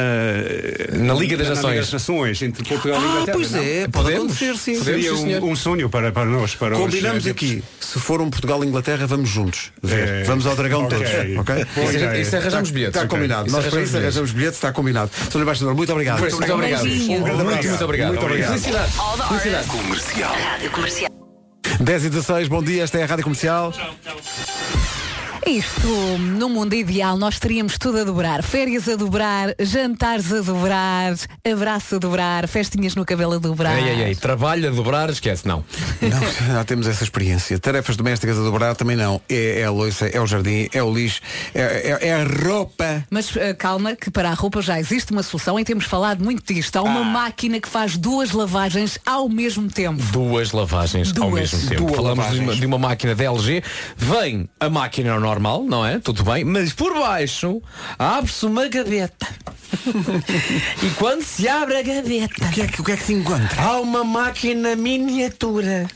[0.97, 1.71] Na Liga das na Nações.
[1.71, 3.37] Liga das Nações entre Portugal e Ah, Inglaterra.
[3.37, 3.59] pois não?
[3.61, 4.23] é, pode Podemos?
[4.23, 4.79] acontecer, sim.
[4.79, 6.55] Podemos, Seria sim, um, um sonho para, para nós.
[6.55, 9.73] Para os, Combinamos eh, aqui, se for um Portugal e Inglaterra, vamos juntos.
[9.83, 10.07] ver.
[10.07, 10.23] É.
[10.23, 10.97] Vamos ao dragão Ok.
[10.97, 11.11] todos.
[11.39, 11.65] ok?
[11.75, 12.21] Boa Isso, ideia.
[12.21, 12.95] isso arranjamos bilhetes.
[12.95, 13.17] Está Ok.
[13.17, 13.47] combinado.
[13.47, 13.95] Isso Nós para isso bilhetes.
[13.95, 15.11] arranjamos bilhetes, está combinado.
[15.29, 15.41] Sr.
[15.41, 16.21] Embaixador, muito obrigado.
[16.21, 16.85] Chris, muito obrigado.
[16.85, 18.07] Um grande muito, muito obrigado.
[18.13, 18.49] Muito obrigado.
[18.51, 18.95] Felicidades.
[19.27, 19.67] Felicidades.
[19.67, 21.11] Comercial.
[21.81, 23.73] 10 e 16, bom dia, esta é a Rádio Comercial.
[25.45, 25.87] Isto,
[26.19, 28.43] no mundo ideal, nós teríamos tudo a dobrar.
[28.43, 31.15] Férias a dobrar, jantares a dobrar,
[31.51, 33.77] abraço a dobrar, festinhas no cabelo a dobrar.
[33.77, 35.65] Ei, ei, ei, trabalho a dobrar, esquece, não.
[36.01, 37.57] Não, já temos essa experiência.
[37.59, 39.19] Tarefas domésticas a dobrar também não.
[39.27, 41.21] É, é a loiça, é o jardim, é o lixo,
[41.55, 41.61] é,
[42.01, 43.03] é- é a roupa.
[43.09, 46.53] Mas eh, calma, que para a roupa já existe uma solução e temos falado muito
[46.53, 46.75] disto.
[46.77, 50.01] Há uma máquina que faz duas lavagens ao mesmo tempo.
[50.11, 51.51] Duas lavagens ao Duas.
[51.51, 51.81] mesmo tempo.
[51.85, 53.63] Duas Falamos de uma, de uma máquina da LG.
[53.97, 55.99] Vem a máquina normal, não é?
[55.99, 56.43] Tudo bem.
[56.43, 57.61] Mas por baixo
[57.97, 59.27] abre-se uma gaveta.
[60.83, 62.45] e quando se abre a gaveta.
[62.45, 63.61] O que é que, o que, é que se encontra?
[63.61, 65.87] Há uma máquina miniatura.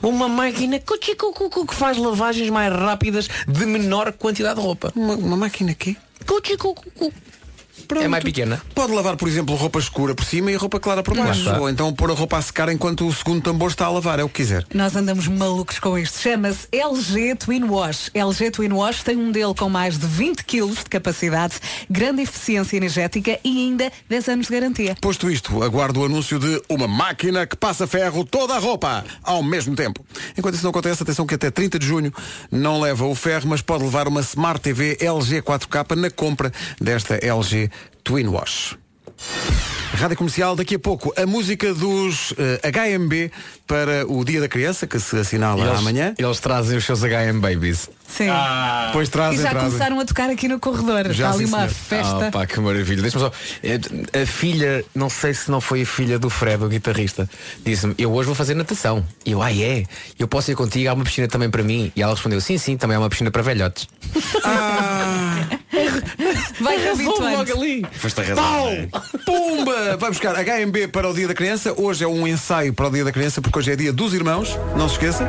[0.00, 4.66] Uma máquina cuchi, cu, cu, cu, que faz lavagens mais rápidas de menor quantidade de
[4.66, 4.92] roupa.
[4.94, 5.96] Uma, uma máquina aqui?
[6.24, 7.12] Cuchi, cu, cu, cu.
[7.88, 8.04] Pronto.
[8.04, 8.60] É mais pequena.
[8.74, 11.50] Pode lavar, por exemplo, roupa escura por cima e roupa clara por baixo.
[11.58, 14.22] Ou então pôr a roupa a secar enquanto o segundo tambor está a lavar, é
[14.22, 14.66] o que quiser.
[14.74, 16.18] Nós andamos malucos com isto.
[16.18, 18.10] Chama-se LG Twin Wash.
[18.12, 21.54] LG Twin Wash tem um modelo com mais de 20 kg de capacidade,
[21.88, 24.94] grande eficiência energética e ainda 10 anos de garantia.
[25.00, 29.42] Posto isto, aguardo o anúncio de uma máquina que passa ferro toda a roupa ao
[29.42, 30.04] mesmo tempo.
[30.36, 32.12] Enquanto isso não acontece, atenção que até 30 de junho
[32.52, 37.14] não leva o ferro, mas pode levar uma Smart TV LG 4K na compra desta
[37.14, 37.70] LG
[38.08, 38.74] Twin Wash.
[39.92, 42.58] Rádio Comercial, daqui a pouco a música dos eh,
[42.98, 43.30] HMB
[43.66, 46.14] para o Dia da Criança, que se assinala Eles- amanhã.
[46.16, 47.90] Eles trazem os seus HM Babies.
[48.08, 48.28] Sim.
[48.92, 49.68] Pois trazem, e já trazem.
[49.68, 51.04] começaram a tocar aqui no corredor.
[51.12, 51.70] Já, Está ali sim, uma senhor.
[51.70, 52.26] festa.
[52.28, 53.02] Ah, pá, que maravilha.
[53.02, 53.32] Deixa-me só.
[53.62, 57.28] Eh, A filha, não sei se não foi a filha do Fred, o guitarrista,
[57.64, 59.04] disse-me, eu hoje vou fazer natação.
[59.24, 59.84] E eu, ah é?
[60.18, 61.92] Eu posso ir contigo, há uma piscina também para mim.
[61.94, 63.86] E ela respondeu, sim, sim, também há uma piscina para velhotes.
[66.60, 67.36] Vai Arrasou habituando.
[67.36, 67.86] logo ali.
[67.92, 68.22] Foste.
[68.34, 68.64] Pau!
[68.64, 68.88] não é?
[69.24, 69.96] Pumba!
[69.98, 71.72] Vai buscar HMB para o Dia da Criança.
[71.76, 74.58] Hoje é um ensaio para o Dia da Criança, porque hoje é dia dos irmãos.
[74.76, 75.28] Não se esqueça.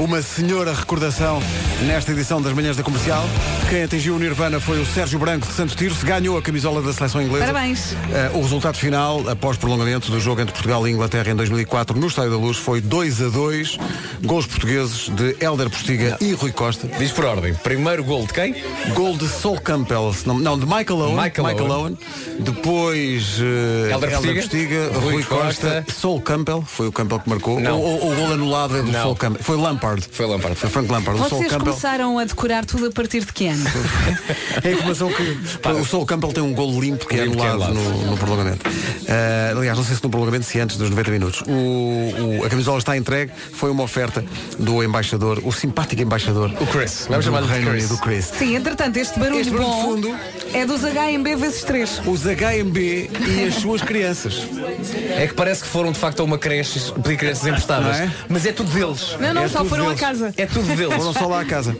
[0.00, 1.40] Uma senhora recordação
[1.86, 3.24] nesta edição das Manhãs da Comercial.
[3.68, 6.92] Quem atingiu o Nirvana foi o Sérgio Branco de Santo Tirso, ganhou a camisola da
[6.92, 7.46] seleção inglesa.
[7.46, 7.94] Parabéns.
[8.12, 12.06] Eh, o resultado final, após prolongamento do jogo entre Portugal e Inglaterra em 2004 no
[12.06, 13.78] Estádio da Luz, foi 2 a 2.
[14.24, 16.88] Gols portugueses de Hélder Postiga e Rui Costa.
[16.98, 17.54] Diz por ordem.
[17.54, 18.54] Primeiro gol de quem?
[18.94, 21.16] Gol de Sol Campbell, não, não, de Michael Owen.
[21.16, 21.98] Michael Owen.
[22.40, 25.84] Depois uh, Helder Postiga, Rui, Rui Costa, Costa.
[25.92, 27.60] Sol Campbell, foi o Campbell que marcou.
[27.60, 27.78] Não.
[27.80, 29.02] Ou, ou o gol anulado é do Não.
[29.02, 29.42] Sol Campbell.
[29.42, 30.06] Foi Lampard.
[30.10, 30.56] Foi Lampard.
[30.56, 31.20] Foi Frank Lampard.
[31.20, 31.69] O Sol Campbell.
[31.70, 33.64] Começaram a decorar tudo a partir de que ano?
[34.62, 35.22] É a informação que
[35.70, 37.98] o Sol Campbell tem um gol limpo que é Limpo que é anulado anulado.
[37.98, 38.69] no, no prolongamento.
[39.10, 41.42] Uh, aliás, não sei se no prolongamento, se antes dos 90 minutos.
[41.46, 44.24] O, o- a camisola está entregue, foi uma oferta
[44.58, 46.50] do embaixador, o simpático embaixador.
[46.60, 47.06] O Chris.
[47.08, 47.88] Vamos de Reino Chris.
[47.88, 48.26] Do Chris.
[48.38, 50.16] Sim, entretanto, este barulho, Este barulho de bom fundo.
[50.54, 52.02] é dos HMB vezes 3.
[52.06, 54.46] Os HMB e as suas crianças.
[55.16, 57.96] É que parece que foram de facto a uma creche pedir crianças emprestadas.
[57.98, 58.10] É?
[58.28, 59.16] Mas é tudo deles.
[59.18, 59.98] Não, não, É só foram deles.
[60.02, 60.34] a casa.
[60.36, 60.94] É tudo deles.
[60.94, 61.76] Foram só lá à casa.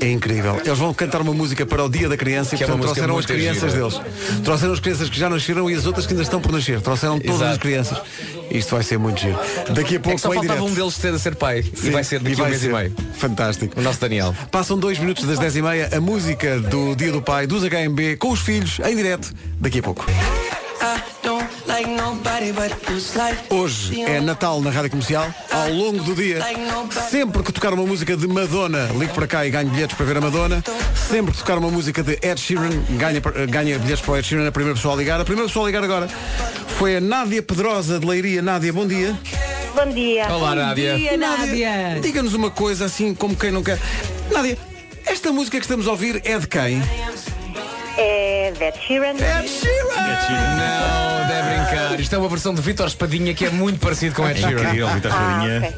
[0.00, 0.60] É incrível.
[0.64, 3.02] Eles vão cantar uma música para o Dia da Criança e Que é portanto, música
[3.06, 3.88] trouxeram as crianças gira.
[3.88, 4.42] deles.
[4.44, 6.80] Trouxeram as crianças que já nasceram e as outras que ainda estão por nascer.
[6.80, 7.52] Trouxeram todas Exato.
[7.52, 7.98] as crianças.
[8.50, 9.38] Isto vai ser muito giro.
[9.70, 10.64] Daqui a É pouco que só faltava direto.
[10.70, 11.62] um deles ser, ser pai.
[11.62, 12.70] Sim, e vai ser daqui a um mês ser.
[12.70, 12.92] e meio.
[13.14, 13.80] Fantástico.
[13.80, 14.34] O nosso Daniel.
[14.50, 18.16] Passam dois minutos das 10 e meia a música do Dia do Pai, dos HMB,
[18.18, 20.04] com os filhos, em direto, daqui a pouco.
[23.50, 25.32] Hoje é Natal na Rádio Comercial.
[25.50, 26.40] Ao longo do dia,
[27.10, 30.16] sempre que tocar uma música de Madonna, ligo para cá e ganho bilhetes para ver
[30.16, 30.64] a Madonna.
[31.10, 33.20] Sempre que tocar uma música de Ed Sheeran, ganha,
[33.50, 35.20] ganha bilhetes para o Ed Sheeran, a primeira pessoa a ligar.
[35.20, 36.08] A primeira pessoa a ligar agora
[36.78, 38.40] foi a Nádia Pedrosa de Leiria.
[38.40, 39.14] Nádia, bom dia.
[39.74, 40.26] Bom dia.
[40.32, 40.96] Olá, Nádia.
[40.96, 41.98] Dia, Nádia.
[42.00, 43.78] Diga-nos uma coisa assim como quem não quer.
[44.32, 44.56] Nádia,
[45.04, 46.82] esta música que estamos a ouvir é de quem?
[47.96, 49.10] É Ed Sheeran.
[49.12, 49.94] Ed Sheeran!
[50.56, 52.00] Não, deve brincar.
[52.00, 54.62] Isto é uma versão de Vitor Espadinha que é muito parecido com Ed É Sheeran.
[54.62, 55.74] incrível, Vitor Espadinha.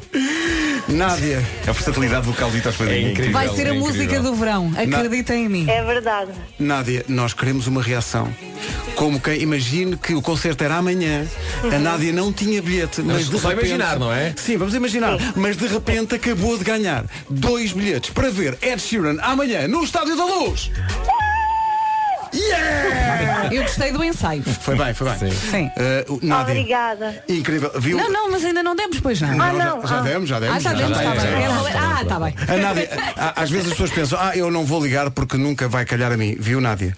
[0.89, 1.43] Nádia.
[1.67, 3.09] A versatilidade vocal de Vitor Espadinha.
[3.09, 3.33] É incrível.
[3.33, 4.73] Vai ser a é música do verão.
[4.77, 5.69] Acredita em mim.
[5.69, 6.31] É verdade.
[6.59, 8.33] Nádia, nós queremos uma reação.
[8.95, 11.27] Como quem imagine que o concerto era amanhã,
[11.71, 14.33] a Nádia não tinha bilhete, mas de só repente, imaginar, não é?
[14.37, 15.19] Sim, vamos imaginar.
[15.35, 20.17] Mas de repente acabou de ganhar dois bilhetes para ver Ed Sheeran amanhã no Estádio
[20.17, 20.71] da Luz.
[22.35, 23.55] Yeah!
[23.55, 24.43] Eu gostei do ensaio.
[24.43, 25.31] Foi bem, foi bem.
[25.31, 25.67] Sim.
[26.09, 27.25] Uh, o- Nádia, Obrigada.
[27.29, 27.71] incrível.
[27.79, 27.97] Viu?
[27.97, 29.31] Não, não, mas ainda não demos, pois não.
[29.41, 29.87] Ah, já- não.
[29.87, 30.03] já ah.
[30.03, 30.57] demos, já demos.
[30.57, 31.47] Ah, já demos, está bem.
[31.49, 32.35] Valer- Ah, está bem.
[32.49, 32.91] A Nádia,
[33.37, 36.17] às vezes as pessoas pensam, ah, eu não vou ligar porque nunca vai calhar a
[36.17, 36.37] mim.
[36.39, 36.97] Viu, Nádia?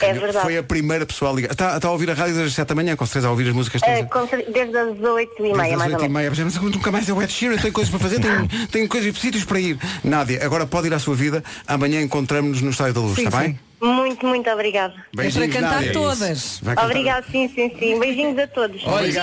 [0.00, 0.42] É verdade.
[0.44, 1.50] Foi a primeira pessoa a ligar.
[1.50, 3.48] Está, está a ouvir a rádio desde as 7 da manhã, com certeza a ouvir
[3.48, 3.98] as músicas todas.
[3.98, 6.38] É, com cer- desde as 8 e meia, Desde as mais ou 8 e menos.
[6.38, 9.18] meia, mas nunca mais é o Ed Sheeran, tenho coisas para fazer, tenho, tenho coisas,
[9.18, 9.76] sítios para ir.
[10.04, 13.40] Nádia, agora pode ir à sua vida, amanhã encontramos-nos no Estádio da Luz, Sim, está
[13.40, 13.58] bem?
[13.80, 13.86] Sim.
[13.86, 14.92] Muito, muito obrigada.
[14.94, 15.92] É para Beijinhos, cantar Nádia.
[15.92, 16.58] todas.
[16.62, 16.90] Vai cantar.
[16.90, 17.98] Obrigada, sim, sim, sim.
[17.98, 18.82] Beijinhos a todos.
[18.84, 19.22] Olha,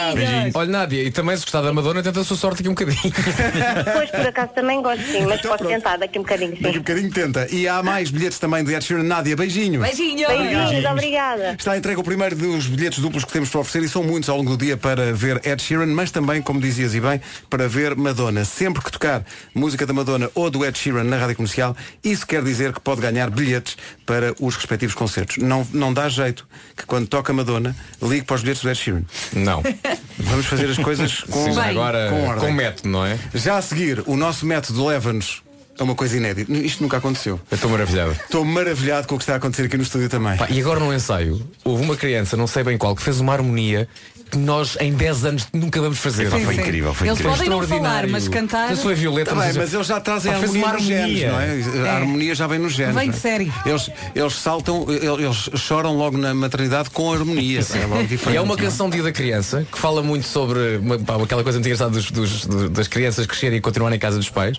[0.54, 3.02] olha, Nádia, e também se gostar da Madonna, tenta a sua sorte aqui um bocadinho.
[3.86, 6.80] Depois, por acaso, também gosto, sim, mas posso tentar daqui um bocadinho, Daqui a sim.
[6.80, 7.48] bocadinho tenta.
[7.52, 9.04] E há mais bilhetes também de Ed Sheeran.
[9.04, 9.82] Nádia, beijinho.
[9.82, 10.28] Beijinho.
[10.28, 11.56] Beijinhos, obrigada.
[11.58, 14.38] Está entregue o primeiro dos bilhetes duplos que temos para oferecer e são muitos ao
[14.38, 17.20] longo do dia para ver Ed Sheeran, mas também, como dizias e bem,
[17.50, 18.46] para ver Madonna.
[18.46, 19.24] Sempre que tocar
[19.54, 23.02] música da Madonna ou do Ed Sheeran na rádio comercial, isso quer dizer que pode
[23.02, 25.38] ganhar bilhetes para os respectivos concertos.
[25.38, 29.04] Não, não dá jeito que quando toca Madonna, ligue para os bilhetes do Ed Sheeran.
[29.34, 29.62] Não.
[30.20, 32.48] Vamos fazer as coisas com, Sim, agora com ordem.
[32.48, 33.18] com método, não é?
[33.34, 35.44] Já a seguir, o nosso método leva-nos
[35.78, 36.52] a uma coisa inédita.
[36.54, 37.40] Isto nunca aconteceu.
[37.52, 38.12] Eu estou maravilhado.
[38.12, 40.38] Estou maravilhado com o que está a acontecer aqui no estúdio também.
[40.38, 43.34] Pá, e agora no ensaio, houve uma criança, não sei bem qual, que fez uma
[43.34, 43.88] harmonia
[44.36, 46.30] nós em 10 anos nunca vamos fazer.
[46.32, 46.62] Sim, foi sim.
[46.62, 47.38] incrível, foi Eles incrível.
[47.38, 48.12] podem não falar, Extraordinário.
[48.12, 48.60] mas cantar.
[48.62, 51.24] Não sei se foi Violeta, Tá bem, mas, mas eles já trazem a harmonia genes,
[51.24, 51.32] harmonia.
[51.32, 51.46] não é?
[51.46, 51.90] A É.
[51.96, 52.96] harmonia já vem nos genes.
[52.96, 53.22] Vem não de é?
[53.22, 53.52] série.
[53.66, 57.60] Eles, eles saltam, eles choram logo na maternidade com harmonia.
[57.74, 58.38] É logo E diferente.
[58.38, 61.68] é uma canção Dia da Criança que fala muito sobre uma- pá, aquela coisa muito
[61.68, 64.58] engraçada dos, dos- do- das crianças crescerem e continuarem em casa dos pais.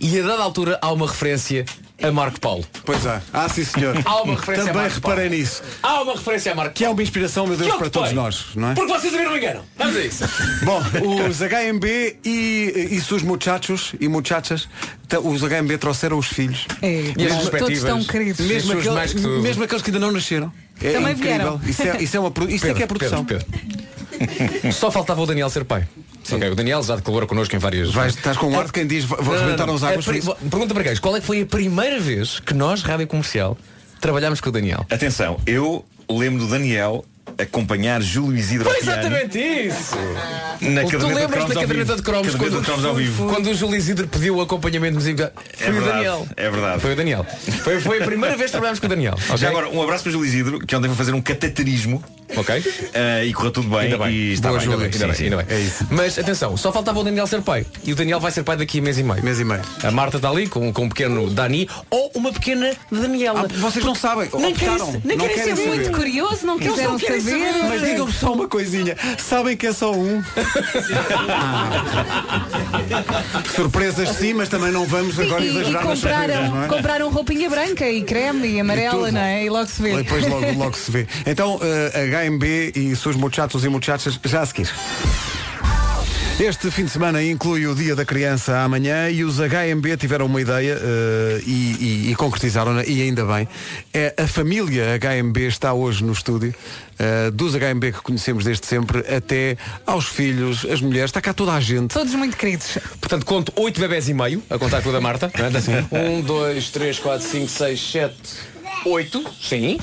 [0.00, 1.64] E a dada altura há uma referência
[2.02, 2.64] a Marco Paulo.
[2.84, 3.20] Pois há.
[3.32, 3.96] Ah, sim senhor.
[4.04, 5.38] Há uma referência a Também Marco reparei Paulo.
[5.42, 5.62] nisso.
[5.82, 8.22] Há uma referência a Marco Que é uma inspiração, meu Deus, Que para todos ocupei.
[8.24, 8.74] nós, não é?
[8.74, 9.62] Porque vocês a mim não me enganam.
[9.78, 10.24] Vamos a isso.
[10.64, 10.82] Bom,
[11.28, 14.68] os HMB e, e seus muchachos e muchachas,
[15.08, 16.66] t- os HMB trouxeram os filhos.
[16.82, 17.78] É, E as todos respectivas?
[17.78, 18.46] estão queridos.
[18.46, 20.52] Mesmo, mais que aquele- mesmo aqueles que ainda não nasceram.
[20.82, 21.56] É Também incrível.
[21.56, 21.60] vieram.
[21.66, 23.24] Isso é, isso é uma pro- isto é que é produção.
[23.24, 24.72] Pedro, Pedro.
[24.72, 25.86] Só faltava o Daniel ser pai.
[26.34, 27.92] Ok, o Daniel já colabora connosco em várias.
[27.92, 29.74] Vais, estás com um ar de quem diz vou Não, não, arrebentar não.
[29.74, 30.06] as águas.
[30.08, 30.48] A pri- por isso.
[30.50, 30.96] Pergunta para quem?
[30.96, 33.56] Qual é que foi a primeira vez que nós, Rádio Comercial,
[34.00, 34.84] trabalhámos com o Daniel?
[34.90, 37.04] Atenção, eu lembro do Daniel
[37.38, 39.96] acompanhar Júlio Isidro Foi exatamente isso!
[40.60, 43.28] na tu lembras cromos da caderneta de cromos quando, de cromos ao vivo.
[43.28, 45.30] quando o Júlio Isidro pediu o acompanhamento musical?
[45.54, 46.28] Foi É o verdade, Daniel.
[46.36, 46.80] é verdade.
[46.80, 47.26] Foi o Daniel.
[47.62, 49.14] Foi, foi a primeira vez que trabalhámos com o Daniel.
[49.14, 49.36] ok?
[49.36, 52.02] Já agora, um abraço para o Júlio Isidro, que ontem foi fazer um cateterismo
[52.36, 52.64] Ok?
[52.94, 53.80] eh, e correu tudo bem.
[53.80, 54.10] Ainda bem.
[54.10, 54.84] E está Boa, bem, Júlio.
[54.86, 55.14] ainda bem.
[55.14, 55.46] Sim, ainda bem.
[55.56, 55.86] É isso.
[55.90, 57.64] Mas atenção, só faltava o Daniel ser pai.
[57.84, 59.22] E o Daniel vai ser pai daqui a mês e meio.
[59.22, 59.60] Mês e meio.
[59.84, 63.42] A Marta está ali com, com um pequeno Dani ou uma pequena Daniela.
[63.48, 64.28] Ah, vocês não sabem.
[64.38, 65.66] Nem querem, nem Não querem querem ser saber.
[65.68, 67.52] muito curioso, não quiseram não querem saber.
[67.52, 67.68] saber.
[67.68, 68.96] Mas digam-me só uma coisinha.
[69.18, 70.22] Sabem que é só um?
[73.54, 76.68] Surpresas sim, mas também não vamos agora E, e exagerar surpresas, compraram, não é?
[76.68, 79.12] compraram roupinha branca e creme e amarela, tudo.
[79.12, 79.44] não é?
[79.44, 79.92] E logo se vê.
[79.94, 81.06] E Depois logo, logo se vê.
[81.26, 84.70] Então, eh, HMB e seus muchachos e muchachas já a seguir.
[86.38, 90.38] Este fim de semana inclui o Dia da Criança amanhã e os HMB tiveram uma
[90.38, 91.50] ideia eh, e,
[92.08, 93.48] e- e concretizaram-na e ainda bem.
[93.92, 96.54] É, a família HMB está hoje no estúdio,
[96.98, 99.56] eh, dos HMB que conhecemos desde sempre até
[99.86, 101.94] aos filhos, as mulheres, está cá toda a gente.
[101.94, 102.76] Todos muito queridos.
[103.00, 105.30] Portanto, conto 8 bebés e meio, a contar com o da Marta.
[105.32, 106.08] é?
[106.10, 108.14] Um, dois, três, quatro, cinco, seis, sete,
[108.86, 109.78] Oito, sim.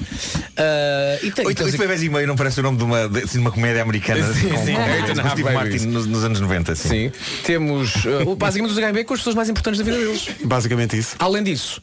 [0.56, 3.20] Ah, e tem, Oito, oito bebés e meio não parece o nome de uma, de,
[3.20, 4.74] assim, de uma comédia americana Sim, com, sim.
[4.76, 5.52] com, com Steve.
[5.52, 6.76] Martin nos, nos anos 90.
[6.76, 6.88] Sim.
[6.88, 7.12] Sim.
[7.44, 10.30] Temos uh, basicamente os HB com as pessoas mais importantes da vida deles.
[10.46, 11.16] Basicamente isso.
[11.20, 11.82] Além disso,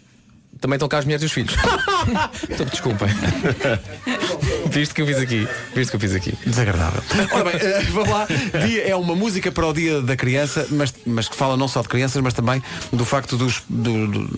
[0.60, 1.54] também estão cá as mulheres e os filhos.
[2.48, 3.08] Então, desculpem.
[4.70, 5.48] Visto que eu fiz aqui.
[5.74, 6.34] Visto que eu fiz aqui.
[6.46, 7.02] Desagradável.
[7.32, 8.26] Ora bem, eh, vamos lá.
[8.66, 11.82] Dia é uma música para o dia da criança, mas, mas que fala não só
[11.82, 14.28] de crianças, mas também do facto dos, do- do-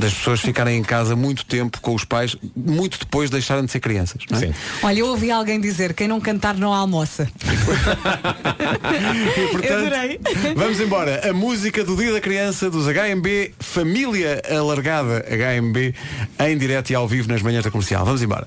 [0.00, 3.80] das pessoas ficarem em casa muito tempo com os pais, muito depois deixarem de ser
[3.80, 4.22] crianças.
[4.30, 4.52] Não é?
[4.82, 7.28] Olha, eu ouvi alguém dizer quem não cantar não almoça.
[9.36, 10.20] E, portanto, Adorei.
[10.54, 11.28] Vamos embora.
[11.28, 15.94] A música do Dia da Criança dos HMB, Família Alargada HMB,
[16.40, 18.04] em direto e ao vivo nas manhãs da comercial.
[18.04, 18.46] Vamos embora.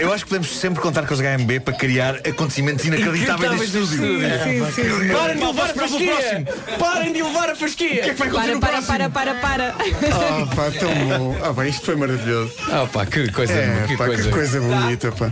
[0.00, 4.20] Eu acho que podemos sempre contar com os HMB para criar acontecimentos inacreditáveis neste estúdio.
[4.42, 5.08] Sim, sim.
[5.12, 6.44] Parem de levar a fasquia!
[6.78, 7.88] Parem de levar a fasquia!
[7.88, 9.74] O que é que vai Para, para, para, para, para.
[10.12, 11.36] Ah, pá, tão bom.
[11.42, 12.52] Ah, pá, isto foi maravilhoso.
[12.70, 14.22] Ah, pá, que coisa, É, que pá, coisa.
[14.22, 15.30] que coisa bonita, pá.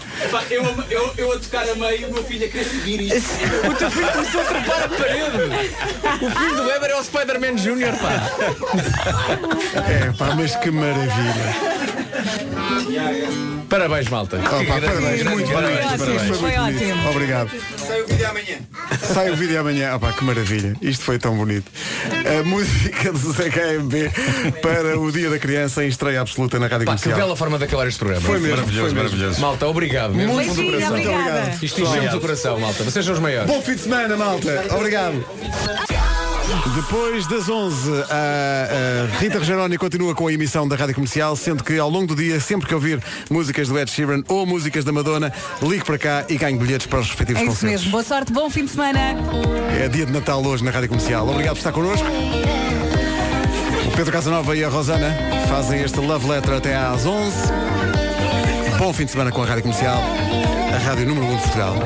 [0.51, 3.31] Eu, eu, eu a tocar a meio, o meu filho a querer seguir isto.
[3.71, 6.25] O teu filho começou a trepar a parede.
[6.25, 8.31] O filho do Weber é o Spider-Man Jr., pá.
[9.85, 11.55] É, pá, mas que maravilha.
[13.69, 14.39] Parabéns, malta.
[14.39, 16.21] Oh, pá, parabéns, muito parabéns, ótimo, parabéns.
[16.23, 16.61] foi muito bonito.
[16.85, 17.11] ótimo.
[17.11, 17.51] Obrigado.
[17.77, 18.57] Sai o vídeo amanhã.
[19.03, 19.91] Sai o vídeo amanhã.
[19.95, 20.75] Ah, pá, que maravilha.
[20.83, 21.71] Isto foi tão bonito.
[22.41, 26.95] A música dos HMB para o Dia da Criança em estreia absoluta na Rádio Pá,
[26.97, 27.27] que Comercial.
[27.27, 28.23] bela forma de acabar este programa.
[28.23, 28.97] Foi mesmo, Maravilhoso, foi mesmo.
[29.11, 29.41] maravilhoso.
[29.41, 30.15] Malta, obrigado.
[30.15, 31.15] Mesmo Muito do do Beijinho, coração.
[31.15, 31.59] obrigada.
[31.63, 32.85] Isto enchemos o coração, malta.
[32.85, 33.51] Vocês são os maiores.
[33.51, 34.65] Bom fim de semana, malta.
[34.77, 35.25] Obrigado.
[36.75, 41.65] Depois das 11, a, a Rita Rogeroni continua com a emissão da Rádio Comercial, sendo
[41.65, 43.01] que ao longo do dia, sempre que ouvir
[43.31, 47.01] músicas do Ed Sheeran ou músicas da Madonna, ligue para cá e ganhe bilhetes para
[47.01, 47.81] os respectivos É isso concertos.
[47.81, 47.91] mesmo.
[47.93, 48.99] Boa sorte, bom fim de semana.
[49.81, 51.27] É dia de Natal hoje na Rádio Comercial.
[51.29, 52.07] Obrigado por estar connosco.
[53.87, 55.15] O Pedro Casanova e a Rosana
[55.49, 57.37] fazem este Love Letter até às 11.
[58.79, 60.03] Bom fim de semana com a Rádio Comercial,
[60.75, 61.77] a Rádio Número 1 de Portugal.